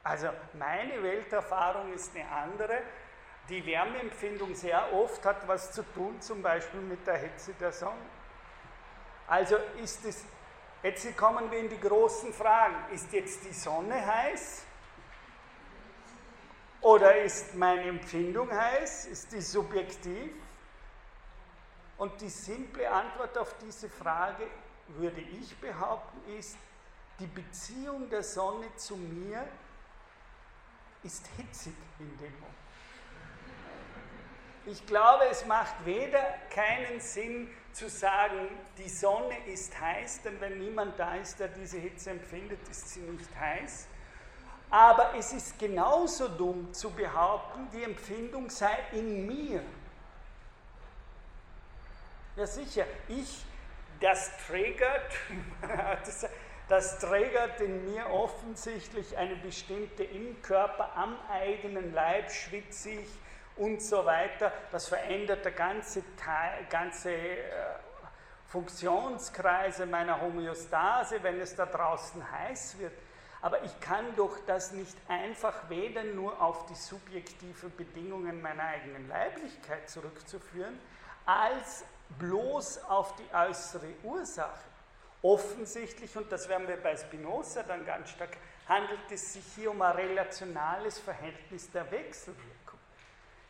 Also 0.04 0.30
meine 0.54 1.02
Welterfahrung 1.02 1.94
ist 1.94 2.16
eine 2.16 2.30
andere. 2.30 2.80
Die 3.50 3.66
Wärmeempfindung 3.66 4.54
sehr 4.56 4.94
oft 4.94 5.24
hat 5.26 5.48
was 5.48 5.72
zu 5.72 5.84
tun, 5.94 6.20
zum 6.22 6.42
Beispiel 6.42 6.82
mit 6.82 7.06
der 7.06 7.18
Hitze 7.18 7.54
der 7.54 7.72
Sonne. 7.72 8.06
Also 9.28 9.58
ist 9.82 10.06
es, 10.06 10.24
jetzt 10.84 11.18
kommen 11.18 11.50
wir 11.50 11.60
in 11.60 11.70
die 11.70 11.80
großen 11.80 12.34
Fragen. 12.34 12.94
Ist 12.94 13.12
jetzt 13.14 13.44
die 13.46 13.54
Sonne 13.54 14.06
heiß? 14.06 14.64
Oder 16.82 17.18
ist 17.24 17.56
meine 17.56 17.84
Empfindung 17.84 18.52
heiß? 18.52 19.06
Ist 19.06 19.32
die 19.32 19.42
subjektiv? 19.42 20.32
Und 21.98 22.20
die 22.22 22.30
simple 22.30 22.90
Antwort 22.92 23.38
auf 23.38 23.56
diese 23.60 23.90
Frage, 23.90 24.48
würde 24.88 25.22
ich 25.22 25.56
behaupten, 25.58 26.38
ist, 26.38 26.58
die 27.20 27.28
Beziehung 27.28 28.10
der 28.10 28.24
Sonne 28.24 28.68
zu 28.76 28.98
mir 28.98 29.48
ist 31.04 31.26
hitzig 31.38 31.74
in 32.00 32.10
dem 32.18 32.34
Moment. 32.40 32.56
Ich 34.68 34.86
glaube, 34.88 35.26
es 35.30 35.46
macht 35.46 35.76
weder 35.86 36.24
keinen 36.50 37.00
Sinn 37.00 37.50
zu 37.72 37.88
sagen, 37.88 38.50
die 38.78 38.90
Sonne 38.90 39.38
ist 39.46 39.80
heiß, 39.80 40.24
denn 40.24 40.42
wenn 40.42 40.58
niemand 40.58 41.00
da 41.00 41.16
ist, 41.16 41.40
der 41.40 41.50
diese 41.50 41.78
Hitze 41.78 42.10
empfindet, 42.10 42.68
ist 42.68 42.90
sie 42.90 43.02
nicht 43.02 43.30
heiß. 43.40 43.88
Aber 44.72 45.14
es 45.16 45.32
ist 45.34 45.60
genauso 45.60 46.28
dumm 46.28 46.74
zu 46.74 46.90
behaupten, 46.90 47.70
die 47.72 47.84
Empfindung 47.84 48.50
sei 48.50 48.76
in 48.94 49.28
mir. 49.28 49.64
Ja 52.36 52.46
sicher, 52.46 52.86
ich, 53.08 53.46
das 54.02 54.30
triggert, 54.46 55.14
das 56.68 57.00
triggert 57.00 57.62
in 57.62 57.86
mir 57.94 58.10
offensichtlich 58.10 59.16
eine 59.16 59.38
bestimmte 59.38 60.04
im 60.04 60.42
Körper, 60.42 60.98
am 60.98 61.18
eigenen 61.30 61.94
Leib 61.94 62.30
schwitze 62.30 62.90
ich 62.90 63.10
und 63.56 63.82
so 63.82 64.04
weiter. 64.04 64.52
Das 64.74 64.90
verändert 64.90 65.46
der 65.46 65.54
ganze, 65.54 66.04
Teil, 66.18 66.66
ganze 66.70 67.14
äh, 67.14 67.46
Funktionskreise 68.48 69.86
meiner 69.86 70.20
Homöostase, 70.20 71.24
wenn 71.24 71.40
es 71.40 71.56
da 71.56 71.66
draußen 71.66 72.32
heiß 72.32 72.80
wird. 72.80 72.94
Aber 73.42 73.64
ich 73.64 73.80
kann 73.80 74.14
doch 74.18 74.38
das 74.46 74.74
nicht 74.74 74.98
einfach 75.08 75.70
weder 75.70 76.04
nur 76.04 76.42
auf 76.42 76.66
die 76.66 76.76
subjektiven 76.76 77.74
Bedingungen 77.78 78.42
meiner 78.42 78.64
eigenen 78.64 79.08
Leiblichkeit 79.08 79.90
zurückzuführen, 79.90 80.78
als 81.26 81.86
bloß 82.20 82.86
auf 82.86 83.16
die 83.16 83.34
äußere 83.34 83.94
Ursache. 84.04 84.66
Offensichtlich, 85.22 86.16
und 86.16 86.32
das 86.32 86.48
werden 86.48 86.68
wir 86.68 86.78
bei 86.78 86.96
Spinoza 86.96 87.64
dann 87.64 87.86
ganz 87.86 88.12
stark, 88.12 88.38
handelt 88.68 89.12
es 89.12 89.34
sich 89.34 89.46
hier 89.56 89.72
um 89.72 89.82
ein 89.82 89.96
relationales 89.96 91.00
Verhältnis 91.00 91.72
der 91.72 91.90
Wechselwirkung. 91.92 92.80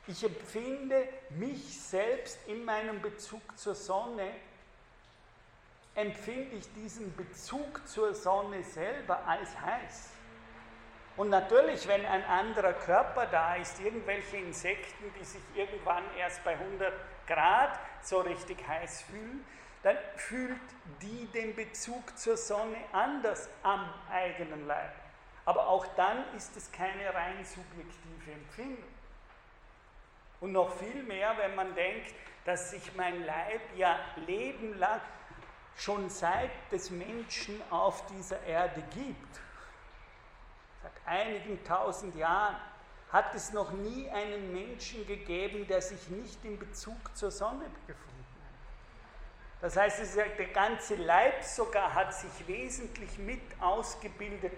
Ich 0.08 0.24
empfinde 0.24 1.08
mich 1.32 1.82
selbst 1.82 2.38
in 2.47 2.64
meinem 2.64 3.01
Bezug 3.01 3.41
zur 3.58 3.76
Sonne, 3.76 4.32
empfinde 5.95 6.56
ich 6.58 6.72
diesen 6.74 7.16
Bezug 7.16 7.88
zur 7.88 8.14
Sonne 8.14 8.64
selber 8.64 9.26
als 9.26 9.49
heiß. 9.60 10.10
Und 11.18 11.30
natürlich, 11.30 11.88
wenn 11.88 12.05
ein 12.05 12.26
anderer 12.26 12.74
Körper 12.74 13.26
da 13.28 13.55
ist, 13.55 13.80
irgendwelche 13.80 14.38
Insekten, 14.38 15.13
die 15.18 15.24
sich 15.24 15.41
irgendwann 15.55 16.03
erst 16.18 16.43
bei 16.43 16.53
100 16.53 16.93
Grad 17.26 17.80
so 18.01 18.20
richtig 18.20 18.57
heiß 18.68 19.03
fühlen, 19.03 19.45
dann 19.84 19.97
fühlt 20.16 20.59
die 21.01 21.28
den 21.28 21.55
Bezug 21.55 22.18
zur 22.18 22.36
Sonne 22.36 22.78
anders 22.91 23.49
am 23.63 23.88
eigenen 24.11 24.68
Leib. 24.68 24.91
Aber 25.45 25.68
auch 25.68 25.86
dann 25.95 26.26
ist 26.36 26.57
es 26.57 26.72
keine 26.72 27.13
rein 27.13 27.45
subjektive 27.45 28.32
Empfindung. 28.32 28.84
Und 30.41 30.51
noch 30.51 30.76
viel 30.76 31.03
mehr, 31.03 31.38
wenn 31.38 31.55
man 31.55 31.74
denkt, 31.76 32.13
dass 32.45 32.72
sich 32.72 32.95
mein 32.95 33.26
Leib 33.26 33.61
ja 33.76 33.99
lebenlang, 34.26 35.01
schon 35.78 36.09
seit 36.09 36.51
es 36.72 36.89
Menschen 36.89 37.61
auf 37.70 38.05
dieser 38.07 38.41
Erde 38.43 38.82
gibt, 38.93 39.41
einigen 41.06 41.64
tausend 41.64 42.16
Jahren, 42.16 42.56
hat 43.12 43.34
es 43.36 43.53
noch 43.53 43.72
nie 43.72 44.10
einen 44.10 44.51
Menschen 44.51 45.06
gegeben, 45.08 45.68
der 45.68 45.82
sich 45.82 46.10
nicht 46.10 46.43
in 46.43 46.60
Bezug 46.60 46.97
zur 47.16 47.32
Sonne 47.32 47.66
befunden 47.88 48.26
hat. 48.43 49.62
Das 49.62 49.78
heißt, 49.78 50.18
der 50.18 50.47
ganze 50.47 50.95
Leib 50.95 51.43
sogar 51.43 51.93
hat 51.93 52.14
sich 52.14 52.47
wesentlich 52.47 53.18
mit 53.18 53.41
ausgebildet 53.62 54.53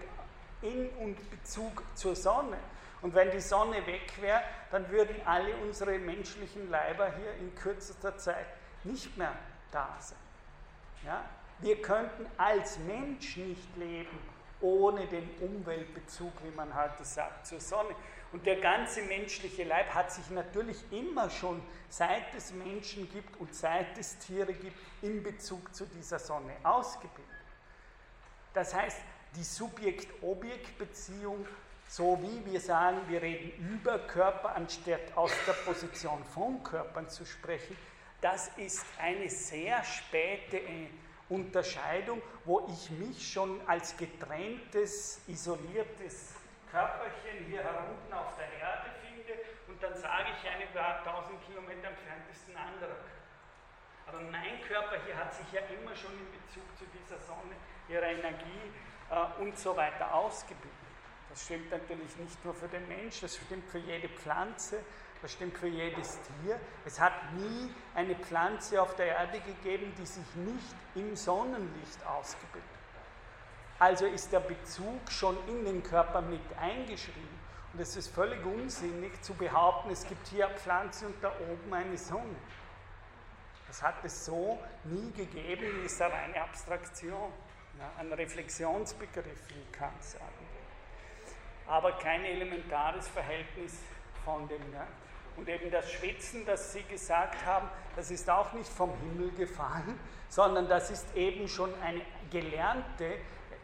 in 0.62 0.88
und 0.98 1.30
Bezug 1.30 1.84
zur 1.94 2.16
Sonne. 2.16 2.58
Und 3.00 3.14
wenn 3.14 3.30
die 3.30 3.40
Sonne 3.40 3.86
weg 3.86 4.10
wäre, 4.20 4.42
dann 4.72 4.88
würden 4.90 5.14
alle 5.24 5.54
unsere 5.58 5.98
menschlichen 5.98 6.68
Leiber 6.68 7.12
hier 7.14 7.34
in 7.34 7.54
kürzester 7.54 8.18
Zeit 8.18 8.46
nicht 8.82 9.16
mehr 9.16 9.32
da 9.70 9.96
sein. 10.00 10.18
Ja? 11.04 11.24
Wir 11.60 11.80
könnten 11.80 12.26
als 12.36 12.78
Mensch 12.78 13.36
nicht 13.36 13.76
leben 13.76 14.18
ohne 14.60 15.06
den 15.06 15.28
Umweltbezug, 15.40 16.32
wie 16.44 16.54
man 16.54 16.74
heute 16.74 17.04
sagt, 17.04 17.46
zur 17.46 17.60
Sonne. 17.60 17.94
Und 18.32 18.44
der 18.44 18.60
ganze 18.60 19.02
menschliche 19.02 19.64
Leib 19.64 19.94
hat 19.94 20.12
sich 20.12 20.28
natürlich 20.30 20.76
immer 20.90 21.30
schon, 21.30 21.62
seit 21.88 22.34
es 22.36 22.52
Menschen 22.52 23.10
gibt 23.10 23.40
und 23.40 23.54
seit 23.54 23.96
es 23.96 24.18
Tiere 24.18 24.52
gibt, 24.52 24.76
in 25.02 25.22
Bezug 25.22 25.74
zu 25.74 25.86
dieser 25.86 26.18
Sonne 26.18 26.52
ausgebildet. 26.62 27.24
Das 28.52 28.74
heißt, 28.74 29.00
die 29.36 29.44
Subjekt-Objekt-Beziehung, 29.44 31.46
so 31.88 32.18
wie 32.22 32.52
wir 32.52 32.60
sagen, 32.60 32.98
wir 33.08 33.22
reden 33.22 33.52
über 33.72 33.98
Körper, 34.00 34.54
anstatt 34.54 35.16
aus 35.16 35.32
der 35.46 35.52
Position 35.52 36.22
von 36.24 36.62
Körpern 36.62 37.08
zu 37.08 37.24
sprechen, 37.24 37.78
das 38.20 38.50
ist 38.56 38.84
eine 39.00 39.30
sehr 39.30 39.82
späte 39.84 40.58
Unterscheidung, 41.28 42.22
wo 42.44 42.66
ich 42.68 42.90
mich 42.90 43.32
schon 43.32 43.60
als 43.66 43.96
getrenntes, 43.96 45.20
isoliertes 45.26 46.34
Körperchen 46.70 47.44
hier 47.46 47.62
herunten 47.62 48.12
auf 48.12 48.36
der 48.36 48.50
Erde 48.58 48.90
finde 49.00 49.34
und 49.68 49.82
dann 49.82 49.94
sage 49.94 50.28
ich 50.36 50.48
eine 50.48 50.66
paar 50.66 51.04
tausend 51.04 51.40
Kilometer 51.46 51.88
entfernt 51.88 52.24
ist 52.30 52.48
ein 52.48 52.56
anderer 52.56 52.94
Körper. 52.94 53.18
Aber 54.06 54.20
mein 54.22 54.60
Körper 54.66 54.96
hier 55.04 55.16
hat 55.16 55.34
sich 55.34 55.50
ja 55.52 55.60
immer 55.60 55.94
schon 55.94 56.12
in 56.12 56.32
Bezug 56.32 56.64
zu 56.78 56.84
dieser 56.86 57.18
Sonne, 57.20 57.54
ihrer 57.88 58.06
Energie 58.06 58.72
äh, 59.10 59.42
und 59.42 59.58
so 59.58 59.76
weiter 59.76 60.14
ausgebildet. 60.14 60.72
Das 61.28 61.44
stimmt 61.44 61.70
natürlich 61.70 62.16
nicht 62.16 62.42
nur 62.42 62.54
für 62.54 62.68
den 62.68 62.88
Menschen, 62.88 63.22
das 63.22 63.36
stimmt 63.36 63.68
für 63.68 63.78
jede 63.78 64.08
Pflanze, 64.08 64.82
das 65.22 65.32
stimmt 65.32 65.58
für 65.58 65.66
jedes 65.66 66.18
Tier. 66.22 66.60
Es 66.84 67.00
hat 67.00 67.12
nie 67.34 67.72
eine 67.94 68.14
Pflanze 68.14 68.80
auf 68.80 68.94
der 68.94 69.06
Erde 69.06 69.40
gegeben, 69.40 69.92
die 69.98 70.06
sich 70.06 70.34
nicht 70.36 70.76
im 70.94 71.16
Sonnenlicht 71.16 72.06
ausgebildet 72.06 72.62
hat. 72.94 73.88
Also 73.88 74.06
ist 74.06 74.32
der 74.32 74.40
Bezug 74.40 75.10
schon 75.10 75.36
in 75.48 75.64
den 75.64 75.82
Körper 75.82 76.20
mit 76.20 76.42
eingeschrieben. 76.60 77.38
Und 77.72 77.80
es 77.80 77.96
ist 77.96 78.08
völlig 78.14 78.44
unsinnig 78.44 79.20
zu 79.22 79.34
behaupten, 79.34 79.90
es 79.90 80.04
gibt 80.04 80.26
hier 80.28 80.46
eine 80.48 80.56
Pflanze 80.56 81.06
und 81.06 81.22
da 81.22 81.32
oben 81.50 81.74
eine 81.74 81.98
Sonne. 81.98 82.36
Das 83.66 83.82
hat 83.82 84.02
es 84.02 84.24
so 84.24 84.58
nie 84.84 85.12
gegeben, 85.12 85.84
ist 85.84 86.00
eine 86.00 86.14
reine 86.14 86.40
Abstraktion, 86.40 87.30
ja, 87.78 87.90
ein 87.98 88.10
Reflexionsbegriff, 88.12 89.48
wie 89.48 89.72
Kant 89.72 90.02
sagen. 90.02 90.24
Aber 91.66 91.92
kein 91.98 92.24
elementares 92.24 93.08
Verhältnis 93.08 93.78
von 94.24 94.48
dem. 94.48 94.72
Ja. 94.72 94.86
Und 95.38 95.48
eben 95.48 95.70
das 95.70 95.88
Schwitzen, 95.92 96.44
das 96.44 96.72
Sie 96.72 96.82
gesagt 96.82 97.46
haben, 97.46 97.68
das 97.94 98.10
ist 98.10 98.28
auch 98.28 98.52
nicht 98.54 98.68
vom 98.68 98.92
Himmel 98.98 99.30
gefallen, 99.30 99.98
sondern 100.28 100.68
das 100.68 100.90
ist 100.90 101.14
eben 101.14 101.46
schon 101.46 101.72
eine 101.80 102.02
gelernte, 102.28 103.18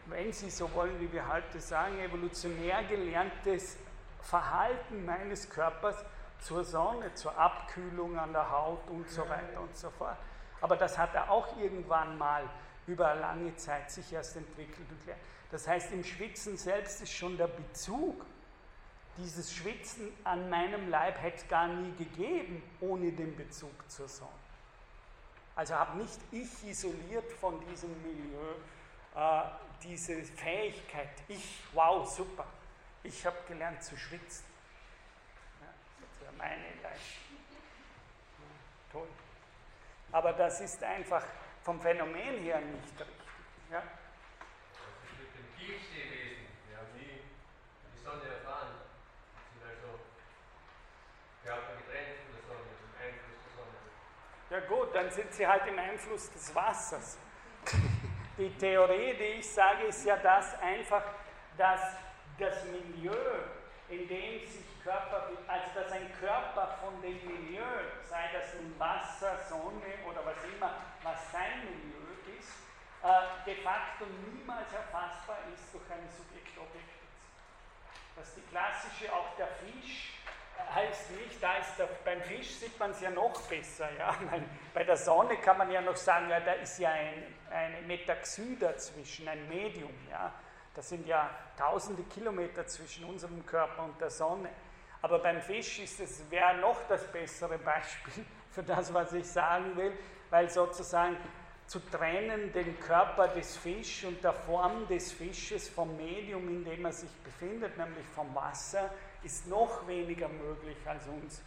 wenn 0.05 0.31
Sie 0.31 0.49
so 0.49 0.73
wollen, 0.73 0.97
wie 1.01 1.11
wir 1.11 1.27
heute 1.27 1.59
sagen, 1.59 1.99
evolutionär 1.99 2.81
gelerntes 2.85 3.75
Verhalten 4.21 5.05
meines 5.05 5.49
Körpers 5.49 5.97
zur 6.39 6.63
Sonne, 6.63 7.13
zur 7.13 7.37
Abkühlung 7.37 8.17
an 8.17 8.31
der 8.31 8.49
Haut 8.49 8.89
und 8.89 9.09
so 9.09 9.27
weiter 9.27 9.59
und 9.59 9.75
so 9.75 9.89
fort. 9.89 10.17
Aber 10.61 10.77
das 10.77 10.97
hat 10.97 11.13
er 11.13 11.29
auch 11.29 11.57
irgendwann 11.57 12.17
mal 12.17 12.43
über 12.87 13.15
lange 13.15 13.53
Zeit 13.57 13.91
sich 13.91 14.13
erst 14.13 14.37
entwickelt 14.37 14.89
und 14.89 15.01
gelernt. 15.01 15.21
Das 15.51 15.67
heißt, 15.67 15.91
im 15.91 16.05
Schwitzen 16.05 16.55
selbst 16.55 17.01
ist 17.01 17.11
schon 17.11 17.35
der 17.35 17.47
Bezug, 17.47 18.25
dieses 19.17 19.53
Schwitzen 19.53 20.11
an 20.23 20.49
meinem 20.49 20.89
Leib 20.89 21.21
hätte 21.21 21.37
es 21.37 21.47
gar 21.47 21.67
nie 21.67 21.93
gegeben 21.95 22.61
ohne 22.81 23.11
den 23.11 23.35
Bezug 23.35 23.89
zur 23.89 24.07
Sonne. 24.07 24.31
Also 25.55 25.75
habe 25.75 25.97
nicht 25.97 26.19
ich 26.31 26.69
isoliert 26.69 27.31
von 27.33 27.59
diesem 27.67 27.91
Milieu 28.01 28.51
äh, 29.15 29.43
diese 29.83 30.21
Fähigkeit, 30.23 31.09
ich, 31.27 31.61
wow, 31.73 32.09
super, 32.09 32.45
ich 33.03 33.25
habe 33.25 33.37
gelernt 33.47 33.83
zu 33.83 33.95
schwitzen 33.95 34.43
meine 36.37 36.81
Leistung. 36.83 37.37
Toll. 38.91 39.07
Aber 40.11 40.33
das 40.33 40.61
ist 40.61 40.83
einfach 40.83 41.23
vom 41.63 41.81
Phänomen 41.81 42.39
her 42.39 42.61
nicht 42.61 42.99
richtig. 42.99 43.07
Ja? 43.71 43.81
Das 43.81 45.11
ist 45.11 45.19
mit 45.19 45.33
dem 45.35 45.55
Tiefseewesen. 45.57 46.45
Haben 46.75 46.93
nie 46.97 47.21
die 47.95 48.03
Sonne 48.03 48.23
erfahren. 48.23 48.75
Wir 49.53 49.67
sind 49.67 49.83
also 49.83 49.99
Körper 51.43 51.75
getrennt 51.81 52.19
von 52.23 52.35
der 52.35 52.43
Sonne, 52.47 52.69
vom 52.79 52.91
Einfluss 52.99 53.39
der 53.43 53.53
Sonne. 53.55 53.79
Ja 54.55 54.61
gut, 54.61 54.95
dann 54.95 55.11
sind 55.11 55.33
sie 55.33 55.45
halt 55.45 55.67
im 55.67 55.77
Einfluss 55.77 56.31
des 56.31 56.55
Wassers. 56.55 57.17
Die 58.37 58.49
Theorie, 58.57 59.13
die 59.15 59.39
ich 59.39 59.51
sage, 59.51 59.83
ist 59.83 60.05
ja 60.05 60.15
das 60.15 60.57
einfach, 60.61 61.03
dass 61.57 61.81
das 62.39 62.63
Milieu, 62.63 63.17
in 63.89 64.07
dem 64.07 64.39
sich 64.47 64.81
Körper, 64.81 65.27
also 65.45 65.65
dass 65.75 65.91
ein 65.91 66.09
Körper 66.21 66.77
von 66.79 67.01
dem 67.01 67.19
Milieu, 67.27 67.65
sei 68.07 68.29
das 68.31 68.53
nun 68.53 68.79
Wasser, 68.79 69.37
Sonne 69.49 69.91
oder 70.07 70.25
was 70.25 70.41
immer, 70.45 70.71
was 71.03 71.33
sein 71.33 71.59
Milieu 71.65 72.39
ist, 72.39 72.55
äh, 73.03 73.45
de 73.45 73.61
facto 73.61 74.05
niemals 74.31 74.71
erfassbar 74.71 75.39
ist 75.53 75.73
durch 75.73 75.91
eine 75.91 76.07
Subjekt-Objekt-Beziehung. 76.07 77.35
Das 78.15 78.29
ist 78.29 78.37
die 78.37 78.47
klassische, 78.49 79.11
auch 79.11 79.35
der 79.35 79.47
Fisch 79.47 80.13
heißt 80.73 81.11
nicht, 81.11 81.41
da 81.41 81.57
ist 81.57 81.77
der, 81.77 81.87
beim 82.03 82.21
Fisch 82.21 82.55
sieht 82.55 82.77
man 82.79 82.91
es 82.91 83.01
ja 83.01 83.09
noch 83.09 83.39
besser. 83.43 83.87
Ja? 83.97 84.15
Bei 84.73 84.83
der 84.83 84.97
Sonne 84.97 85.37
kann 85.37 85.57
man 85.57 85.71
ja 85.71 85.81
noch 85.81 85.95
sagen, 85.95 86.29
ja, 86.29 86.39
da 86.39 86.53
ist 86.53 86.79
ja 86.79 86.91
ein, 86.91 87.23
eine 87.49 87.81
Metaxy 87.81 88.57
dazwischen, 88.59 89.27
ein 89.27 89.47
Medium. 89.47 89.93
Ja? 90.09 90.33
Das 90.73 90.89
sind 90.89 91.07
ja 91.07 91.29
tausende 91.57 92.03
Kilometer 92.03 92.67
zwischen 92.67 93.05
unserem 93.05 93.45
Körper 93.45 93.83
und 93.83 93.99
der 93.99 94.09
Sonne. 94.09 94.49
Aber 95.01 95.19
beim 95.19 95.41
Fisch 95.41 95.79
ist 95.79 95.99
es, 95.99 96.29
wäre 96.29 96.57
noch 96.57 96.79
das 96.89 97.03
bessere 97.11 97.57
Beispiel 97.57 98.25
für 98.51 98.63
das, 98.63 98.93
was 98.93 99.13
ich 99.13 99.27
sagen 99.27 99.75
will, 99.77 99.93
weil 100.29 100.49
sozusagen 100.49 101.17
zu 101.67 101.79
trennen 101.79 102.51
den 102.53 102.79
Körper 102.79 103.27
des 103.29 103.57
Fisches 103.57 104.09
und 104.09 104.23
der 104.23 104.33
Form 104.33 104.87
des 104.87 105.11
Fisches 105.11 105.67
vom 105.67 105.95
Medium, 105.97 106.47
in 106.47 106.63
dem 106.63 106.85
er 106.85 106.91
sich 106.91 107.09
befindet, 107.23 107.77
nämlich 107.77 108.05
vom 108.13 108.33
Wasser, 108.35 108.91
ist 109.25 109.47
noch 109.47 109.87
weniger 109.87 110.29
möglich 110.29 110.77
als 110.85 111.07
uns 111.07 111.41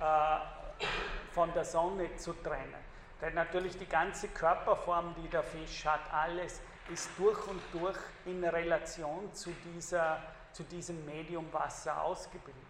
äh, 0.00 0.84
von 1.32 1.52
der 1.52 1.64
Sonne 1.64 2.16
zu 2.16 2.32
trennen. 2.32 2.88
Denn 3.20 3.34
natürlich 3.34 3.76
die 3.76 3.86
ganze 3.86 4.28
Körperform, 4.28 5.14
die 5.22 5.28
der 5.28 5.42
Fisch 5.42 5.84
hat, 5.84 6.00
alles 6.12 6.60
ist 6.90 7.10
durch 7.18 7.46
und 7.46 7.60
durch 7.72 7.98
in 8.24 8.44
Relation 8.44 9.32
zu, 9.34 9.50
dieser, 9.64 10.22
zu 10.52 10.62
diesem 10.64 11.04
Medium 11.04 11.52
Wasser 11.52 12.02
ausgebildet. 12.02 12.62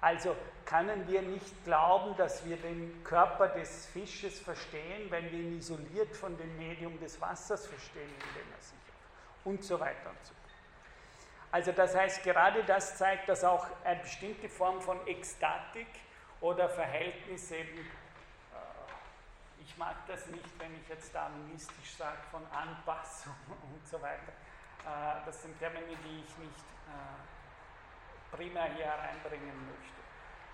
Also 0.00 0.34
können 0.64 1.06
wir 1.06 1.22
nicht 1.22 1.64
glauben, 1.64 2.16
dass 2.16 2.44
wir 2.44 2.56
den 2.56 3.04
Körper 3.04 3.48
des 3.48 3.86
Fisches 3.86 4.40
verstehen, 4.40 5.08
wenn 5.10 5.30
wir 5.30 5.38
ihn 5.38 5.58
isoliert 5.58 6.14
von 6.16 6.36
dem 6.36 6.56
Medium 6.58 6.98
des 6.98 7.20
Wassers 7.20 7.66
verstehen, 7.66 8.10
in 8.10 8.42
dem 8.42 8.52
er 8.52 8.60
sich 8.60 8.78
und 9.44 9.64
so 9.64 9.78
weiter 9.78 10.10
und 10.10 10.26
so 10.26 10.34
fort. 10.34 10.41
Also 11.52 11.70
das 11.70 11.94
heißt, 11.94 12.22
gerade 12.22 12.64
das 12.64 12.96
zeigt, 12.96 13.28
dass 13.28 13.44
auch 13.44 13.66
eine 13.84 14.00
bestimmte 14.00 14.48
Form 14.48 14.80
von 14.80 15.06
Ekstatik 15.06 15.86
oder 16.40 16.66
Verhältnis 16.66 17.50
eben, 17.50 17.78
äh, 17.78 19.62
ich 19.62 19.76
mag 19.76 19.94
das 20.08 20.26
nicht, 20.28 20.48
wenn 20.58 20.74
ich 20.80 20.88
jetzt 20.88 21.14
da 21.14 21.28
mystisch 21.52 21.94
sage, 21.98 22.16
von 22.30 22.40
Anpassung 22.46 23.36
und 23.48 23.86
so 23.86 24.00
weiter. 24.00 24.32
Äh, 24.86 25.26
das 25.26 25.42
sind 25.42 25.58
Termine, 25.58 25.94
die 26.02 26.24
ich 26.24 26.38
nicht 26.38 26.64
äh, 26.88 28.34
primär 28.34 28.72
hier 28.74 28.86
hereinbringen 28.86 29.66
möchte. 29.66 30.00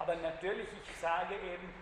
Aber 0.01 0.17
natürlich, 0.17 0.69
ich 0.83 0.97
sage 1.01 1.35
eben, 1.35 1.75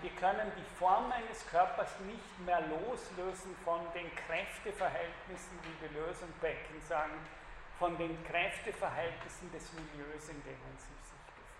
wir 0.00 0.10
können 0.12 0.50
die 0.56 0.76
Form 0.78 1.12
eines 1.12 1.46
Körpers 1.50 2.00
nicht 2.06 2.38
mehr 2.46 2.62
loslösen 2.62 3.54
von 3.64 3.80
den 3.92 4.10
Kräfteverhältnissen, 4.14 5.58
wie 5.62 5.88
Deleuze 5.88 6.24
und 6.24 6.40
Becken 6.40 6.80
sagen, 6.80 7.12
von 7.82 7.98
den 7.98 8.22
Kräfteverhältnissen 8.22 9.50
des 9.50 9.72
Milieus, 9.72 10.28
in 10.28 10.40
dem 10.44 10.54
man 10.62 10.78
sich 10.78 10.94
befindet. 11.02 11.50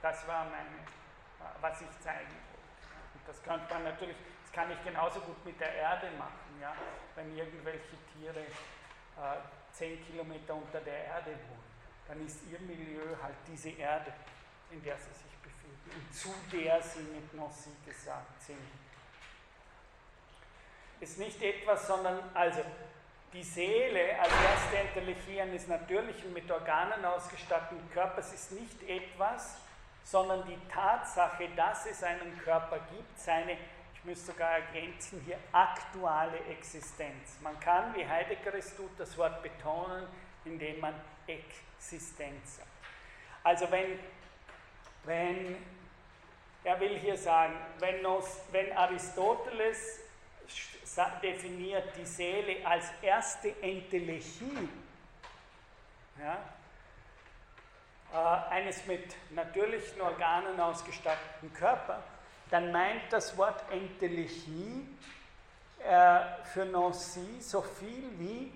Das 0.00 0.24
war 0.28 0.44
meine, 0.44 0.86
was 1.60 1.80
ich 1.80 1.90
zeigen 1.98 2.30
wollte. 2.30 2.62
Und 3.14 3.26
das 3.26 3.42
könnte 3.42 3.74
man 3.74 3.82
natürlich, 3.82 4.16
das 4.44 4.52
kann 4.52 4.70
ich 4.70 4.80
genauso 4.84 5.18
gut 5.18 5.44
mit 5.44 5.58
der 5.58 5.74
Erde 5.74 6.12
machen, 6.16 6.60
ja? 6.60 6.72
wenn 7.16 7.36
irgendwelche 7.36 7.96
Tiere 8.12 8.38
äh, 8.38 9.42
zehn 9.72 10.06
Kilometer 10.06 10.54
unter 10.54 10.80
der 10.80 11.06
Erde 11.06 11.32
wohnen 11.32 11.72
dann 12.06 12.24
ist 12.24 12.40
ihr 12.50 12.60
Milieu 12.60 13.16
halt 13.20 13.36
diese 13.48 13.70
Erde, 13.70 14.12
in 14.70 14.80
der 14.82 14.96
sie 14.96 15.12
sich 15.12 15.36
befinden 15.42 15.90
und 15.94 16.14
zu 16.14 16.28
der 16.52 16.80
sie 16.82 17.00
mit 17.00 17.34
Nossi 17.34 17.70
gesagt 17.84 18.42
sind. 18.42 18.58
Ist 21.00 21.18
nicht 21.18 21.42
etwas, 21.42 21.86
sondern 21.86 22.30
also 22.34 22.60
die 23.32 23.42
Seele 23.42 24.18
als 24.20 24.32
erste 24.32 24.76
Entelechie 24.76 25.40
eines 25.40 25.66
natürlichen, 25.66 26.32
mit 26.32 26.50
Organen 26.50 27.04
ausgestatteten 27.04 27.90
Körpers 27.90 28.32
ist 28.32 28.52
nicht 28.52 28.82
etwas, 28.88 29.56
sondern 30.04 30.44
die 30.46 30.58
Tatsache, 30.68 31.48
dass 31.56 31.86
es 31.86 32.02
einen 32.02 32.38
Körper 32.44 32.78
gibt, 32.94 33.18
seine, 33.18 33.52
ich 33.94 34.04
müsste 34.04 34.32
sogar 34.32 34.50
ergänzen, 34.50 35.22
hier 35.24 35.38
aktuelle 35.52 36.38
Existenz. 36.50 37.38
Man 37.40 37.58
kann, 37.60 37.94
wie 37.94 38.06
Heidegger 38.06 38.54
es 38.54 38.76
tut, 38.76 38.90
das 38.98 39.16
Wort 39.16 39.42
betonen, 39.42 40.06
indem 40.44 40.80
man 40.80 40.94
Existenz 41.26 42.56
sagt. 42.56 42.68
Also 43.44 43.70
wenn, 43.70 43.98
wenn 45.04 45.56
er 46.64 46.78
will 46.78 46.98
hier 46.98 47.16
sagen, 47.16 47.54
wenn 47.78 48.76
Aristoteles 48.76 50.00
definiert 51.22 51.96
die 51.96 52.04
Seele 52.04 52.66
als 52.66 52.86
erste 53.00 53.54
Entelechie 53.62 54.68
ja, 56.18 56.38
äh, 58.12 58.50
eines 58.50 58.84
mit 58.86 59.14
natürlichen 59.30 60.00
Organen 60.00 60.60
ausgestatteten 60.60 61.52
Körper, 61.54 62.02
dann 62.50 62.70
meint 62.70 63.10
das 63.10 63.36
Wort 63.38 63.64
Entelechie 63.70 64.86
äh, 65.82 66.20
für 66.52 66.66
Nancy 66.66 67.40
so 67.40 67.62
viel 67.62 68.10
wie 68.18 68.52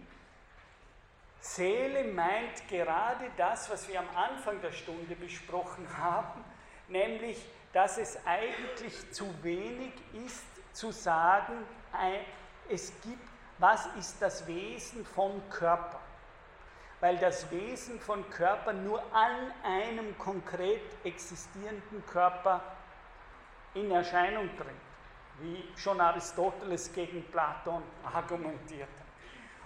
Seele 1.41 2.05
meint 2.05 2.69
gerade 2.69 3.31
das, 3.37 3.71
was 3.71 3.89
wir 3.89 4.01
am 4.01 4.09
Anfang 4.17 4.61
der 4.61 4.73
Stunde 4.73 5.15
besprochen 5.15 5.87
haben, 5.97 6.45
nämlich, 6.89 7.39
dass 7.73 7.99
es 7.99 8.19
eigentlich 8.27 9.13
zu 9.13 9.33
wenig 9.43 9.93
ist, 10.27 10.45
zu 10.77 10.93
sagen, 10.93 11.65
es 12.69 12.93
gibt, 13.01 13.27
was 13.59 13.87
ist 13.99 14.21
das 14.21 14.47
Wesen 14.47 15.05
von 15.07 15.41
Körper? 15.49 16.01
Weil 17.01 17.17
das 17.19 17.51
Wesen 17.51 17.99
von 17.99 18.29
Körper 18.31 18.73
nur 18.73 19.01
an 19.15 19.53
einem 19.65 20.17
konkret 20.19 20.83
existierenden 21.05 22.05
Körper 22.07 22.61
in 23.75 23.91
Erscheinung 23.91 24.51
tritt, 24.57 24.75
wie 25.41 25.65
schon 25.77 26.01
Aristoteles 26.01 26.93
gegen 26.93 27.25
Platon 27.31 27.83
argumentiert 28.13 28.89
hat. 28.89 29.07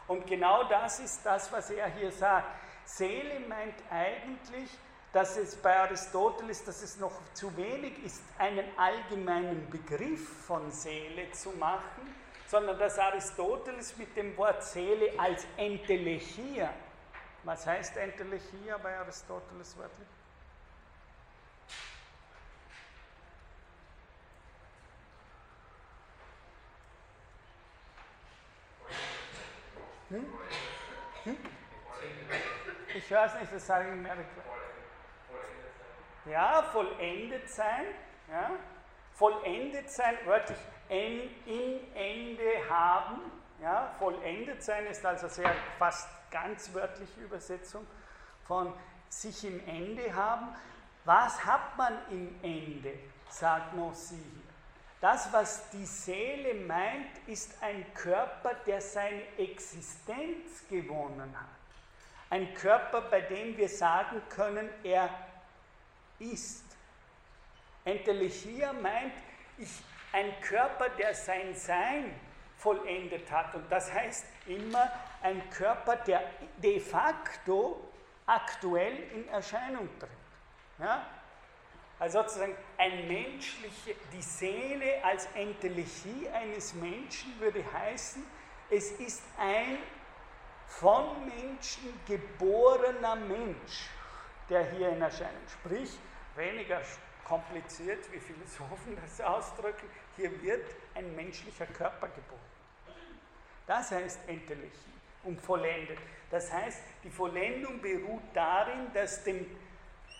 Und 0.08 0.26
genau 0.26 0.64
das 0.64 1.00
ist 1.00 1.24
das, 1.24 1.52
was 1.52 1.70
er 1.70 1.88
hier 1.88 2.10
sagt. 2.10 2.48
Seele 2.84 3.40
meint 3.48 3.76
eigentlich 3.90 4.70
dass 5.12 5.36
es 5.36 5.56
bei 5.56 5.76
Aristoteles, 5.76 6.64
dass 6.64 6.82
es 6.82 6.96
noch 6.98 7.12
zu 7.34 7.54
wenig 7.56 8.02
ist, 8.04 8.22
einen 8.38 8.66
allgemeinen 8.78 9.68
Begriff 9.68 10.44
von 10.46 10.70
Seele 10.70 11.30
zu 11.32 11.50
machen, 11.50 12.14
sondern 12.46 12.78
dass 12.78 12.98
Aristoteles 12.98 13.96
mit 13.96 14.16
dem 14.16 14.36
Wort 14.36 14.62
Seele 14.62 15.12
als 15.18 15.46
Entelechia, 15.56 16.72
was 17.44 17.66
heißt 17.66 17.96
Entelechia 17.96 18.76
bei 18.78 18.96
Aristoteles 18.98 19.76
wörtlich? 19.76 20.08
Hm? 30.10 30.26
Hm? 31.24 31.36
Ich 32.96 33.10
weiß 33.10 33.34
nicht, 33.40 33.52
das 33.52 33.64
sage 33.64 33.88
in 33.92 34.04
Amerika. 34.04 34.49
Ja, 36.26 36.62
vollendet 36.62 37.48
sein. 37.48 37.86
Ja. 38.30 38.50
Vollendet 39.14 39.90
sein, 39.90 40.16
wörtlich 40.24 40.58
in, 40.88 41.30
in 41.46 41.94
Ende 41.94 42.68
haben. 42.68 43.20
Ja. 43.62 43.94
Vollendet 43.98 44.62
sein 44.62 44.86
ist 44.86 45.04
also 45.04 45.28
sehr 45.28 45.54
fast 45.78 46.08
ganz 46.30 46.72
wörtliche 46.74 47.20
Übersetzung 47.20 47.86
von 48.46 48.72
sich 49.08 49.44
im 49.44 49.66
Ende 49.66 50.14
haben. 50.14 50.54
Was 51.04 51.44
hat 51.44 51.76
man 51.76 51.98
im 52.10 52.34
Ende, 52.42 52.92
sagt 53.28 53.74
Nossi 53.74 54.16
hier. 54.16 54.50
Das, 55.00 55.32
was 55.32 55.70
die 55.70 55.86
Seele 55.86 56.54
meint, 56.66 57.26
ist 57.26 57.62
ein 57.62 57.86
Körper, 57.94 58.54
der 58.66 58.82
seine 58.82 59.22
Existenz 59.38 60.68
gewonnen 60.68 61.34
hat. 61.34 61.48
Ein 62.28 62.52
Körper, 62.54 63.00
bei 63.02 63.22
dem 63.22 63.56
wir 63.56 63.68
sagen 63.68 64.20
können, 64.28 64.68
er 64.84 65.08
ist. 66.20 66.64
Entelechia 67.84 68.72
meint, 68.72 69.14
ich, 69.58 69.70
ein 70.12 70.40
Körper, 70.40 70.88
der 70.90 71.14
sein 71.14 71.54
Sein 71.54 72.14
vollendet 72.56 73.30
hat. 73.30 73.54
Und 73.54 73.70
das 73.70 73.92
heißt 73.92 74.26
immer 74.46 74.90
ein 75.22 75.48
Körper, 75.50 75.96
der 75.96 76.22
de 76.58 76.78
facto 76.78 77.88
aktuell 78.26 78.96
in 79.14 79.28
Erscheinung 79.28 79.88
tritt. 79.98 80.10
Ja? 80.78 81.06
Also 81.98 82.22
sozusagen 82.22 82.56
ein 82.78 83.08
menschliche, 83.08 83.94
die 84.12 84.22
Seele 84.22 85.04
als 85.04 85.26
Entelechie 85.34 86.28
eines 86.32 86.74
Menschen 86.74 87.38
würde 87.40 87.64
heißen, 87.72 88.24
es 88.70 88.92
ist 88.92 89.22
ein 89.38 89.78
von 90.66 91.26
Menschen 91.26 92.00
geborener 92.06 93.16
Mensch, 93.16 93.88
der 94.48 94.70
hier 94.70 94.90
in 94.90 95.02
Erscheinung 95.02 95.42
spricht, 95.48 95.98
weniger 96.36 96.80
kompliziert, 97.24 98.10
wie 98.12 98.18
Philosophen 98.18 98.96
das 99.02 99.20
ausdrücken, 99.20 99.88
hier 100.16 100.42
wird 100.42 100.66
ein 100.94 101.14
menschlicher 101.14 101.66
Körper 101.66 102.08
geboren. 102.08 102.40
Das 103.66 103.90
heißt 103.90 104.20
Entelechie 104.26 104.70
und 105.24 105.40
vollendet. 105.40 105.98
Das 106.30 106.52
heißt, 106.52 106.80
die 107.04 107.10
Vollendung 107.10 107.80
beruht 107.80 108.22
darin, 108.34 108.92
dass 108.92 109.22
dem 109.22 109.46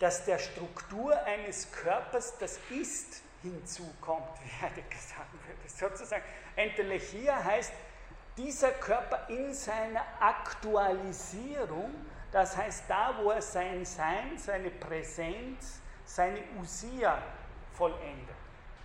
dass 0.00 0.24
der 0.24 0.38
Struktur 0.38 1.14
eines 1.24 1.70
Körpers 1.70 2.36
das 2.38 2.58
Ist 2.70 3.22
hinzukommt, 3.42 4.26
wie 4.44 4.64
Heidegger 4.64 4.98
sagen 4.98 5.38
würde. 5.46 5.68
Sozusagen, 5.68 6.24
Entelechia 6.56 7.44
heißt, 7.44 7.72
dieser 8.36 8.72
Körper 8.72 9.28
in 9.28 9.52
seiner 9.52 10.02
Aktualisierung, 10.18 11.94
das 12.32 12.56
heißt 12.56 12.84
da, 12.88 13.14
wo 13.20 13.30
er 13.30 13.42
sein 13.42 13.84
Sein, 13.84 14.38
seine 14.38 14.70
Präsenz, 14.70 15.82
seine 16.14 16.40
Usia 16.58 17.22
vollendet. 17.74 18.36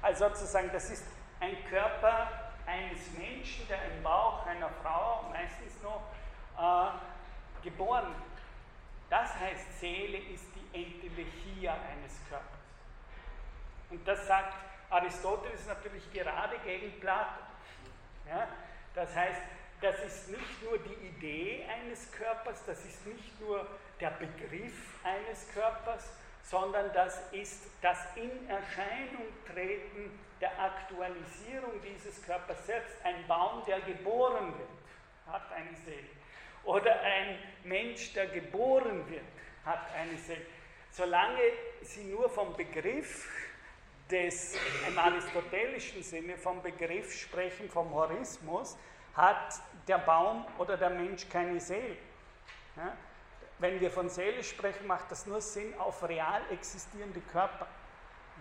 Also 0.01 0.29
sozusagen, 0.29 0.69
das 0.71 0.89
ist 0.89 1.05
ein 1.39 1.57
Körper 1.65 2.29
eines 2.65 3.11
Menschen, 3.17 3.67
der 3.67 3.83
im 3.91 4.03
Bauch 4.03 4.45
einer 4.45 4.69
Frau 4.83 5.25
meistens 5.31 5.81
noch 5.81 6.03
äh, 6.57 7.63
geboren 7.63 8.07
wird. 8.07 8.35
Das 9.09 9.35
heißt, 9.39 9.79
Seele 9.79 10.17
ist 10.17 10.45
Entelechia 10.73 11.73
eines 11.73 12.19
Körpers. 12.29 12.45
Und 13.89 14.07
das 14.07 14.27
sagt 14.27 14.53
Aristoteles 14.89 15.65
natürlich 15.67 16.11
gerade 16.11 16.57
gegen 16.59 16.99
Platon. 16.99 17.43
Ja? 18.27 18.47
Das 18.93 19.15
heißt, 19.15 19.41
das 19.81 19.99
ist 20.05 20.29
nicht 20.29 20.63
nur 20.63 20.77
die 20.79 21.07
Idee 21.07 21.65
eines 21.69 22.11
Körpers, 22.11 22.63
das 22.65 22.83
ist 22.85 23.05
nicht 23.05 23.39
nur 23.39 23.67
der 23.99 24.11
Begriff 24.11 24.99
eines 25.03 25.47
Körpers, 25.53 26.11
sondern 26.45 26.93
das 26.93 27.19
ist 27.31 27.63
das 27.81 27.97
in 28.15 28.31
Erscheinung 28.47 29.25
treten 29.51 30.19
der 30.39 30.51
Aktualisierung 30.59 31.81
dieses 31.81 32.23
Körpers 32.23 32.65
selbst. 32.65 32.95
Ein 33.03 33.25
Baum, 33.27 33.63
der 33.65 33.79
geboren 33.81 34.53
wird, 34.57 35.33
hat 35.33 35.51
eine 35.51 35.75
Seele. 35.85 36.07
Oder 36.63 36.99
ein 37.01 37.37
Mensch, 37.63 38.13
der 38.13 38.27
geboren 38.27 39.09
wird, 39.09 39.23
hat 39.65 39.91
eine 39.95 40.17
Seele. 40.17 40.45
Solange 40.91 41.41
Sie 41.81 42.05
nur 42.05 42.29
vom 42.29 42.55
Begriff 42.55 43.27
des, 44.09 44.55
im 44.87 44.97
aristotelischen 44.97 46.03
Sinne, 46.03 46.37
vom 46.37 46.61
Begriff 46.61 47.11
sprechen, 47.13 47.69
vom 47.69 47.91
Horismus, 47.91 48.77
hat 49.15 49.61
der 49.87 49.97
Baum 49.97 50.45
oder 50.57 50.77
der 50.77 50.91
Mensch 50.91 51.27
keine 51.29 51.59
Seele. 51.59 51.97
Ja? 52.75 52.95
Wenn 53.59 53.79
wir 53.79 53.89
von 53.89 54.09
Seele 54.09 54.43
sprechen, 54.43 54.87
macht 54.87 55.09
das 55.11 55.25
nur 55.25 55.39
Sinn 55.41 55.73
auf 55.79 56.03
real 56.07 56.41
existierende 56.51 57.21
Körper. 57.21 57.67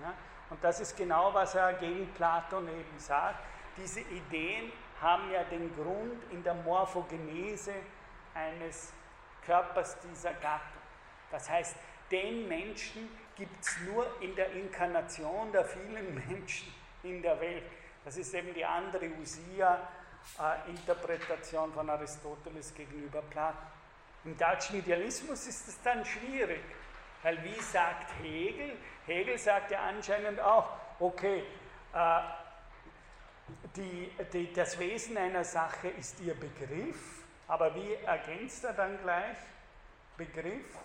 Ja? 0.02 0.12
Und 0.50 0.62
das 0.62 0.80
ist 0.80 0.94
genau, 0.96 1.32
was 1.32 1.54
er 1.54 1.72
gegen 1.74 2.12
Platon 2.14 2.66
eben 2.68 2.98
sagt. 2.98 3.38
Diese 3.76 4.00
Ideen 4.00 4.72
haben 5.00 5.30
ja 5.30 5.44
den 5.44 5.72
Grund 5.74 6.20
in 6.30 6.42
der 6.42 6.54
Morphogenese 6.54 7.74
eines 8.34 8.92
Körpers 9.44 9.96
dieser 10.00 10.32
Gattung. 10.34 10.82
Das 11.30 11.48
heißt, 11.48 11.76
den 12.10 12.48
Menschen 12.48 13.08
gibt 13.36 13.64
es 13.64 13.78
nur 13.80 14.20
in 14.20 14.36
der 14.36 14.52
Inkarnation 14.52 15.50
der 15.52 15.64
vielen 15.64 16.14
Menschen 16.28 16.74
in 17.02 17.22
der 17.22 17.40
Welt. 17.40 17.64
Das 18.04 18.16
ist 18.16 18.32
eben 18.34 18.54
die 18.54 18.64
andere 18.64 19.10
Usia-Interpretation 19.20 21.72
von 21.72 21.90
Aristoteles 21.90 22.72
gegenüber 22.74 23.22
Platon. 23.22 23.73
Im 24.24 24.36
deutschen 24.36 24.78
Idealismus 24.78 25.46
ist 25.46 25.68
es 25.68 25.82
dann 25.82 26.04
schwierig, 26.04 26.62
weil 27.22 27.42
wie 27.44 27.60
sagt 27.60 28.10
Hegel? 28.22 28.76
Hegel 29.06 29.38
sagt 29.38 29.70
ja 29.70 29.80
anscheinend 29.80 30.40
auch, 30.40 30.68
okay, 30.98 31.44
äh, 31.92 32.20
die, 33.76 34.10
die, 34.32 34.52
das 34.52 34.78
Wesen 34.78 35.16
einer 35.18 35.44
Sache 35.44 35.88
ist 35.88 36.20
ihr 36.20 36.34
Begriff, 36.34 37.24
aber 37.46 37.74
wie 37.74 37.94
ergänzt 37.94 38.64
er 38.64 38.72
dann 38.72 38.98
gleich? 39.02 39.36
Begriff 40.16 40.78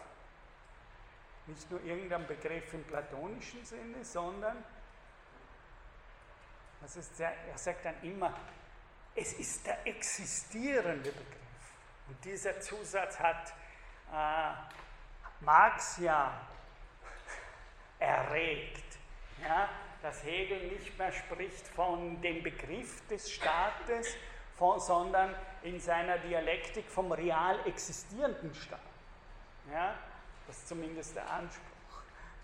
nicht 1.50 1.70
nur 1.72 1.84
irgendein 1.84 2.26
Begriff 2.28 2.74
im 2.74 2.84
platonischen 2.84 3.66
Sinne, 3.66 4.04
sondern 4.04 4.64
das 6.82 6.96
ist 6.96 7.20
er 7.20 7.34
sagt 7.56 7.86
dann 7.86 7.96
immer, 8.04 8.34
es 9.16 9.34
ist 9.34 9.66
der 9.66 9.86
existierende 9.86 11.12
Begriff. 11.12 11.39
Und 12.10 12.26
dieser 12.26 12.60
Zusatz 12.60 13.20
hat 13.20 13.54
äh, 14.12 14.52
Marx 15.42 16.00
ja 16.00 16.42
erregt, 18.00 18.98
ja, 19.44 19.70
dass 20.02 20.24
Hegel 20.24 20.68
nicht 20.68 20.98
mehr 20.98 21.12
spricht 21.12 21.68
von 21.68 22.20
dem 22.22 22.42
Begriff 22.42 23.08
des 23.08 23.32
Staates, 23.32 24.16
von, 24.56 24.80
sondern 24.80 25.36
in 25.62 25.80
seiner 25.80 26.18
Dialektik 26.18 26.90
vom 26.90 27.12
real 27.12 27.60
existierenden 27.68 28.54
Staat. 28.56 28.80
Ja, 29.72 29.96
das 30.48 30.58
ist 30.58 30.68
zumindest 30.68 31.16
der 31.16 31.30
Anspruch, 31.30 31.64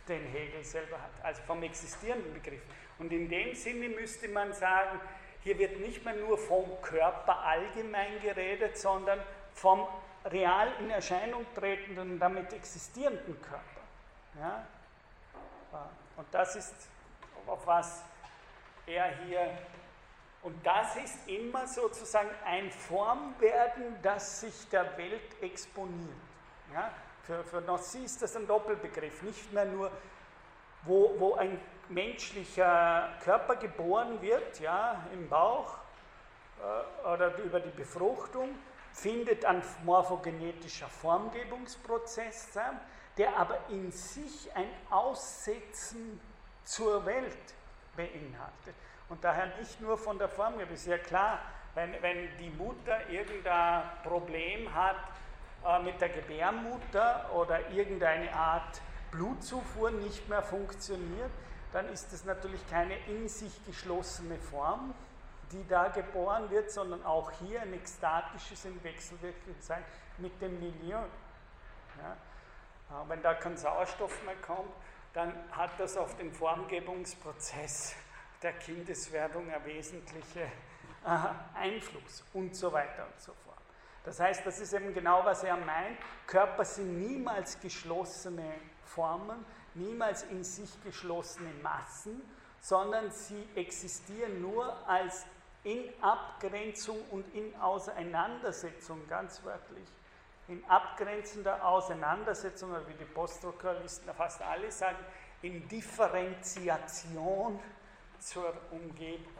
den 0.07 0.25
Hegel 0.27 0.63
selber 0.63 1.01
hat, 1.01 1.11
also 1.23 1.41
vom 1.41 1.63
existierenden 1.63 2.33
Begriff. 2.33 2.61
Und 2.99 3.11
in 3.11 3.27
dem 3.29 3.55
Sinne 3.55 3.89
müsste 3.89 4.27
man 4.29 4.53
sagen, 4.53 5.01
hier 5.41 5.57
wird 5.57 5.79
nicht 5.79 6.05
mehr 6.05 6.15
nur 6.15 6.37
vom 6.37 6.81
Körper 6.81 7.39
allgemein 7.39 8.21
geredet, 8.21 8.77
sondern 8.77 9.19
vom 9.55 9.87
real 10.25 10.67
in 10.79 10.89
Erscheinung 10.91 11.45
tretenden 11.55 12.19
damit 12.19 12.53
existierenden 12.53 13.41
Körper. 13.41 13.81
Ja? 14.39 14.63
Und 16.17 16.27
das 16.31 16.55
ist, 16.55 16.73
auf 17.47 17.65
was 17.65 18.03
er 18.85 19.07
hier, 19.25 19.57
und 20.43 20.65
das 20.65 20.95
ist 20.97 21.27
immer 21.27 21.67
sozusagen 21.67 22.29
ein 22.45 22.71
Formwerden, 22.71 23.97
das 24.01 24.41
sich 24.41 24.69
der 24.69 24.97
Welt 24.97 25.41
exponiert. 25.41 26.09
Ja? 26.73 26.91
Für, 27.23 27.43
für 27.43 27.61
Nancy 27.61 28.03
ist 28.03 28.21
das 28.21 28.35
ein 28.35 28.45
Doppelbegriff, 28.45 29.23
nicht 29.23 29.51
mehr 29.51 29.65
nur, 29.65 29.91
wo, 30.83 31.15
wo 31.17 31.35
ein 31.35 31.59
menschlicher 31.89 33.09
Körper 33.23 33.55
geboren 33.55 34.21
wird, 34.21 34.59
ja, 34.59 35.03
im 35.11 35.27
Bauch 35.27 35.77
äh, 36.59 37.07
oder 37.07 37.35
über 37.37 37.59
die 37.59 37.69
Befruchtung, 37.69 38.49
findet 38.95 39.43
ein 39.43 39.61
morphogenetischer 39.83 40.87
Formgebungsprozess 40.87 42.47
statt, 42.51 42.75
der 43.17 43.37
aber 43.37 43.57
in 43.69 43.91
sich 43.91 44.49
ein 44.55 44.69
Aussetzen 44.89 46.19
zur 46.63 47.05
Welt 47.05 47.53
beinhaltet. 47.95 48.75
Und 49.09 49.23
daher 49.23 49.47
nicht 49.59 49.79
nur 49.81 49.97
von 49.97 50.17
der 50.17 50.29
Formgebung. 50.29 50.73
Ist 50.73 50.87
ja 50.87 50.97
klar, 50.97 51.39
wenn, 51.75 51.91
wenn 52.01 52.29
die 52.39 52.49
Mutter 52.49 53.09
irgendein 53.09 53.83
Problem 54.03 54.73
hat 54.73 54.95
äh, 55.65 55.83
mit 55.83 55.99
der 55.99 56.09
Gebärmutter 56.09 57.29
oder 57.35 57.69
irgendeine 57.71 58.33
Art 58.33 58.81
Blutzufuhr 59.11 59.91
nicht 59.91 60.27
mehr 60.29 60.41
funktioniert, 60.41 61.31
dann 61.73 61.87
ist 61.89 62.11
es 62.13 62.25
natürlich 62.25 62.65
keine 62.69 62.97
in 63.07 63.27
sich 63.27 63.53
geschlossene 63.65 64.37
Form, 64.37 64.93
die 65.55 65.67
da 65.67 65.87
geboren 65.87 66.49
wird, 66.49 66.69
sondern 66.69 67.03
auch 67.05 67.31
hier 67.31 67.61
ein 67.61 67.73
ekstatisches 67.73 68.65
in 68.65 68.83
Wechselwirkung 68.83 69.55
sein 69.59 69.83
mit 70.17 70.39
dem 70.41 70.59
Milieu. 70.59 70.99
Ja? 72.01 73.05
Wenn 73.07 73.21
da 73.21 73.33
kein 73.33 73.57
Sauerstoff 73.57 74.23
mehr 74.25 74.35
kommt, 74.35 74.71
dann 75.13 75.33
hat 75.51 75.71
das 75.79 75.95
auf 75.97 76.15
den 76.17 76.31
Formgebungsprozess 76.31 77.95
der 78.41 78.53
Kindeswerdung 78.53 79.49
ein 79.49 79.65
wesentlicher 79.65 80.41
äh, 80.41 81.17
Einfluss 81.55 82.23
und 82.33 82.55
so 82.55 82.71
weiter 82.71 83.05
und 83.05 83.21
so 83.21 83.33
fort. 83.45 83.55
Das 84.03 84.19
heißt, 84.19 84.45
das 84.45 84.59
ist 84.59 84.73
eben 84.73 84.93
genau, 84.93 85.23
was 85.23 85.43
er 85.43 85.57
meint. 85.57 85.97
Körper 86.27 86.65
sind 86.65 86.99
niemals 86.99 87.59
geschlossene 87.59 88.53
Formen, 88.83 89.45
niemals 89.73 90.23
in 90.23 90.43
sich 90.43 90.69
geschlossene 90.83 91.51
Massen, 91.63 92.21
sondern 92.59 93.09
sie 93.09 93.47
existieren 93.55 94.41
nur 94.41 94.75
als 94.87 95.25
in 95.65 95.83
Abgrenzung 95.99 96.97
und 97.09 97.25
in 97.33 97.53
Auseinandersetzung, 97.59 99.05
ganz 99.09 99.43
wörtlich, 99.43 99.87
in 100.47 100.63
abgrenzender 100.69 101.65
Auseinandersetzung, 101.65 102.71
wie 102.87 102.93
die 102.93 103.05
Poststrukturalisten 103.05 104.13
fast 104.13 104.43
alle 104.43 104.71
sagen, 104.71 105.03
in 105.41 105.67
Differenziation 105.67 107.59
zur 108.19 108.53
Umgebung. 108.71 109.33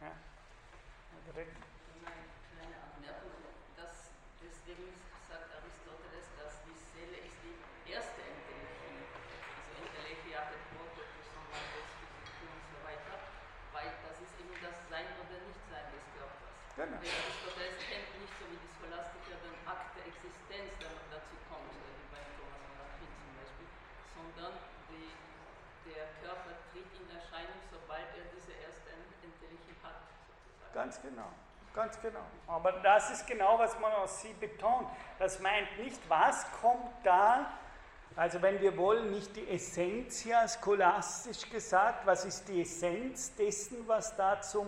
Ja. 0.00 0.12
Genau. 16.82 16.96
Aristoteles 16.96 17.78
kennt 17.84 18.10
nicht 18.16 18.32
so 18.40 18.48
wie 18.48 18.56
die 18.56 18.72
Scholastiker 18.74 19.36
den 19.44 19.54
Akt 19.68 19.92
der 19.92 20.02
Existenz, 20.02 20.72
wenn 20.80 20.88
man 20.88 21.08
dazu 21.12 21.36
kommt, 21.46 21.68
wie 21.68 22.08
bei 22.08 22.24
Thomas 22.34 22.64
von 22.64 22.74
Aquin 22.80 23.12
zum 23.12 23.32
Beispiel, 23.38 23.68
sondern 24.16 24.56
die, 24.88 25.12
der 25.84 26.10
Körper 26.24 26.58
tritt 26.72 26.88
in 26.96 27.06
Erscheinung, 27.12 27.60
sobald 27.68 28.08
er 28.16 28.24
diese 28.34 28.56
erste 28.56 28.88
Entelechy 28.98 29.78
hat. 29.84 30.00
Sozusagen. 30.26 30.61
Ganz 30.74 31.00
genau. 31.00 31.28
Ganz 31.74 31.98
genau. 32.00 32.20
Aber 32.46 32.72
das 32.72 33.10
ist 33.10 33.26
genau, 33.26 33.58
was 33.58 33.78
man 33.80 33.92
aus 33.92 34.20
sie 34.20 34.34
betont. 34.34 34.88
Das 35.18 35.40
meint 35.40 35.78
nicht, 35.78 36.00
was 36.08 36.44
kommt 36.60 36.92
da, 37.02 37.46
also 38.14 38.42
wenn 38.42 38.60
wir 38.60 38.76
wollen, 38.76 39.10
nicht 39.10 39.34
die 39.36 39.48
Essenz 39.48 40.24
ja 40.24 40.46
scholastisch 40.46 41.48
gesagt, 41.48 42.04
was 42.06 42.26
ist 42.26 42.46
die 42.48 42.60
Essenz 42.60 43.34
dessen, 43.36 43.88
was 43.88 44.14
da 44.16 44.40
zum 44.40 44.66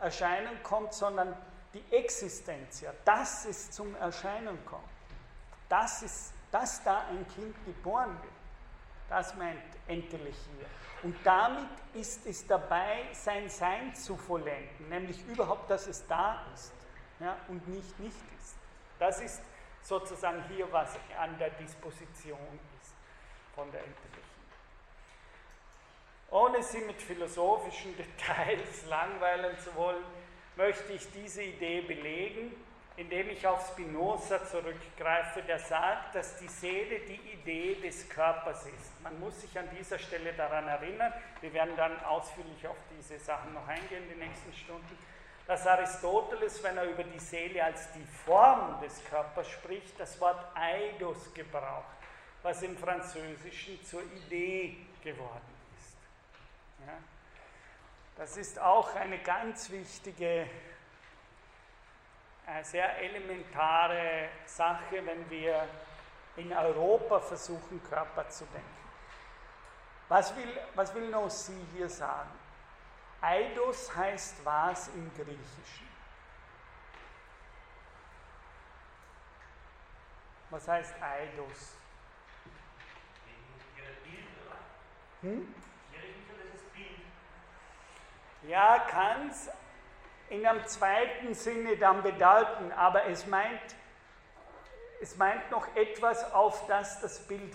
Erscheinung 0.00 0.62
kommt, 0.62 0.94
sondern 0.94 1.36
die 1.74 1.84
Existenz, 1.94 2.80
ja, 2.80 2.92
dass 3.04 3.44
es 3.44 3.70
zum 3.70 3.94
Erscheinen 3.96 4.64
kommt, 4.64 4.88
dass, 5.68 6.00
es, 6.00 6.32
dass 6.50 6.82
da 6.82 7.04
ein 7.10 7.26
Kind 7.34 7.54
geboren 7.66 8.16
wird. 8.22 8.37
Das 9.08 9.34
meint 9.36 9.62
endlich 9.86 10.36
hier. 10.36 10.66
Und 11.02 11.16
damit 11.24 11.68
ist 11.94 12.26
es 12.26 12.46
dabei, 12.46 13.06
sein 13.12 13.48
Sein 13.48 13.94
zu 13.94 14.16
vollenden, 14.16 14.88
nämlich 14.88 15.24
überhaupt, 15.26 15.70
dass 15.70 15.86
es 15.86 16.06
da 16.06 16.44
ist 16.54 16.72
ja, 17.20 17.36
und 17.48 17.66
nicht 17.68 17.98
nicht 17.98 18.16
ist. 18.38 18.56
Das 18.98 19.20
ist 19.20 19.42
sozusagen 19.82 20.42
hier, 20.48 20.70
was 20.72 20.98
an 21.18 21.38
der 21.38 21.50
Disposition 21.50 22.38
ist 22.80 22.94
von 23.54 23.70
der 23.70 23.84
Intelligenz. 23.84 24.26
Ohne 26.30 26.62
Sie 26.62 26.80
mit 26.80 27.00
philosophischen 27.00 27.96
Details 27.96 28.86
langweilen 28.86 29.58
zu 29.58 29.74
wollen, 29.74 30.04
möchte 30.56 30.92
ich 30.92 31.10
diese 31.12 31.42
Idee 31.42 31.80
belegen, 31.82 32.52
indem 32.98 33.30
ich 33.30 33.46
auf 33.46 33.64
Spinoza 33.68 34.44
zurückgreife, 34.44 35.42
der 35.42 35.60
sagt, 35.60 36.16
dass 36.16 36.36
die 36.38 36.48
Seele 36.48 36.98
die 37.00 37.32
Idee 37.32 37.76
des 37.76 38.08
Körpers 38.08 38.66
ist. 38.66 39.00
Man 39.02 39.18
muss 39.20 39.40
sich 39.40 39.56
an 39.56 39.68
dieser 39.78 40.00
Stelle 40.00 40.32
daran 40.32 40.66
erinnern, 40.66 41.12
wir 41.40 41.52
werden 41.54 41.76
dann 41.76 41.98
ausführlich 42.04 42.66
auf 42.66 42.76
diese 42.98 43.18
Sachen 43.20 43.54
noch 43.54 43.66
eingehen 43.68 44.02
in 44.02 44.08
den 44.08 44.18
nächsten 44.18 44.52
Stunden, 44.52 44.98
dass 45.46 45.64
Aristoteles, 45.64 46.60
wenn 46.64 46.76
er 46.76 46.84
über 46.90 47.04
die 47.04 47.20
Seele 47.20 47.62
als 47.62 47.92
die 47.92 48.04
Form 48.24 48.80
des 48.82 49.02
Körpers 49.04 49.48
spricht, 49.48 49.98
das 49.98 50.20
Wort 50.20 50.44
Eidos 50.56 51.32
gebraucht, 51.32 51.86
was 52.42 52.62
im 52.62 52.76
Französischen 52.76 53.82
zur 53.84 54.02
Idee 54.02 54.76
geworden 55.04 55.54
ist. 55.78 55.96
Ja? 56.84 56.94
Das 58.16 58.36
ist 58.36 58.58
auch 58.58 58.92
eine 58.96 59.18
ganz 59.18 59.70
wichtige, 59.70 60.50
eine 62.48 62.64
sehr 62.64 62.98
elementare 62.98 64.30
Sache, 64.46 65.04
wenn 65.04 65.28
wir 65.28 65.68
in 66.36 66.52
Europa 66.52 67.20
versuchen, 67.20 67.82
Körper 67.82 68.28
zu 68.28 68.46
denken. 68.46 68.68
Was 70.08 70.34
will, 70.34 70.58
was 70.74 70.94
will 70.94 71.10
Nossi 71.10 71.52
hier 71.74 71.88
sagen? 71.88 72.30
Eidos 73.20 73.94
heißt 73.94 74.44
was 74.44 74.88
im 74.88 75.12
Griechischen? 75.14 75.88
Was 80.50 80.66
heißt 80.66 80.94
Eidos? 81.02 81.74
Hm? 85.20 85.54
Ja, 88.44 88.78
kann 88.78 89.28
es 89.28 89.50
in 90.30 90.46
einem 90.46 90.64
zweiten 90.66 91.34
Sinne 91.34 91.76
dann 91.76 92.02
bedeuten, 92.02 92.72
aber 92.72 93.06
es 93.06 93.26
meint, 93.26 93.74
es 95.00 95.16
meint 95.16 95.50
noch 95.50 95.74
etwas, 95.76 96.32
auf 96.32 96.66
das 96.66 97.00
das 97.00 97.26
Bild 97.26 97.54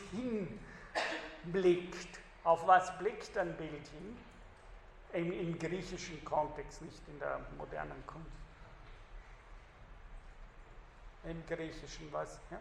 hinblickt. 1.43 2.19
Auf 2.43 2.67
was 2.67 2.97
blickt 2.97 3.37
ein 3.37 3.55
Bild 3.55 3.87
hin? 3.87 4.17
Im, 5.13 5.31
Im, 5.31 5.59
griechischen 5.59 6.23
Kontext, 6.25 6.81
nicht 6.81 7.07
in 7.07 7.19
der 7.19 7.39
modernen 7.57 8.03
Kunst. 8.07 8.31
Im 11.23 11.45
griechischen 11.45 12.11
was? 12.11 12.39
Ja? 12.49 12.57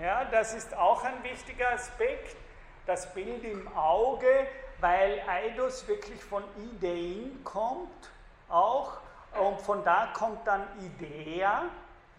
Ja, 0.00 0.24
das 0.24 0.54
ist 0.54 0.74
auch 0.74 1.04
ein 1.04 1.22
wichtiger 1.22 1.70
Aspekt, 1.70 2.36
das 2.86 3.12
Bild 3.12 3.44
im 3.44 3.68
Auge, 3.76 4.46
weil 4.80 5.22
Eidos 5.28 5.86
wirklich 5.86 6.22
von 6.24 6.42
Ideen 6.56 7.44
kommt, 7.44 8.10
auch, 8.48 8.98
und 9.38 9.60
von 9.60 9.84
da 9.84 10.08
kommt 10.14 10.46
dann 10.46 10.66
Idea, 10.80 11.64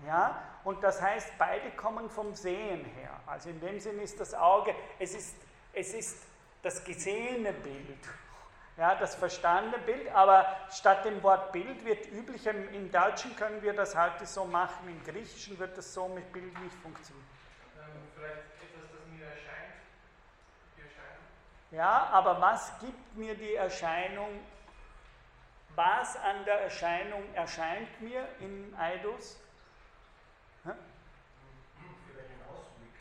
ja, 0.06 0.40
und 0.64 0.84
das 0.84 1.02
heißt, 1.02 1.34
beide 1.38 1.72
kommen 1.72 2.10
vom 2.10 2.36
Sehen 2.36 2.86
her. 2.86 3.20
Also 3.26 3.50
in 3.50 3.60
dem 3.60 3.80
Sinn 3.80 4.00
ist 4.00 4.20
das 4.20 4.34
Auge, 4.36 4.76
es 5.00 5.16
ist, 5.16 5.36
es 5.74 5.94
ist 5.94 6.24
das 6.62 6.84
gesehene 6.84 7.54
Bild, 7.54 8.08
ja, 8.78 8.96
das 8.96 9.16
verstandene 9.16 9.80
Bild, 9.80 10.14
aber 10.14 10.46
statt 10.72 11.06
dem 11.06 11.22
Wort 11.24 11.52
Bild 11.52 11.84
wird 11.86 12.08
üblich, 12.12 12.46
im 12.46 12.92
Deutschen 12.92 13.36
können 13.36 13.64
wir 13.64 13.74
das 13.74 13.98
heute 13.98 14.28
so 14.28 14.46
machen, 14.46 14.88
im 14.88 15.04
Griechischen 15.04 15.58
wird 15.58 15.76
das 15.76 15.92
so 15.92 16.08
mit 16.08 16.32
Bild 16.32 16.58
nicht 16.62 16.76
funktionieren 16.76 17.34
vielleicht 18.24 18.62
etwas, 18.62 18.90
das 18.92 19.06
mir 19.12 19.26
erscheint, 19.26 19.74
die 20.78 20.82
Erscheinung? 20.82 21.24
Ja, 21.72 22.10
aber 22.12 22.40
was 22.42 22.80
gibt 22.80 23.16
mir 23.18 23.36
die 23.36 23.56
Erscheinung? 23.56 24.40
Was 25.76 26.16
an 26.18 26.46
der 26.46 26.62
Erscheinung 26.62 27.24
erscheint 27.34 28.00
mir 28.02 28.28
in 28.40 28.76
Eidos? 28.78 29.40
Hm? 30.64 30.74
Vielleicht 32.08 32.30
ein 32.30 32.42
Ausblick. 32.48 32.94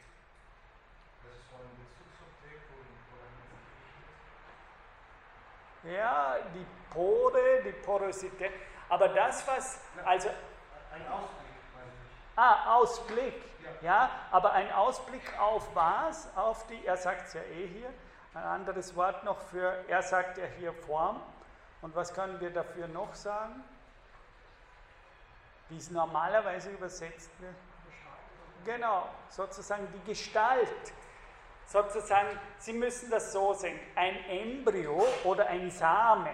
Das 1.22 1.34
ist 1.36 1.50
so 1.50 1.56
ein 1.56 1.68
Bezugsobjekt 1.84 2.70
oder 5.84 5.92
Ja, 5.92 6.38
die 6.54 6.66
Pore, 6.90 7.62
die 7.62 7.72
Porosität. 7.72 8.52
Aber 8.88 9.08
das, 9.08 9.46
was. 9.46 9.80
Also, 10.04 10.30
ein 10.94 11.06
Ausblick. 11.08 11.51
Ah, 12.36 12.76
Ausblick. 12.76 13.34
Ja, 13.80 14.10
aber 14.30 14.52
ein 14.52 14.72
Ausblick 14.72 15.38
auf 15.38 15.74
was? 15.74 16.28
Auf 16.36 16.66
die, 16.66 16.84
er 16.86 16.96
sagt 16.96 17.28
es 17.28 17.34
ja 17.34 17.42
eh 17.42 17.66
hier, 17.66 17.92
Ein 18.34 18.44
anderes 18.44 18.96
Wort 18.96 19.24
noch 19.24 19.38
für, 19.38 19.84
er 19.88 20.02
sagt 20.02 20.38
ja 20.38 20.44
hier 20.58 20.72
Form. 20.72 21.20
Und 21.82 21.94
was 21.94 22.14
können 22.14 22.40
wir 22.40 22.50
dafür 22.50 22.88
noch 22.88 23.14
sagen? 23.14 23.62
Wie 25.68 25.76
es 25.76 25.90
normalerweise 25.90 26.70
übersetzt 26.70 27.30
wird? 27.40 27.54
Genau, 28.64 29.08
sozusagen 29.28 29.86
die 29.92 30.10
Gestalt. 30.10 30.92
Sozusagen, 31.66 32.38
Sie 32.58 32.72
müssen 32.72 33.10
das 33.10 33.32
so 33.32 33.54
sehen, 33.54 33.78
ein 33.94 34.24
Embryo 34.26 35.06
oder 35.24 35.46
ein 35.46 35.70
Same, 35.70 36.30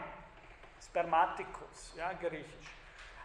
Spermaticus, 0.83 1.95
ja, 1.97 2.13
griechisch. 2.15 2.75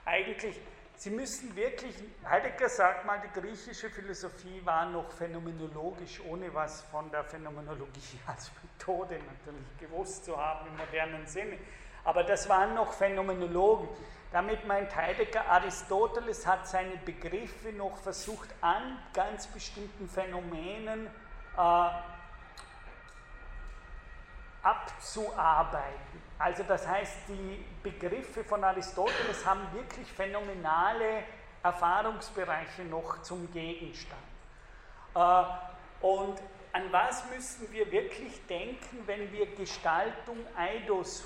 Eigentlich, 0.05 0.59
Sie 1.03 1.09
müssen 1.09 1.53
wirklich, 1.53 1.93
Heidegger 2.23 2.69
sagt 2.69 3.05
mal, 3.05 3.19
die 3.19 3.37
griechische 3.37 3.89
Philosophie 3.89 4.61
war 4.63 4.85
noch 4.85 5.11
phänomenologisch, 5.11 6.21
ohne 6.25 6.53
was 6.53 6.83
von 6.83 7.11
der 7.11 7.25
Phänomenologie 7.25 8.21
als 8.25 8.49
Methode 8.63 9.15
natürlich 9.15 9.77
gewusst 9.77 10.23
zu 10.23 10.37
haben 10.37 10.65
im 10.67 10.77
modernen 10.77 11.27
Sinne. 11.27 11.57
Aber 12.05 12.23
das 12.23 12.47
waren 12.47 12.75
noch 12.75 12.93
Phänomenologen. 12.93 13.89
Damit 14.31 14.65
meint 14.65 14.95
Heidegger, 14.95 15.45
Aristoteles 15.49 16.47
hat 16.47 16.69
seine 16.69 16.95
Begriffe 17.03 17.73
noch 17.73 17.97
versucht, 17.97 18.47
an 18.61 18.97
ganz 19.13 19.47
bestimmten 19.47 20.07
Phänomenen 20.07 21.07
äh, 21.57 21.89
abzuarbeiten. 24.63 26.23
Also 26.39 26.63
das 26.63 26.87
heißt, 26.87 27.15
die 27.27 27.63
Begriffe 27.83 28.43
von 28.43 28.63
Aristoteles 28.63 29.45
haben 29.45 29.61
wirklich 29.73 30.11
phänomenale 30.11 31.23
Erfahrungsbereiche 31.61 32.83
noch 32.83 33.21
zum 33.21 33.51
Gegenstand. 33.53 34.21
Äh, 35.15 35.43
und 36.01 36.39
an 36.73 36.91
was 36.91 37.29
müssen 37.29 37.71
wir 37.71 37.91
wirklich 37.91 38.45
denken, 38.47 39.03
wenn 39.05 39.31
wir 39.31 39.45
Gestaltung 39.55 40.37
Eidos 40.57 41.23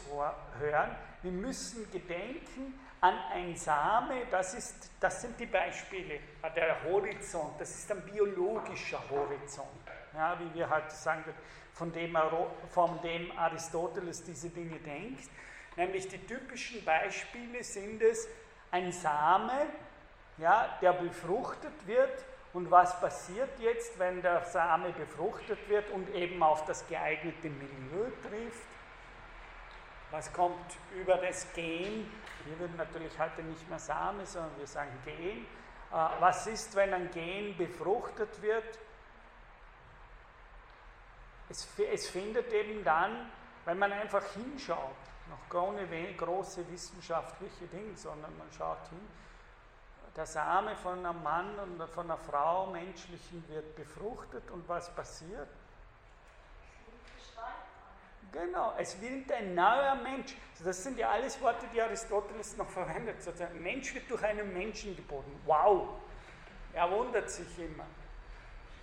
hören? 0.59 0.91
Wir 1.23 1.31
müssen 1.31 1.89
gedenken 1.91 2.77
an 2.99 3.15
ein 3.31 3.55
Same, 3.55 4.26
das, 4.30 4.53
ist, 4.53 4.91
das 4.99 5.22
sind 5.22 5.39
die 5.39 5.45
Beispiele, 5.45 6.19
der 6.55 6.84
Horizont, 6.84 7.59
das 7.59 7.69
ist 7.69 7.91
ein 7.91 8.01
biologischer 8.01 9.01
Horizont, 9.09 9.69
ja, 10.14 10.38
wie 10.39 10.53
wir 10.53 10.69
halt 10.69 10.91
sagen, 10.91 11.23
von 11.78 11.91
dem, 11.91 12.18
von 12.70 12.99
dem 13.02 13.32
Aristoteles 13.38 14.24
diese 14.24 14.49
Dinge 14.49 14.80
denkt. 14.80 15.30
Nämlich 15.76 16.08
die 16.08 16.18
typischen 16.26 16.84
Beispiele 16.84 17.64
sind 17.64 18.02
es 18.02 18.28
ein 18.72 18.91
Same, 18.91 19.68
ja, 20.38 20.78
der 20.82 20.94
befruchtet 20.94 21.86
wird 21.86 22.26
und 22.54 22.72
was 22.72 22.99
passiert 22.99 23.60
jetzt, 23.60 23.99
wenn 23.99 24.22
der 24.22 24.44
Same 24.45 24.91
befruchtet 24.91 25.60
wird 25.70 25.90
und 25.91 26.10
eben 26.16 26.41
auf 26.41 26.66
das 26.66 26.88
geeignete 26.88 27.49
Milieu 27.49 28.10
trifft? 28.24 28.68
Was 30.10 30.32
kommt 30.34 30.78
über 30.95 31.18
das 31.18 31.45
Gen? 31.54 32.10
Wir 32.45 32.60
würden 32.60 32.78
natürlich 32.78 33.18
heute 33.20 33.44
nicht 33.44 33.70
mehr 33.70 33.80
Same, 33.80 34.26
sondern 34.26 34.58
wir 34.58 34.68
sagen 34.68 34.91
Gen. 35.06 35.45
Äh, 35.91 36.10
was 36.20 36.48
ist, 36.48 36.76
wenn 36.76 36.94
ein 36.94 37.12
Gen 37.12 37.56
befruchtet 37.58 38.41
wird? 38.41 38.80
Es, 41.49 41.68
es 41.78 42.10
findet 42.10 42.52
eben 42.52 42.84
dann, 42.84 43.30
wenn 43.65 43.80
man 43.80 43.91
einfach 43.91 44.24
hinschaut, 44.34 44.95
noch 45.30 45.61
ohne 45.61 45.88
große 46.15 46.69
wissenschaftliche 46.72 47.68
Dinge, 47.68 47.95
sondern 47.95 48.38
man 48.38 48.52
schaut 48.52 48.88
hin, 48.90 49.07
der 50.15 50.26
Same 50.26 50.76
von 50.76 51.06
einem 51.06 51.22
Mann 51.22 51.60
und 51.60 51.90
von 51.90 52.06
einer 52.06 52.18
Frau, 52.18 52.68
menschlichen, 52.68 53.48
wird 53.49 53.76
befruchtet 53.76 54.49
und 54.49 54.68
was 54.68 54.90
passiert? 54.95 55.48
Genau, 58.32 58.74
es 58.78 58.99
wird 58.99 59.32
ein 59.32 59.56
neuer 59.56 59.95
Mensch. 59.95 60.36
Das 60.64 60.84
sind 60.84 60.98
ja 60.98 61.10
alles 61.11 61.40
Worte, 61.40 61.65
die 61.74 61.82
Aristoteles 61.82 62.57
noch 62.57 62.69
verwendet. 62.69 63.22
Sozusagen. 63.22 63.61
Mensch 63.61 63.94
wird 63.94 64.10
durch 64.10 64.24
einen 64.24 64.52
Menschen 64.53 64.95
geboren. 64.95 65.40
Wow! 65.45 65.88
Er 66.74 66.91
wundert 66.91 67.30
sich 67.30 67.57
immer. 67.60 67.86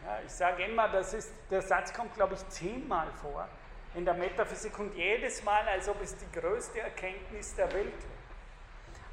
Ja, 0.04 0.18
ich 0.24 0.32
sage 0.32 0.64
immer, 0.64 0.88
das 0.88 1.14
ist, 1.14 1.32
der 1.50 1.62
Satz 1.62 1.92
kommt, 1.94 2.14
glaube 2.14 2.34
ich, 2.34 2.48
zehnmal 2.48 3.10
vor 3.22 3.48
in 3.94 4.04
der 4.04 4.14
Metaphysik 4.14 4.78
und 4.78 4.94
jedes 4.94 5.42
Mal, 5.44 5.66
als 5.68 5.88
ob 5.88 6.02
es 6.02 6.14
die 6.16 6.30
größte 6.38 6.80
Erkenntnis 6.80 7.54
der 7.54 7.72
Welt 7.72 7.94
wäre. 7.94 8.14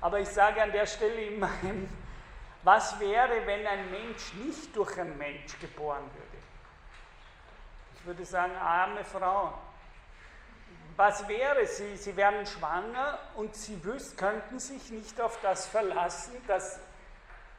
Aber 0.01 0.19
ich 0.19 0.27
sage 0.27 0.61
an 0.61 0.71
der 0.71 0.85
Stelle 0.85 1.25
immer, 1.27 1.49
was 2.63 2.99
wäre, 2.99 3.45
wenn 3.45 3.65
ein 3.65 3.89
Mensch 3.89 4.33
nicht 4.33 4.75
durch 4.75 4.99
einen 4.99 5.17
Mensch 5.17 5.57
geboren 5.59 6.03
würde? 6.13 6.43
Ich 7.95 8.05
würde 8.05 8.25
sagen, 8.25 8.55
arme 8.57 9.05
Frauen. 9.05 9.53
Was 10.97 11.25
wäre 11.27 11.65
sie? 11.67 11.95
Sie 11.95 12.17
wären 12.17 12.45
schwanger 12.45 13.17
und 13.35 13.55
sie 13.55 13.81
wüs 13.83 14.17
könnten 14.17 14.59
sich 14.59 14.89
nicht 14.89 15.21
auf 15.21 15.39
das 15.41 15.67
verlassen, 15.67 16.35
dass 16.47 16.79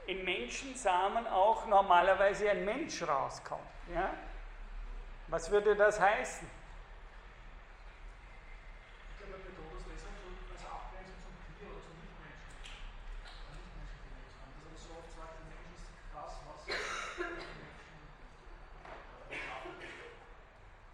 im 0.06 0.24
Menschensamen 0.24 1.26
auch 1.26 1.66
normalerweise 1.66 2.50
ein 2.50 2.64
Mensch 2.64 3.02
rauskommt. 3.02 3.62
Ja? 3.94 4.10
Was 5.28 5.50
würde 5.50 5.76
das 5.76 6.00
heißen? 6.00 6.62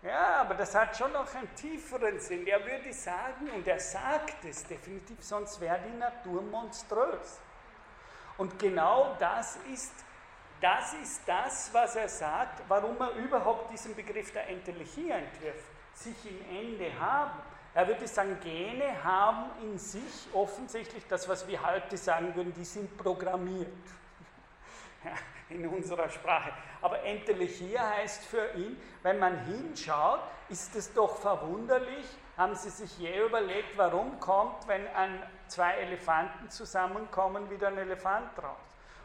Ja, 0.02 0.36
aber 0.40 0.54
das 0.54 0.74
hat 0.74 0.96
schon 0.96 1.12
noch 1.12 1.34
einen 1.34 1.54
tieferen 1.54 2.18
Sinn. 2.18 2.46
Er 2.46 2.64
würde 2.64 2.92
sagen, 2.92 3.50
und 3.50 3.66
er 3.66 3.78
sagt 3.78 4.44
es 4.44 4.64
definitiv, 4.64 5.22
sonst 5.22 5.60
wäre 5.60 5.80
die 5.80 5.98
Natur 5.98 6.40
monströs. 6.40 7.40
Und 8.38 8.58
genau 8.58 9.16
das 9.18 9.58
ist, 9.72 9.92
das 10.60 10.94
ist 10.94 11.22
das, 11.26 11.70
was 11.74 11.96
er 11.96 12.08
sagt, 12.08 12.62
warum 12.68 12.96
er 13.00 13.12
überhaupt 13.16 13.70
diesen 13.70 13.94
Begriff 13.94 14.32
der 14.32 14.48
Entelechie 14.48 15.10
entwirft. 15.10 15.70
Sich 15.92 16.16
im 16.24 16.56
Ende 16.56 16.98
haben. 16.98 17.38
Er 17.74 17.86
würde 17.86 18.06
sagen, 18.06 18.38
Gene 18.40 19.04
haben 19.04 19.50
in 19.62 19.76
sich 19.78 20.28
offensichtlich 20.32 21.04
das, 21.08 21.28
was 21.28 21.46
wir 21.46 21.60
heute 21.64 21.96
sagen 21.96 22.34
würden, 22.34 22.54
die 22.54 22.64
sind 22.64 22.96
programmiert. 22.96 23.68
In 25.50 25.66
unserer 25.66 26.10
Sprache. 26.10 26.52
Aber 26.82 27.02
Entelechia 27.04 27.88
heißt 27.96 28.26
für 28.26 28.52
ihn, 28.54 28.78
wenn 29.02 29.18
man 29.18 29.46
hinschaut, 29.46 30.20
ist 30.50 30.76
es 30.76 30.92
doch 30.92 31.16
verwunderlich, 31.16 32.06
haben 32.36 32.54
Sie 32.54 32.70
sich 32.70 32.98
je 32.98 33.24
überlegt, 33.24 33.76
warum 33.76 34.20
kommt, 34.20 34.68
wenn 34.68 34.86
ein, 34.88 35.22
zwei 35.48 35.74
Elefanten 35.74 36.50
zusammenkommen, 36.50 37.50
wieder 37.50 37.68
ein 37.68 37.78
Elefant 37.78 38.30
raus? 38.42 38.56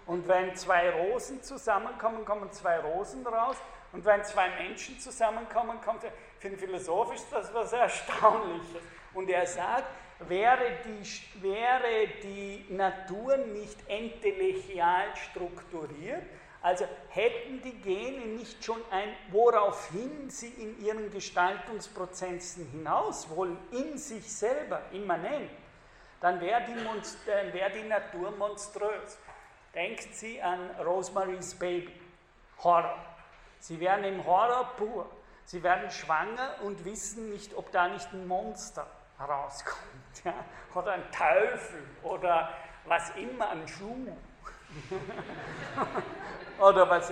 Und 0.05 0.27
wenn 0.27 0.55
zwei 0.55 0.89
Rosen 0.89 1.41
zusammenkommen, 1.41 2.25
kommen 2.25 2.51
zwei 2.51 2.79
Rosen 2.79 3.25
raus. 3.25 3.57
Und 3.93 4.03
wenn 4.05 4.23
zwei 4.23 4.49
Menschen 4.49 4.99
zusammenkommen, 4.99 5.79
kommt, 5.81 6.03
für 6.39 6.49
den 6.49 6.57
Philosoph 6.57 7.13
ist 7.13 7.27
das 7.31 7.53
was 7.53 7.71
Erstaunliches. 7.73 8.81
Und 9.13 9.29
er 9.29 9.45
sagt, 9.45 9.85
wäre 10.27 10.79
die, 10.85 11.41
wäre 11.41 12.07
die 12.23 12.65
Natur 12.69 13.37
nicht 13.37 13.77
entelechial 13.87 15.15
strukturiert, 15.15 16.23
also 16.61 16.85
hätten 17.09 17.61
die 17.61 17.81
Gene 17.81 18.25
nicht 18.25 18.63
schon 18.63 18.81
ein, 18.89 19.09
woraufhin 19.31 20.29
sie 20.29 20.47
in 20.47 20.83
ihren 20.83 21.11
Gestaltungsprozessen 21.11 22.65
hinaus 22.71 23.29
wollen, 23.29 23.57
in 23.71 23.97
sich 23.97 24.31
selber, 24.31 24.81
immanent, 24.93 25.51
dann 26.23 26.39
wäre 26.39 26.61
die, 26.61 27.53
wär 27.53 27.69
die 27.69 27.83
Natur 27.83 28.31
monströs. 28.31 29.19
Denken 29.75 30.13
Sie 30.13 30.41
an 30.41 30.69
Rosemary's 30.79 31.53
Baby, 31.53 31.99
Horror. 32.63 32.97
Sie 33.59 33.77
wären 33.77 34.05
im 34.05 34.25
Horror 34.25 34.71
pur. 34.77 35.05
Sie 35.43 35.61
werden 35.61 35.91
schwanger 35.91 36.55
und 36.63 36.85
wissen 36.85 37.29
nicht, 37.29 37.53
ob 37.55 37.73
da 37.73 37.89
nicht 37.89 38.09
ein 38.13 38.25
Monster 38.25 38.87
herauskommt. 39.17 40.23
Ja? 40.23 40.33
Oder 40.73 40.93
ein 40.93 41.11
Teufel 41.11 41.83
oder 42.03 42.53
was 42.85 43.09
immer, 43.17 43.49
ein 43.49 43.67
Schuh. 43.67 44.07
Oder 46.59 46.89
was? 46.89 47.11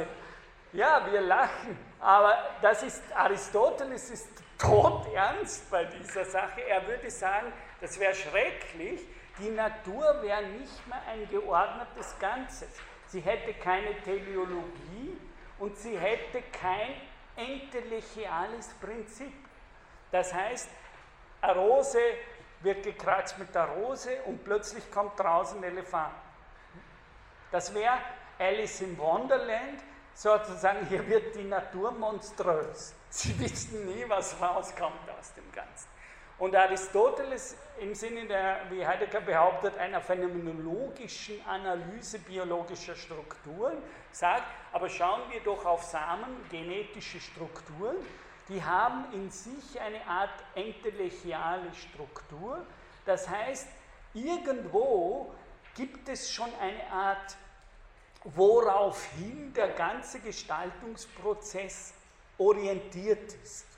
Ja, 0.71 1.05
wir 1.11 1.21
lachen, 1.21 1.77
aber 1.99 2.37
das 2.61 2.81
ist, 2.81 3.03
Aristoteles 3.13 4.09
ist 4.09 4.29
todernst 4.57 5.69
bei 5.69 5.83
dieser 5.85 6.23
Sache. 6.25 6.61
Er 6.61 6.87
würde 6.87 7.11
sagen, 7.11 7.51
das 7.81 7.99
wäre 7.99 8.15
schrecklich, 8.15 9.01
die 9.39 9.49
Natur 9.49 10.21
wäre 10.21 10.43
nicht 10.43 10.87
mehr 10.87 11.01
ein 11.07 11.27
geordnetes 11.29 12.17
Ganzes. 12.19 12.69
Sie 13.07 13.21
hätte 13.21 13.53
keine 13.55 13.99
Teleologie 14.03 15.17
und 15.59 15.77
sie 15.77 15.97
hätte 15.97 16.41
kein 16.51 16.93
entelechiales 17.35 18.69
Prinzip. 18.79 19.33
Das 20.11 20.33
heißt, 20.33 20.69
eine 21.41 21.55
Rose 21.55 21.99
wird 22.61 22.83
gekreuzt 22.83 23.37
mit 23.39 23.53
der 23.55 23.65
Rose 23.65 24.21
und 24.25 24.43
plötzlich 24.43 24.89
kommt 24.91 25.19
draußen 25.19 25.57
ein 25.57 25.63
Elefant. 25.63 26.13
Das 27.51 27.73
wäre 27.73 27.97
Alice 28.37 28.81
in 28.81 28.97
Wonderland, 28.97 29.81
sozusagen, 30.13 30.85
hier 30.87 31.05
wird 31.07 31.35
die 31.35 31.43
Natur 31.43 31.91
monströs. 31.91 32.93
Sie 33.09 33.37
wissen 33.39 33.85
nie, 33.85 34.05
was 34.07 34.39
rauskommt 34.39 35.09
aus 35.19 35.33
dem 35.33 35.51
Ganzen. 35.51 35.87
Und 36.41 36.55
Aristoteles 36.55 37.55
im 37.79 37.93
Sinne 37.93 38.25
der, 38.25 38.61
wie 38.71 38.83
Heidegger 38.83 39.21
behauptet, 39.21 39.77
einer 39.77 40.01
phänomenologischen 40.01 41.35
Analyse 41.45 42.17
biologischer 42.17 42.95
Strukturen 42.95 43.77
sagt, 44.11 44.45
aber 44.73 44.89
schauen 44.89 45.21
wir 45.29 45.39
doch 45.41 45.63
auf 45.67 45.83
Samen, 45.83 46.35
genetische 46.49 47.19
Strukturen, 47.19 47.95
die 48.49 48.63
haben 48.63 49.05
in 49.13 49.29
sich 49.29 49.79
eine 49.79 50.03
Art 50.07 50.33
entelechiale 50.55 51.71
Struktur. 51.75 52.65
Das 53.05 53.29
heißt, 53.29 53.67
irgendwo 54.15 55.35
gibt 55.75 56.09
es 56.09 56.31
schon 56.31 56.49
eine 56.59 56.91
Art, 56.91 57.37
woraufhin 58.23 59.53
der 59.53 59.67
ganze 59.73 60.19
Gestaltungsprozess 60.19 61.93
orientiert 62.39 63.31
ist. 63.43 63.70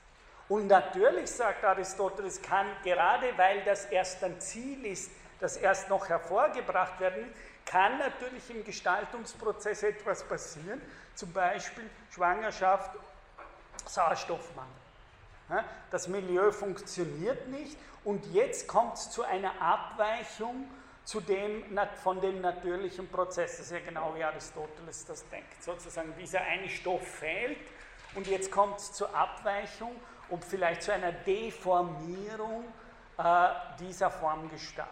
Und 0.53 0.67
natürlich, 0.67 1.31
sagt 1.31 1.63
Aristoteles, 1.63 2.39
kann 2.39 2.67
gerade 2.83 3.35
weil 3.37 3.63
das 3.63 3.85
erst 3.85 4.23
ein 4.23 4.39
Ziel 4.39 4.85
ist, 4.85 5.09
das 5.39 5.57
erst 5.57 5.89
noch 5.89 6.07
hervorgebracht 6.07 6.99
werden 6.99 7.25
kann 7.65 7.97
natürlich 7.97 8.51
im 8.51 8.63
Gestaltungsprozess 8.63 9.81
etwas 9.81 10.23
passieren, 10.23 10.79
zum 11.15 11.33
Beispiel 11.33 11.89
Schwangerschaft, 12.11 12.91
Sauerstoffmangel. 13.87 14.69
Das 15.89 16.07
Milieu 16.07 16.51
funktioniert 16.51 17.47
nicht 17.47 17.75
und 18.03 18.23
jetzt 18.31 18.67
kommt 18.67 18.97
es 18.97 19.09
zu 19.09 19.23
einer 19.23 19.59
Abweichung 19.59 20.69
zu 21.03 21.19
dem, 21.19 21.63
von 22.03 22.21
dem 22.21 22.41
natürlichen 22.41 23.07
Prozess. 23.07 23.57
Das 23.57 23.65
ist 23.65 23.71
ja 23.71 23.79
genau 23.79 24.13
wie 24.15 24.23
Aristoteles 24.23 25.03
das 25.07 25.27
denkt. 25.29 25.63
Sozusagen 25.63 26.13
dieser 26.19 26.41
eine 26.41 26.69
Stoff 26.69 27.07
fehlt 27.07 27.57
und 28.13 28.27
jetzt 28.27 28.51
kommt 28.51 28.77
es 28.77 28.93
zur 28.93 29.15
Abweichung 29.15 29.95
und 30.29 30.43
vielleicht 30.43 30.81
zu 30.83 30.93
einer 30.93 31.11
Deformierung 31.11 32.65
äh, 33.17 33.47
dieser 33.79 34.09
Formgestalt 34.09 34.89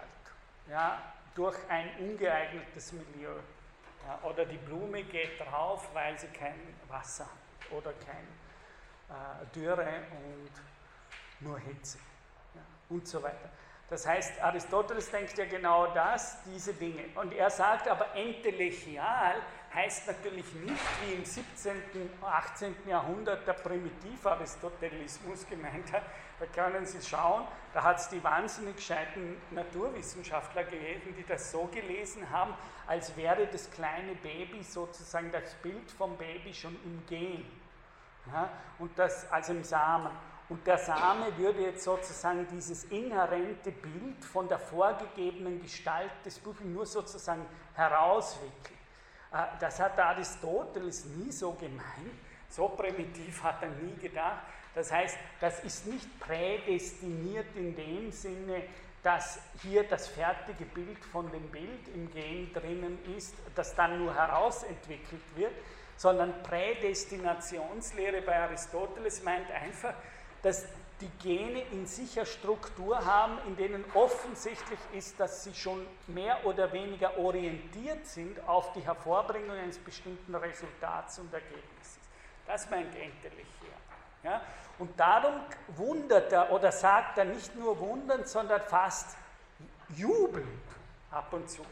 ja, 0.70 1.02
durch 1.36 1.58
ein 1.70 1.90
ungeeignetes 2.00 2.94
Milieu. 2.94 3.36
Ja, 4.08 4.20
oder 4.24 4.46
die 4.46 4.58
Blume 4.58 5.04
geht 5.04 5.40
drauf, 5.40 5.90
weil 5.94 6.18
sie 6.18 6.28
kein 6.28 6.76
Wasser 6.88 7.26
hat 7.26 7.72
oder 7.72 7.94
kein 7.94 8.28
äh, 9.10 9.46
Dürre 9.56 10.04
und 10.26 10.52
nur 11.40 11.60
Hitze 11.60 12.00
ja, 12.56 12.62
und 12.90 13.08
so 13.08 13.22
weiter. 13.22 13.50
Das 13.90 14.08
heißt, 14.08 14.42
Aristoteles 14.42 15.12
denkt 15.12 15.38
ja 15.38 15.46
genau 15.46 15.88
das, 15.88 16.42
diese 16.46 16.74
Dinge. 16.74 17.04
Und 17.16 17.34
er 17.34 17.50
sagt 17.50 17.90
aber 17.90 18.16
entelechial 18.16 19.36
heißt 19.74 20.08
natürlich 20.08 20.54
nicht, 20.56 20.82
wie 21.06 21.14
im 21.14 21.24
17., 21.24 21.82
18. 22.22 22.76
Jahrhundert 22.88 23.48
der 23.48 23.54
Primitiv-Aristotelismus 23.54 25.48
gemeint 25.48 25.92
hat. 25.94 26.04
Da 26.40 26.46
können 26.48 26.86
Sie 26.86 27.02
schauen, 27.02 27.48
da 27.74 27.84
hat 27.84 28.00
es 28.00 28.10
die 28.10 28.22
wahnsinnig 28.24 28.76
gescheiten 28.76 29.38
Naturwissenschaftler 29.52 30.66
gegeben, 30.66 31.16
die 31.18 31.26
das 31.26 31.52
so 31.52 31.70
gelesen 31.72 32.30
haben, 32.30 32.54
als 32.88 33.16
wäre 33.16 33.48
das 33.48 33.72
kleine 33.72 34.16
Baby 34.16 34.64
sozusagen 34.64 35.32
das 35.32 35.54
Bild 35.56 35.90
vom 35.92 36.18
Baby 36.18 36.54
schon 36.54 36.76
im 36.84 37.06
Gen. 37.08 37.46
Ja, 38.32 38.50
und 38.80 38.98
das, 39.00 39.32
also 39.32 39.54
im 39.54 39.64
Samen. 39.64 40.12
Und 40.50 40.68
der 40.68 40.78
Same 40.78 41.38
würde 41.38 41.62
jetzt 41.62 41.84
sozusagen 41.84 42.46
dieses 42.52 42.84
inhärente 42.86 43.72
Bild 43.72 44.26
von 44.26 44.50
der 44.50 44.60
vorgegebenen 44.60 45.62
Gestalt 45.62 46.12
des 46.26 46.40
Buches 46.40 46.66
nur 46.66 46.86
sozusagen 46.86 47.46
herauswickeln. 47.74 48.81
Äh, 49.32 49.38
das 49.60 49.80
hat 49.80 49.98
Aristoteles 50.00 51.06
nie 51.06 51.32
so 51.32 51.54
gemeint, 51.54 52.16
so 52.50 52.68
primitiv 52.70 53.44
hat 53.44 53.62
er 53.62 53.70
nie 53.70 53.96
gedacht. 53.96 54.42
Das 54.76 54.92
heißt, 54.92 55.18
das 55.40 55.64
ist 55.64 55.88
nicht 55.88 56.20
prädestiniert 56.20 57.48
in 57.56 57.76
dem 57.76 58.12
Sinne, 58.12 58.64
dass 59.04 59.40
hier 59.62 59.84
das 59.84 60.08
fertige 60.08 60.66
Bild 60.66 61.04
von 61.12 61.30
dem 61.32 61.50
Bild 61.50 61.88
im 61.94 62.12
Gen 62.12 62.54
drinnen 62.54 63.00
ist, 63.18 63.34
das 63.56 63.76
dann 63.76 63.98
nur 63.98 64.14
herausentwickelt 64.14 65.22
wird, 65.36 65.54
sondern 65.98 66.44
Prädestinationslehre 66.44 68.22
bei 68.22 68.40
Aristoteles 68.40 69.24
meint 69.24 69.50
einfach, 69.52 69.94
dass 70.44 70.66
die 71.02 71.10
Gene 71.22 71.64
in 71.72 71.86
sich 71.86 72.18
eine 72.18 72.26
Struktur 72.26 73.04
haben, 73.04 73.38
in 73.48 73.56
denen 73.58 73.84
offensichtlich 73.94 74.80
ist, 74.94 75.20
dass 75.20 75.44
sie 75.44 75.54
schon 75.54 75.86
mehr 76.08 76.46
oder 76.46 76.72
weniger 76.72 77.18
orientiert 77.18 78.06
sind 78.06 78.40
auf 78.48 78.72
die 78.74 78.82
Hervorbringung 78.82 79.52
eines 79.52 79.80
bestimmten 79.80 80.36
Resultats 80.36 81.20
und 81.20 81.34
Ergebnisses. 81.34 82.00
Das 82.46 82.70
meint 82.70 82.96
Entelich 82.96 83.48
hier. 83.60 84.30
Ja? 84.32 84.42
Und 84.78 85.00
darum 85.00 85.42
wundert 85.76 86.32
er 86.32 86.52
oder 86.52 86.72
sagt 86.72 87.18
er 87.18 87.26
nicht 87.26 87.56
nur 87.56 87.80
wundernd, 87.80 88.28
sondern 88.28 88.62
fast 88.62 89.18
jubelnd 89.90 90.48
ab 91.12 91.32
und 91.34 91.50
zu. 91.50 91.64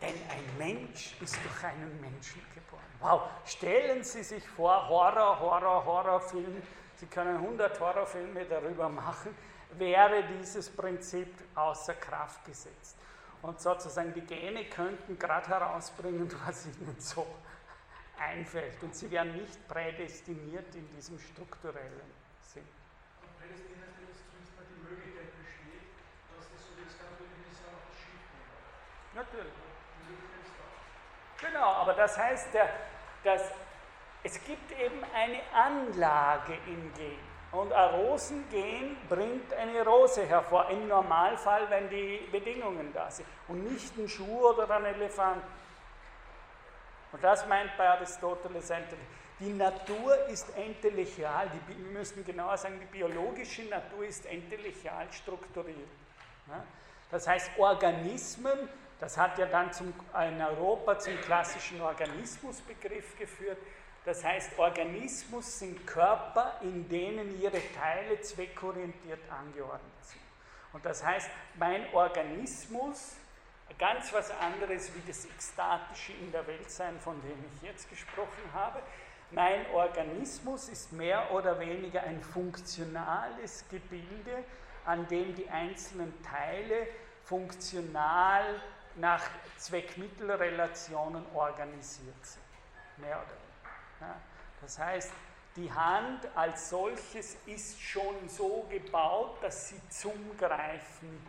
Denn 0.00 0.14
ein 0.30 0.58
Mensch 0.58 1.16
ist 1.20 1.36
durch 1.44 1.64
einen 1.64 2.00
Menschen 2.00 2.44
geboren. 2.54 2.82
Wow, 3.00 3.22
stellen 3.44 4.02
Sie 4.02 4.22
sich 4.22 4.46
vor, 4.48 4.88
Horror, 4.88 5.38
Horror, 5.38 5.84
Horrorfilm, 5.84 6.62
Sie 7.02 7.08
können 7.08 7.34
100 7.34 7.80
Horrorfilme 7.80 8.44
darüber 8.44 8.88
machen, 8.88 9.34
wäre 9.72 10.22
dieses 10.22 10.70
Prinzip 10.70 11.34
außer 11.52 11.94
Kraft 11.94 12.44
gesetzt. 12.44 12.96
Und 13.42 13.60
sozusagen 13.60 14.14
die 14.14 14.20
Gene 14.20 14.66
könnten 14.66 15.18
gerade 15.18 15.48
herausbringen, 15.48 16.32
was 16.46 16.66
ihnen 16.66 16.94
so 17.00 17.26
einfällt. 18.16 18.80
Und 18.84 18.94
sie 18.94 19.10
wären 19.10 19.32
nicht 19.32 19.66
prädestiniert 19.66 20.72
in 20.76 20.88
diesem 20.94 21.18
strukturellen 21.18 22.12
Sinn. 22.40 22.62
Prädestiniert 23.36 23.98
ist 24.08 24.22
zumindest 24.30 24.54
mal 24.54 24.64
die 24.70 24.88
Möglichkeit 24.88 25.26
besteht, 25.42 25.90
dass 26.38 26.46
das 26.52 26.62
so 26.62 26.70
wenn 26.78 26.86
es 26.86 26.94
geht. 27.98 29.16
Natürlich. 29.16 29.52
Genau, 31.40 31.66
aber 31.66 31.94
das 31.94 32.16
heißt, 32.16 32.54
der, 32.54 32.68
das 33.24 33.42
es 34.24 34.42
gibt 34.44 34.70
eben 34.72 35.02
eine 35.14 35.40
Anlage 35.52 36.54
im 36.66 36.92
Gen. 36.94 37.32
Und 37.52 37.70
ein 37.72 37.94
Rosengen 37.94 38.96
bringt 39.08 39.52
eine 39.52 39.84
Rose 39.84 40.24
hervor, 40.24 40.70
im 40.70 40.88
Normalfall, 40.88 41.68
wenn 41.68 41.88
die 41.90 42.26
Bedingungen 42.30 42.92
da 42.94 43.10
sind. 43.10 43.28
Und 43.48 43.70
nicht 43.70 43.96
ein 43.98 44.08
Schuh 44.08 44.48
oder 44.48 44.70
ein 44.70 44.86
Elefant. 44.86 45.42
Und 47.12 47.22
das 47.22 47.46
meint 47.46 47.76
bei 47.76 47.88
Aristoteles 47.90 48.70
endlich. 48.70 49.00
Die 49.38 49.52
Natur 49.52 50.16
ist 50.28 50.56
entelechial, 50.56 51.50
die, 51.50 51.76
wir 51.76 51.92
müssen 51.92 52.24
genauer 52.24 52.56
sagen, 52.56 52.78
die 52.80 52.86
biologische 52.86 53.64
Natur 53.64 54.06
ist 54.06 54.24
entelechial 54.24 55.06
strukturiert. 55.12 55.88
Das 57.10 57.26
heißt, 57.26 57.50
Organismen, 57.58 58.68
das 58.98 59.18
hat 59.18 59.36
ja 59.38 59.46
dann 59.46 59.72
zum, 59.72 59.92
in 60.26 60.40
Europa 60.40 60.98
zum 60.98 61.20
klassischen 61.20 61.82
Organismusbegriff 61.82 63.18
geführt, 63.18 63.58
das 64.04 64.24
heißt, 64.24 64.58
Organismus 64.58 65.60
sind 65.60 65.86
Körper, 65.86 66.58
in 66.62 66.88
denen 66.88 67.40
ihre 67.40 67.60
Teile 67.74 68.20
zweckorientiert 68.20 69.20
angeordnet 69.30 69.92
sind. 70.02 70.20
Und 70.72 70.84
das 70.84 71.04
heißt, 71.04 71.30
mein 71.58 71.92
Organismus, 71.92 73.16
ganz 73.78 74.12
was 74.12 74.30
anderes 74.30 74.92
wie 74.94 75.02
das 75.06 75.24
Ekstatische 75.26 76.12
in 76.12 76.32
der 76.32 76.46
Welt 76.46 76.70
sein, 76.70 76.98
von 76.98 77.20
dem 77.22 77.44
ich 77.54 77.62
jetzt 77.62 77.88
gesprochen 77.88 78.52
habe, 78.52 78.80
mein 79.30 79.64
Organismus 79.70 80.68
ist 80.68 80.92
mehr 80.92 81.32
oder 81.32 81.58
weniger 81.58 82.02
ein 82.02 82.22
funktionales 82.22 83.64
Gebilde, 83.70 84.44
an 84.84 85.06
dem 85.08 85.34
die 85.34 85.48
einzelnen 85.48 86.12
Teile 86.22 86.86
funktional 87.24 88.60
nach 88.96 89.22
Zweckmittelrelationen 89.56 91.24
organisiert 91.34 92.26
sind. 92.26 92.42
Mehr 92.98 93.16
oder 93.16 93.30
weniger. 93.30 93.41
Das 94.60 94.78
heißt, 94.78 95.12
die 95.56 95.70
Hand 95.72 96.26
als 96.34 96.70
solches 96.70 97.36
ist 97.46 97.80
schon 97.80 98.28
so 98.28 98.66
gebaut, 98.70 99.42
dass 99.42 99.68
sie 99.68 99.80
zum 99.88 100.36
Greifen 100.38 101.26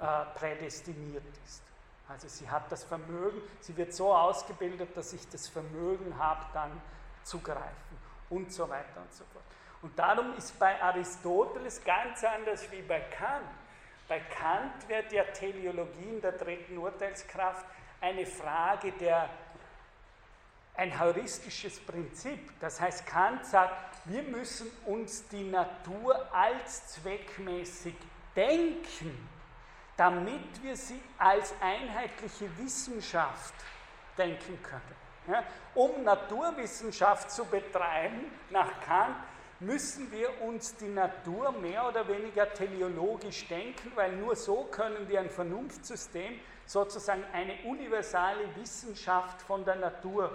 äh, 0.00 0.24
prädestiniert 0.34 1.22
ist. 1.46 1.62
Also 2.08 2.26
sie 2.26 2.50
hat 2.50 2.70
das 2.72 2.82
Vermögen, 2.82 3.40
sie 3.60 3.76
wird 3.76 3.94
so 3.94 4.12
ausgebildet, 4.12 4.96
dass 4.96 5.12
ich 5.12 5.28
das 5.28 5.46
Vermögen 5.46 6.18
habe, 6.18 6.44
dann 6.52 6.72
zu 7.22 7.38
greifen 7.38 7.98
und 8.30 8.52
so 8.52 8.68
weiter 8.68 9.00
und 9.00 9.14
so 9.14 9.22
fort. 9.32 9.44
Und 9.82 9.96
darum 9.98 10.34
ist 10.36 10.58
bei 10.58 10.82
Aristoteles 10.82 11.82
ganz 11.84 12.24
anders 12.24 12.70
wie 12.72 12.82
bei 12.82 13.00
Kant. 13.00 13.46
Bei 14.08 14.18
Kant 14.18 14.88
wird 14.88 15.12
ja 15.12 15.22
Teleologie 15.24 16.08
in 16.08 16.20
der 16.20 16.32
dritten 16.32 16.76
Urteilskraft 16.78 17.64
eine 18.00 18.26
Frage 18.26 18.90
der 18.92 19.30
ein 20.74 20.98
heuristisches 20.98 21.78
Prinzip. 21.80 22.38
Das 22.60 22.80
heißt, 22.80 23.06
Kant 23.06 23.44
sagt, 23.44 23.98
wir 24.06 24.22
müssen 24.22 24.70
uns 24.86 25.26
die 25.28 25.44
Natur 25.44 26.26
als 26.34 26.88
zweckmäßig 26.88 27.94
denken, 28.34 29.28
damit 29.96 30.62
wir 30.62 30.76
sie 30.76 31.00
als 31.18 31.52
einheitliche 31.60 32.48
Wissenschaft 32.58 33.54
denken 34.16 34.58
können. 34.62 35.00
Ja, 35.28 35.44
um 35.74 36.02
Naturwissenschaft 36.02 37.30
zu 37.30 37.44
betreiben, 37.44 38.32
nach 38.48 38.80
Kant, 38.80 39.16
müssen 39.60 40.10
wir 40.10 40.40
uns 40.40 40.74
die 40.76 40.88
Natur 40.88 41.52
mehr 41.52 41.86
oder 41.86 42.08
weniger 42.08 42.50
teleologisch 42.52 43.46
denken, 43.46 43.92
weil 43.94 44.16
nur 44.16 44.34
so 44.34 44.64
können 44.64 45.06
wir 45.06 45.20
ein 45.20 45.28
Vernunftsystem, 45.28 46.40
sozusagen 46.64 47.24
eine 47.32 47.54
universale 47.64 48.56
Wissenschaft 48.56 49.42
von 49.42 49.64
der 49.64 49.76
Natur 49.76 50.34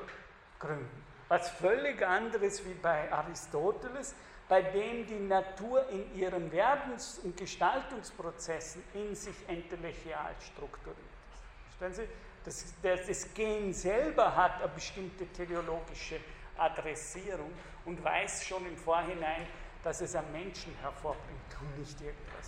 gründen. 0.66 1.04
Was 1.28 1.50
völlig 1.50 2.06
anderes 2.06 2.64
wie 2.66 2.74
bei 2.74 3.12
Aristoteles, 3.12 4.16
bei 4.48 4.62
dem 4.62 5.08
die 5.08 5.20
Natur 5.20 5.88
in 5.90 6.16
ihren 6.16 6.52
Werdens- 6.52 7.20
und 7.24 7.36
Gestaltungsprozessen 7.36 8.84
in 8.94 9.16
sich 9.16 9.36
entellechial 9.48 10.36
strukturiert 10.40 10.98
ist. 10.98 11.78
Verstehen 11.78 11.94
Sie? 11.94 12.14
Das, 12.44 12.64
das, 12.84 13.08
das 13.08 13.34
Gen 13.34 13.74
selber 13.74 14.36
hat 14.36 14.62
eine 14.62 14.68
bestimmte 14.68 15.26
teleologische 15.28 16.20
Adressierung 16.58 17.52
und 17.86 18.04
weiß 18.04 18.46
schon 18.46 18.66
im 18.68 18.78
Vorhinein, 18.78 19.48
dass 19.84 20.02
es 20.02 20.16
einen 20.16 20.32
Menschen 20.32 20.76
hervorbringt 20.82 21.58
und 21.60 21.80
nicht 21.80 22.00
irgendwas. 22.02 22.48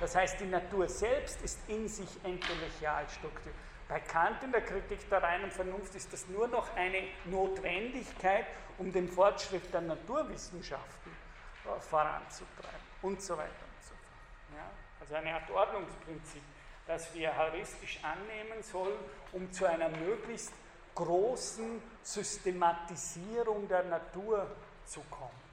Das 0.00 0.14
heißt, 0.14 0.40
die 0.40 0.46
Natur 0.46 0.88
selbst 0.88 1.40
ist 1.42 1.58
in 1.68 1.88
sich 1.88 2.08
entellechial 2.22 3.06
strukturiert. 3.08 3.54
Bei 3.88 4.00
Kant 4.00 4.42
in 4.42 4.50
der 4.50 4.62
Kritik 4.62 5.08
der 5.10 5.22
reinen 5.22 5.50
Vernunft 5.50 5.94
ist 5.94 6.12
das 6.12 6.26
nur 6.28 6.48
noch 6.48 6.74
eine 6.74 7.02
Notwendigkeit, 7.26 8.46
um 8.78 8.90
den 8.92 9.08
Fortschritt 9.08 9.72
der 9.72 9.82
Naturwissenschaften 9.82 11.12
äh, 11.64 11.80
voranzutreiben 11.80 12.80
und 13.02 13.20
so 13.20 13.36
weiter 13.36 13.50
und 13.50 13.84
so 13.84 13.94
fort. 13.94 14.56
Ja? 14.56 14.70
Also 15.00 15.14
eine 15.16 15.34
Art 15.34 15.50
Ordnungsprinzip, 15.50 16.42
das 16.86 17.12
wir 17.14 17.36
heuristisch 17.36 18.00
annehmen 18.02 18.62
sollen, 18.62 18.98
um 19.32 19.52
zu 19.52 19.66
einer 19.66 19.90
möglichst 19.90 20.52
großen 20.94 21.82
Systematisierung 22.02 23.68
der 23.68 23.82
Natur 23.84 24.50
zu 24.86 25.02
kommen. 25.10 25.44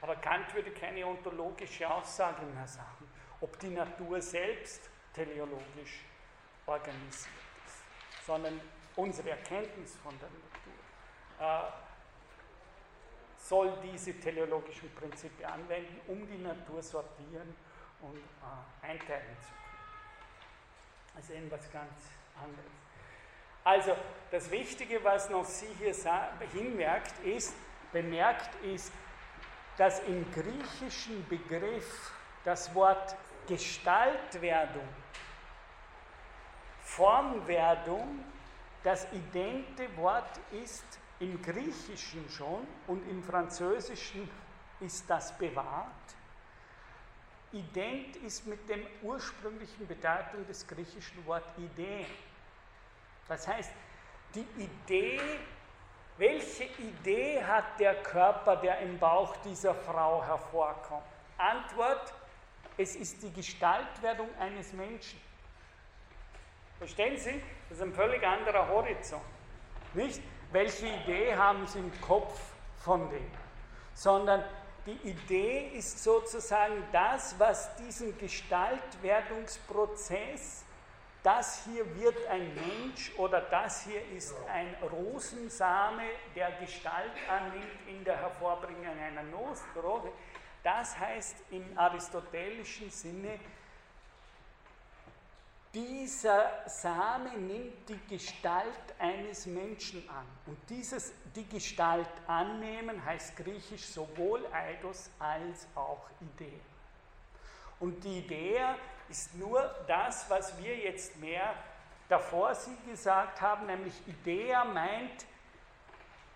Aber 0.00 0.16
Kant 0.16 0.52
würde 0.54 0.72
keine 0.72 1.06
ontologische 1.06 1.88
Aussage 1.88 2.44
mehr 2.46 2.66
sagen, 2.66 3.08
ob 3.40 3.58
die 3.60 3.68
Natur 3.68 4.20
selbst 4.20 4.80
teleologisch 5.14 6.04
organisiert 6.66 7.45
sondern 8.26 8.60
unsere 8.96 9.30
Erkenntnis 9.30 9.96
von 10.02 10.14
der 10.18 10.28
Natur 10.28 11.68
äh, 11.68 11.72
soll 13.38 13.72
diese 13.82 14.12
teleologischen 14.18 14.92
Prinzipien 14.94 15.48
anwenden, 15.48 16.00
um 16.08 16.26
die 16.26 16.38
Natur 16.38 16.82
sortieren 16.82 17.54
und 18.00 18.16
äh, 18.16 18.86
einteilen 18.86 19.36
zu 19.40 19.48
können. 19.48 19.66
Also 21.14 21.32
etwas 21.32 21.72
ganz 21.72 21.92
anderes. 22.42 22.86
Also 23.64 23.96
das 24.30 24.50
Wichtige, 24.50 25.02
was 25.02 25.30
noch 25.30 25.44
Sie 25.44 25.68
hier 25.78 25.94
hinmerkt, 26.52 27.18
ist, 27.24 27.54
bemerkt 27.92 28.54
ist, 28.64 28.92
dass 29.76 30.00
im 30.00 30.30
griechischen 30.32 31.26
Begriff 31.28 32.12
das 32.44 32.74
Wort 32.74 33.16
Gestaltwerdung, 33.48 34.88
Formwerdung 36.86 38.24
das 38.84 39.06
idente 39.12 39.94
Wort 39.96 40.38
ist 40.52 40.84
im 41.18 41.42
Griechischen 41.42 42.28
schon 42.30 42.64
und 42.86 43.06
im 43.10 43.20
Französischen 43.22 44.30
ist 44.78 45.10
das 45.10 45.36
bewahrt. 45.36 45.90
Ident 47.52 48.14
ist 48.16 48.46
mit 48.46 48.68
dem 48.68 48.86
ursprünglichen 49.02 49.88
Bedeutung 49.88 50.46
des 50.46 50.64
griechischen 50.66 51.26
Wort 51.26 51.44
Idee. 51.58 52.06
Das 53.26 53.48
heißt, 53.48 53.72
die 54.36 54.46
Idee, 54.56 55.20
welche 56.18 56.64
Idee 56.64 57.42
hat 57.42 57.80
der 57.80 58.00
Körper, 58.04 58.56
der 58.56 58.78
im 58.78 58.96
Bauch 58.98 59.34
dieser 59.38 59.74
Frau 59.74 60.22
hervorkommt? 60.24 61.02
Antwort, 61.38 62.14
es 62.76 62.94
ist 62.94 63.22
die 63.22 63.32
Gestaltwerdung 63.32 64.28
eines 64.38 64.72
Menschen. 64.72 65.25
Verstehen 66.78 67.18
Sie? 67.18 67.42
Das 67.68 67.78
ist 67.78 67.84
ein 67.84 67.94
völlig 67.94 68.24
anderer 68.24 68.68
Horizont. 68.68 69.24
Nicht, 69.94 70.22
welche 70.52 70.86
Idee 70.86 71.34
haben 71.34 71.66
Sie 71.66 71.78
im 71.78 71.90
Kopf 72.00 72.38
von 72.78 73.10
dem, 73.10 73.30
sondern 73.94 74.44
die 74.84 75.08
Idee 75.08 75.70
ist 75.74 76.04
sozusagen 76.04 76.84
das, 76.92 77.34
was 77.38 77.74
diesen 77.76 78.18
Gestaltwerdungsprozess 78.18 80.66
das 81.26 81.64
hier 81.64 81.84
wird 81.96 82.24
ein 82.28 82.54
Mensch 82.54 83.10
oder 83.16 83.40
das 83.40 83.82
hier 83.82 84.00
ist 84.16 84.32
ein 84.48 84.76
Rosensame, 84.92 86.04
der 86.36 86.52
Gestalt 86.52 87.10
annimmt 87.28 87.66
in 87.88 88.04
der 88.04 88.16
Hervorbringung 88.16 88.86
einer 88.86 89.24
Rose. 89.82 90.12
Das 90.62 90.96
heißt 90.96 91.34
im 91.50 91.76
aristotelischen 91.76 92.90
Sinne, 92.90 93.40
dieser 95.76 96.48
Same 96.64 97.36
nimmt 97.36 97.86
die 97.86 98.00
Gestalt 98.08 98.94
eines 98.98 99.44
Menschen 99.44 100.08
an. 100.08 100.24
Und 100.46 100.56
dieses, 100.70 101.12
die 101.34 101.46
Gestalt 101.46 102.08
annehmen 102.26 103.04
heißt 103.04 103.36
griechisch 103.36 103.84
sowohl 103.84 104.46
Eidos 104.52 105.10
als 105.18 105.66
auch 105.74 106.08
Idee. 106.22 106.60
Und 107.78 108.02
die 108.02 108.20
Idee 108.20 108.58
ist 109.10 109.34
nur 109.34 109.62
das, 109.86 110.30
was 110.30 110.56
wir 110.62 110.74
jetzt 110.78 111.14
mehr 111.18 111.52
davor 112.08 112.54
Sie 112.54 112.76
gesagt 112.90 113.38
haben, 113.42 113.66
nämlich 113.66 113.92
Idea 114.06 114.64
meint 114.64 115.26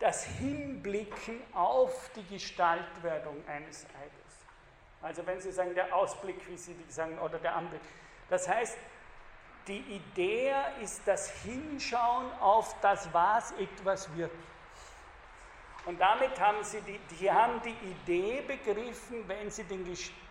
das 0.01 0.25
Hinblicken 0.25 1.41
auf 1.55 2.11
die 2.15 2.27
Gestaltwerdung 2.27 3.37
eines 3.49 3.87
Eides. 3.87 4.21
Also 5.01 5.27
wenn 5.27 5.41
Sie 5.41 5.51
sagen, 5.51 5.75
der 5.75 5.97
Ausblick, 5.97 6.47
wie 6.47 6.59
Sie 6.59 6.77
sagen, 6.89 7.19
oder 7.21 7.39
der 7.39 7.57
Anblick. 7.57 7.81
Das 8.29 8.47
heißt, 8.47 8.77
die 9.67 9.79
Idee 9.79 10.53
ist 10.83 11.03
das 11.07 11.31
Hinschauen 11.43 12.31
auf 12.41 12.75
das, 12.81 13.13
was 13.13 13.53
etwas 13.53 14.15
wird. 14.17 14.33
Und 15.87 15.99
damit 16.01 16.39
haben 16.39 16.63
Sie 16.63 16.81
die, 16.83 16.99
die 17.19 17.31
haben 17.31 17.61
die 17.63 17.77
Idee 17.91 18.43
begriffen, 18.43 19.27
wenn 19.27 19.51
Sie 19.51 19.65
den, 19.65 19.85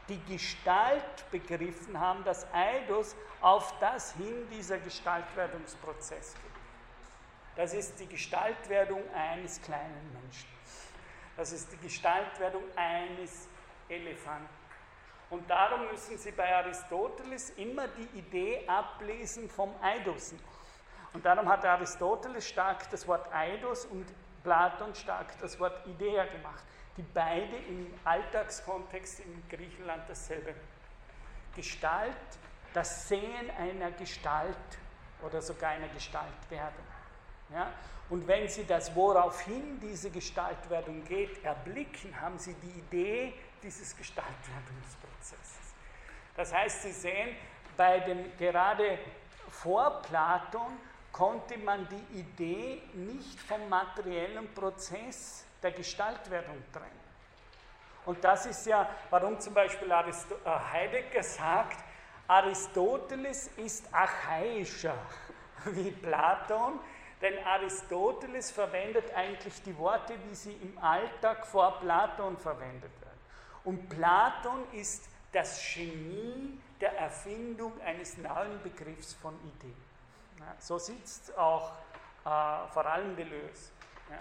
die 0.07 0.23
Gestalt 0.25 1.29
begriffen 1.31 1.99
haben, 1.99 2.23
dass 2.23 2.45
Eidos 2.53 3.15
auf 3.41 3.73
das 3.79 4.13
hin 4.13 4.47
dieser 4.51 4.77
Gestaltwerdungsprozess 4.77 6.33
geht. 6.33 6.49
Das 7.55 7.73
ist 7.73 7.99
die 7.99 8.07
Gestaltwerdung 8.07 9.03
eines 9.13 9.61
kleinen 9.61 10.13
Menschen. 10.13 10.47
Das 11.35 11.51
ist 11.51 11.71
die 11.71 11.77
Gestaltwerdung 11.77 12.63
eines 12.75 13.47
Elefanten. 13.87 14.58
Und 15.29 15.49
darum 15.49 15.87
müssen 15.91 16.17
Sie 16.17 16.31
bei 16.31 16.55
Aristoteles 16.55 17.51
immer 17.51 17.87
die 17.87 18.17
Idee 18.17 18.67
ablesen 18.67 19.49
vom 19.49 19.73
Eidosen. 19.81 20.39
Und 21.13 21.25
darum 21.25 21.47
hat 21.47 21.65
Aristoteles 21.65 22.47
stark 22.47 22.89
das 22.89 23.07
Wort 23.07 23.31
Eidos 23.33 23.85
und 23.85 24.05
Platon 24.43 24.93
stark 24.95 25.27
das 25.39 25.59
Wort 25.59 25.85
Idea 25.87 26.25
gemacht 26.25 26.63
die 26.99 27.05
beide 27.13 27.55
im 27.69 27.87
Alltagskontext 28.03 29.21
in 29.21 29.43
Griechenland 29.49 30.03
dasselbe. 30.09 30.53
Gestalt, 31.55 32.13
das 32.73 33.07
Sehen 33.07 33.49
einer 33.57 33.91
Gestalt 33.91 34.57
oder 35.25 35.41
sogar 35.41 35.71
einer 35.71 35.87
Gestaltwerdung. 35.87 36.85
Ja? 37.53 37.71
Und 38.09 38.27
wenn 38.27 38.49
Sie 38.49 38.65
das, 38.65 38.93
woraufhin 38.95 39.79
diese 39.79 40.09
Gestaltwerdung 40.09 41.05
geht, 41.05 41.41
erblicken, 41.43 42.19
haben 42.19 42.37
Sie 42.37 42.53
die 42.55 42.79
Idee 42.79 43.33
dieses 43.63 43.95
Gestaltwerdungsprozesses. 43.95 45.73
Das 46.35 46.53
heißt, 46.53 46.83
Sie 46.83 46.91
sehen, 46.91 47.35
bei 47.75 47.99
dem, 47.99 48.37
gerade 48.37 48.99
vor 49.49 50.01
Platon 50.01 50.77
konnte 51.11 51.57
man 51.57 51.87
die 51.89 52.19
Idee 52.19 52.81
nicht 52.93 53.39
vom 53.41 53.67
materiellen 53.67 54.53
Prozess 54.53 55.45
der 55.61 55.71
Gestaltwerdung 55.71 56.63
trennen. 56.71 56.99
Und 58.05 58.23
das 58.23 58.45
ist 58.45 58.65
ja, 58.65 58.89
warum 59.09 59.39
zum 59.39 59.53
Beispiel 59.53 59.91
Aristo 59.91 60.35
äh, 60.45 60.49
Heidegger 60.49 61.23
sagt, 61.23 61.83
Aristoteles 62.27 63.47
ist 63.57 63.93
archaischer 63.93 64.97
wie 65.65 65.91
Platon, 65.91 66.79
denn 67.21 67.43
Aristoteles 67.45 68.51
verwendet 68.51 69.13
eigentlich 69.13 69.61
die 69.63 69.77
Worte, 69.77 70.13
wie 70.27 70.35
sie 70.35 70.53
im 70.53 70.77
Alltag 70.77 71.45
vor 71.45 71.79
Platon 71.79 72.37
verwendet 72.37 72.91
werden. 73.01 73.08
Und 73.69 73.87
Platon 73.89 74.63
ist 74.73 75.07
das 75.31 75.61
Genie 75.73 76.59
der 76.81 76.97
Erfindung 76.97 77.79
eines 77.81 78.17
neuen 78.17 78.61
Begriffs 78.63 79.13
von 79.13 79.35
Ideen. 79.41 79.75
Ja, 80.39 80.55
so 80.57 80.79
sitzt 80.79 81.37
auch 81.37 81.71
äh, 82.25 82.67
vor 82.73 82.85
allem 82.85 83.15
Deleuze. 83.15 83.71
Ja 84.09 84.17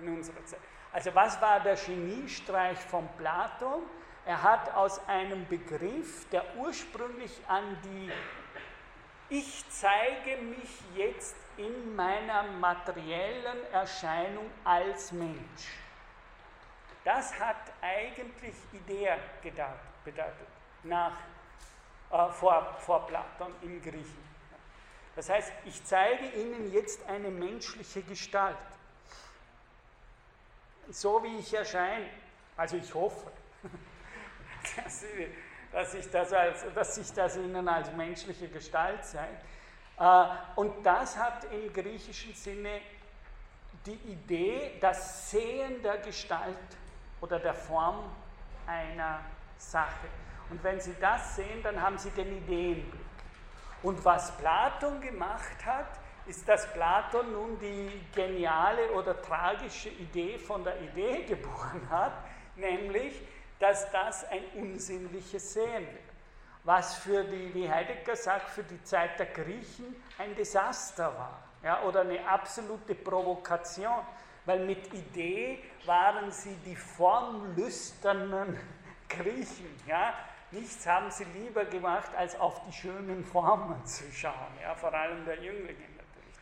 in 0.00 0.16
unserer 0.16 0.44
Zeit. 0.44 0.60
Also 0.92 1.14
was 1.14 1.40
war 1.40 1.60
der 1.60 1.76
Geniestreich 1.76 2.78
von 2.78 3.08
Platon? 3.16 3.82
Er 4.26 4.42
hat 4.42 4.74
aus 4.74 5.00
einem 5.08 5.46
Begriff, 5.46 6.28
der 6.30 6.44
ursprünglich 6.56 7.40
an 7.48 7.64
die 7.84 8.10
ich 9.32 9.64
zeige 9.68 10.42
mich 10.42 10.82
jetzt 10.96 11.36
in 11.56 11.94
meiner 11.94 12.42
materiellen 12.42 13.64
Erscheinung 13.72 14.50
als 14.64 15.12
Mensch. 15.12 15.68
Das 17.12 17.36
hat 17.40 17.72
eigentlich 17.82 18.54
Idee 18.72 19.16
bedeutet, 20.04 20.46
nach, 20.84 21.18
äh, 22.12 22.30
vor, 22.30 22.76
vor 22.78 23.04
Platon 23.04 23.52
im 23.62 23.82
Griechen. 23.82 24.24
Das 25.16 25.28
heißt, 25.28 25.52
ich 25.64 25.84
zeige 25.84 26.24
Ihnen 26.26 26.72
jetzt 26.72 27.04
eine 27.08 27.28
menschliche 27.30 28.02
Gestalt. 28.02 28.56
So 30.88 31.20
wie 31.24 31.38
ich 31.38 31.52
erscheine. 31.52 32.06
Also 32.56 32.76
ich 32.76 32.94
hoffe, 32.94 33.32
dass, 34.76 35.00
Sie, 35.00 35.34
dass, 35.72 35.94
ich 35.94 36.08
das 36.12 36.32
als, 36.32 36.64
dass 36.72 36.96
ich 36.96 37.12
das 37.12 37.36
Ihnen 37.36 37.66
als 37.66 37.90
menschliche 37.90 38.46
Gestalt 38.46 39.04
zeige. 39.04 39.36
Äh, 39.98 40.26
und 40.54 40.86
das 40.86 41.16
hat 41.16 41.42
im 41.52 41.72
griechischen 41.72 42.34
Sinne 42.34 42.80
die 43.84 43.98
Idee, 44.12 44.78
das 44.80 45.28
Sehen 45.32 45.82
der 45.82 45.98
Gestalt 45.98 46.56
oder 47.20 47.38
der 47.38 47.54
Form 47.54 48.10
einer 48.66 49.20
Sache. 49.58 50.08
Und 50.50 50.62
wenn 50.64 50.80
Sie 50.80 50.94
das 51.00 51.36
sehen, 51.36 51.62
dann 51.62 51.80
haben 51.80 51.98
Sie 51.98 52.10
den 52.10 52.36
Ideenblick. 52.38 53.00
Und 53.82 54.04
was 54.04 54.36
Platon 54.36 55.00
gemacht 55.00 55.64
hat, 55.64 55.86
ist, 56.26 56.48
dass 56.48 56.70
Platon 56.72 57.32
nun 57.32 57.58
die 57.58 57.90
geniale 58.14 58.90
oder 58.92 59.20
tragische 59.20 59.88
Idee 59.88 60.38
von 60.38 60.64
der 60.64 60.80
Idee 60.80 61.24
geboren 61.28 61.88
hat, 61.88 62.12
nämlich, 62.56 63.20
dass 63.58 63.90
das 63.90 64.24
ein 64.28 64.44
unsinnliches 64.54 65.54
Sehen 65.54 65.86
wird. 65.86 66.10
Was 66.64 66.96
für 66.96 67.24
die, 67.24 67.54
wie 67.54 67.70
Heidegger 67.70 68.16
sagt, 68.16 68.50
für 68.50 68.62
die 68.62 68.82
Zeit 68.84 69.18
der 69.18 69.26
Griechen 69.26 69.96
ein 70.18 70.34
Desaster 70.34 71.06
war 71.16 71.50
ja, 71.62 71.82
oder 71.82 72.00
eine 72.00 72.26
absolute 72.26 72.94
Provokation, 72.94 74.04
weil 74.50 74.66
mit 74.66 74.92
Idee 74.92 75.62
waren 75.86 76.32
sie 76.32 76.56
die 76.66 76.74
formlüsternen 76.74 78.58
Griechen. 79.08 79.80
Ja, 79.86 80.12
Nichts 80.52 80.84
haben 80.84 81.12
sie 81.12 81.22
lieber 81.22 81.64
gemacht, 81.64 82.10
als 82.16 82.38
auf 82.40 82.60
die 82.66 82.72
schönen 82.72 83.24
Formen 83.24 83.86
zu 83.86 84.02
schauen, 84.10 84.52
ja, 84.60 84.74
vor 84.74 84.92
allem 84.92 85.24
der 85.24 85.36
Jünglinge 85.36 85.86
natürlich. 85.96 86.40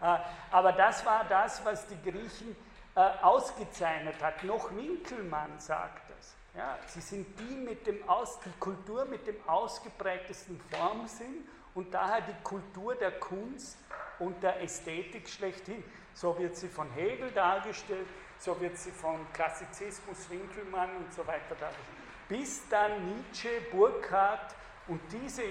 Äh, 0.00 0.18
aber 0.52 0.70
das 0.70 1.04
war 1.04 1.24
das, 1.24 1.64
was 1.64 1.88
die 1.88 2.00
Griechen 2.08 2.54
äh, 2.94 3.00
ausgezeichnet 3.20 4.14
hat. 4.22 4.44
Noch 4.44 4.72
Winkelmann 4.76 5.58
sagt 5.58 6.08
das. 6.08 6.36
Ja, 6.56 6.78
sie 6.86 7.00
sind 7.00 7.36
die 7.40 7.56
mit 7.56 7.84
dem 7.88 8.08
Aus, 8.08 8.38
die 8.44 8.52
Kultur 8.60 9.04
mit 9.06 9.26
dem 9.26 9.36
ausgeprägtesten 9.48 10.60
Formsinn 10.70 11.48
und 11.74 11.92
daher 11.92 12.20
die 12.20 12.42
Kultur 12.44 12.94
der 12.94 13.18
Kunst 13.18 13.76
und 14.20 14.40
der 14.40 14.62
Ästhetik 14.62 15.28
schlechthin. 15.28 15.82
So 16.14 16.38
wird 16.38 16.56
sie 16.56 16.68
von 16.68 16.90
Hegel 16.90 17.30
dargestellt, 17.30 18.06
so 18.38 18.60
wird 18.60 18.76
sie 18.76 18.90
von 18.90 19.26
Klassizismus, 19.32 20.28
Winkelmann 20.28 20.90
und 20.96 21.12
so 21.12 21.26
weiter 21.26 21.54
dargestellt 21.58 22.00
bis 22.30 22.68
dann 22.68 23.16
Nietzsche, 23.16 23.48
Burkhardt 23.72 24.54
und 24.86 25.00
diese 25.10 25.42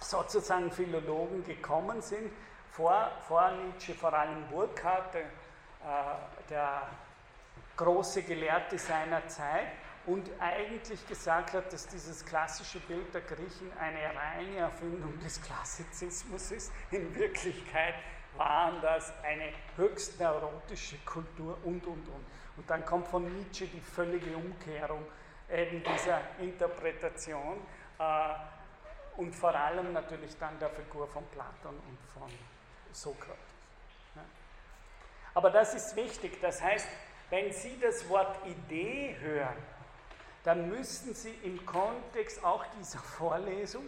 sozusagen 0.00 0.70
Philologen 0.72 1.44
gekommen 1.44 2.02
sind, 2.02 2.32
vor, 2.72 3.12
vor 3.28 3.52
Nietzsche 3.52 3.94
vor 3.94 4.12
allem 4.12 4.44
Burkhardt, 4.48 5.14
der, 5.14 5.22
äh, 5.22 6.48
der 6.50 6.82
große 7.76 8.24
Gelehrte 8.24 8.76
seiner 8.76 9.26
Zeit, 9.28 9.68
und 10.06 10.28
eigentlich 10.40 11.06
gesagt 11.06 11.52
hat, 11.52 11.72
dass 11.72 11.86
dieses 11.86 12.24
klassische 12.24 12.80
Bild 12.80 13.12
der 13.12 13.20
Griechen 13.20 13.70
eine 13.78 13.98
reine 14.18 14.56
Erfindung 14.56 15.20
des 15.20 15.40
Klassizismus 15.42 16.50
ist. 16.50 16.72
In 16.90 17.14
Wirklichkeit 17.14 17.94
waren 18.38 18.80
das 18.80 19.12
eine 19.22 19.52
höchst 19.76 20.18
neurotische 20.20 20.96
Kultur 21.04 21.58
und, 21.64 21.86
und, 21.86 22.08
und. 22.08 22.26
Und 22.56 22.70
dann 22.70 22.84
kommt 22.84 23.06
von 23.08 23.24
Nietzsche 23.36 23.66
die 23.66 23.80
völlige 23.80 24.36
Umkehrung 24.36 25.04
eben 25.50 25.82
dieser 25.82 26.20
Interpretation 26.40 27.58
äh, 27.98 28.34
und 29.16 29.34
vor 29.34 29.54
allem 29.54 29.92
natürlich 29.92 30.36
dann 30.38 30.58
der 30.58 30.70
Figur 30.70 31.06
von 31.08 31.24
Platon 31.26 31.74
und 31.74 31.98
von 32.12 32.30
Sokrates. 32.92 33.36
Ja. 34.14 34.22
Aber 35.34 35.50
das 35.50 35.74
ist 35.74 35.96
wichtig, 35.96 36.40
das 36.40 36.62
heißt, 36.62 36.88
wenn 37.30 37.52
Sie 37.52 37.78
das 37.80 38.08
Wort 38.08 38.36
Idee 38.46 39.16
hören, 39.20 39.56
dann 40.44 40.68
müssen 40.68 41.14
Sie 41.14 41.34
im 41.42 41.64
Kontext 41.66 42.42
auch 42.42 42.64
dieser 42.78 43.00
Vorlesung, 43.00 43.84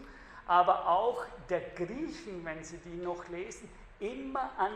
aber 0.46 0.88
auch 0.88 1.24
der 1.48 1.60
Griechen, 1.60 2.44
wenn 2.44 2.62
Sie 2.64 2.78
die 2.78 2.96
noch 2.96 3.28
lesen, 3.28 3.70
immer 4.00 4.50
an 4.58 4.72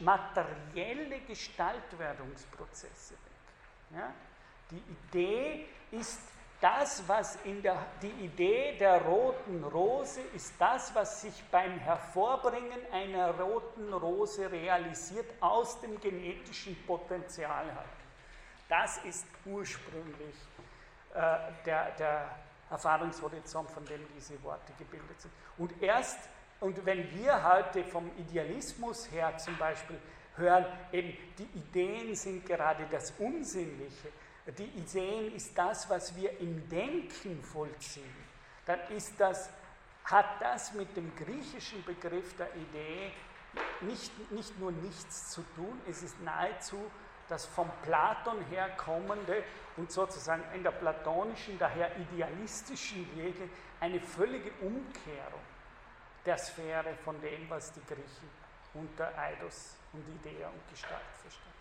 materielle 0.00 1.20
Gestaltwerdungsprozesse 1.20 3.14
denken. 3.14 3.98
Ja? 3.98 4.12
Die 4.70 4.82
Idee 5.08 5.66
ist 5.90 6.20
das, 6.60 7.02
was 7.08 7.36
in 7.44 7.60
der, 7.60 7.84
die 8.00 8.24
Idee 8.24 8.76
der 8.78 9.02
roten 9.02 9.64
Rose 9.64 10.20
ist 10.34 10.54
das, 10.58 10.94
was 10.94 11.22
sich 11.22 11.42
beim 11.50 11.78
Hervorbringen 11.78 12.80
einer 12.92 13.38
roten 13.38 13.92
Rose 13.92 14.50
realisiert 14.50 15.26
aus 15.40 15.80
dem 15.80 16.00
genetischen 16.00 16.76
Potenzial 16.86 17.66
hat. 17.74 17.84
Das 18.68 18.98
ist 18.98 19.26
ursprünglich 19.44 20.36
äh, 21.14 21.38
der, 21.66 21.90
der 21.98 22.30
Erfahrungshorizont, 22.70 23.68
von 23.70 23.84
dem 23.84 24.06
diese 24.16 24.40
Worte 24.42 24.72
gebildet 24.78 25.20
sind. 25.20 25.32
Und 25.58 25.82
erst, 25.82 26.18
und 26.62 26.86
wenn 26.86 27.12
wir 27.18 27.42
heute 27.42 27.82
vom 27.82 28.08
Idealismus 28.16 29.10
her 29.10 29.36
zum 29.36 29.58
Beispiel 29.58 29.98
hören, 30.36 30.64
eben 30.92 31.12
die 31.36 31.58
Ideen 31.58 32.14
sind 32.14 32.46
gerade 32.46 32.86
das 32.88 33.12
Unsinnliche, 33.18 34.08
die 34.46 34.66
Ideen 34.78 35.34
ist 35.34 35.58
das, 35.58 35.90
was 35.90 36.14
wir 36.14 36.38
im 36.38 36.68
Denken 36.68 37.42
vollziehen, 37.42 38.14
dann 38.64 38.78
ist 38.96 39.12
das, 39.18 39.50
hat 40.04 40.40
das 40.40 40.72
mit 40.74 40.96
dem 40.96 41.12
griechischen 41.16 41.84
Begriff 41.84 42.36
der 42.36 42.54
Idee 42.54 43.10
nicht, 43.80 44.30
nicht 44.30 44.56
nur 44.60 44.70
nichts 44.70 45.30
zu 45.30 45.42
tun, 45.56 45.80
es 45.90 46.04
ist 46.04 46.20
nahezu 46.22 46.78
das 47.28 47.44
vom 47.44 47.68
Platon 47.82 48.40
herkommende 48.50 49.42
und 49.76 49.90
sozusagen 49.90 50.44
in 50.54 50.62
der 50.62 50.70
platonischen, 50.70 51.58
daher 51.58 51.90
idealistischen 51.96 53.04
Wege 53.16 53.48
eine 53.80 54.00
völlige 54.00 54.52
Umkehrung 54.60 55.40
der 56.24 56.38
Sphäre 56.38 56.94
von 57.04 57.20
dem, 57.20 57.48
was 57.50 57.72
die 57.72 57.84
Griechen 57.86 58.30
unter 58.74 59.16
Eidos 59.18 59.76
und 59.92 60.06
Idee 60.08 60.44
und 60.44 60.68
Gestalt 60.70 61.00
verstehen. 61.20 61.52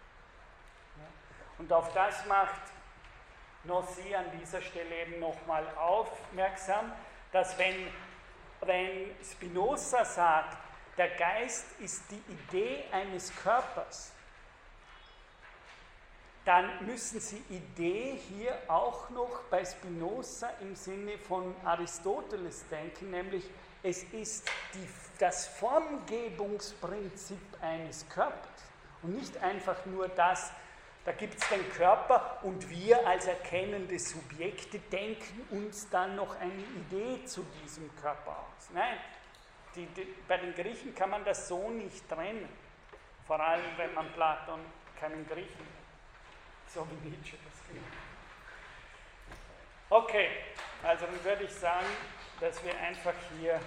Und 1.57 1.71
auf 1.71 1.93
das 1.93 2.25
macht 2.25 2.61
Nossi 3.63 4.15
an 4.15 4.25
dieser 4.39 4.61
Stelle 4.61 5.03
eben 5.03 5.19
nochmal 5.19 5.67
aufmerksam, 5.77 6.91
dass 7.31 7.57
wenn, 7.57 7.87
wenn 8.61 9.15
Spinoza 9.23 10.03
sagt, 10.03 10.57
der 10.97 11.09
Geist 11.09 11.79
ist 11.79 12.03
die 12.09 12.21
Idee 12.31 12.83
eines 12.91 13.33
Körpers, 13.35 14.11
dann 16.45 16.85
müssen 16.85 17.19
Sie 17.19 17.43
Idee 17.49 18.19
hier 18.27 18.57
auch 18.67 19.09
noch 19.11 19.43
bei 19.51 19.63
Spinoza 19.63 20.49
im 20.59 20.75
Sinne 20.75 21.17
von 21.19 21.55
Aristoteles 21.63 22.67
denken, 22.67 23.11
nämlich 23.11 23.47
es 23.83 24.03
ist 24.03 24.49
die, 24.73 24.87
das 25.19 25.47
Formgebungsprinzip 25.47 27.39
eines 27.61 28.07
Körpers 28.09 28.49
und 29.01 29.15
nicht 29.15 29.37
einfach 29.37 29.85
nur 29.85 30.07
das, 30.09 30.51
da 31.03 31.11
gibt 31.11 31.41
es 31.41 31.49
den 31.49 31.67
Körper 31.71 32.39
und 32.43 32.69
wir 32.69 33.07
als 33.07 33.25
erkennende 33.25 33.97
Subjekte 33.97 34.79
denken 34.79 35.47
uns 35.49 35.89
dann 35.89 36.15
noch 36.15 36.39
eine 36.39 36.61
Idee 36.61 37.25
zu 37.25 37.43
diesem 37.63 37.89
Körper 37.95 38.31
aus. 38.31 38.69
Nein, 38.73 38.97
die, 39.75 39.87
die, 39.87 40.07
bei 40.27 40.37
den 40.37 40.53
Griechen 40.53 40.93
kann 40.93 41.09
man 41.09 41.25
das 41.25 41.47
so 41.47 41.69
nicht 41.69 42.07
trennen. 42.07 42.47
Vor 43.25 43.39
allem, 43.39 43.65
wenn 43.77 43.93
man 43.93 44.11
Platon 44.13 44.59
keinen 44.99 45.27
Griechen. 45.27 45.81
So 46.67 46.87
wie 46.89 47.09
Nietzsche 47.09 47.37
das 47.43 47.67
gemacht 47.67 47.91
Okay, 49.89 50.29
also 50.83 51.05
dann 51.05 51.23
würde 51.23 51.43
ich 51.43 51.53
sagen, 51.53 51.85
dass 52.41 52.63
wir 52.65 52.77
einfach 52.79 53.13
hier 53.39 53.59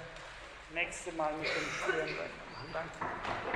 nächste 0.74 1.12
Mal 1.12 1.32
mit 1.34 1.46
dem 1.46 1.70
Stirnrechnen 1.80 2.16
machen. 2.52 2.70
Danke. 2.72 3.55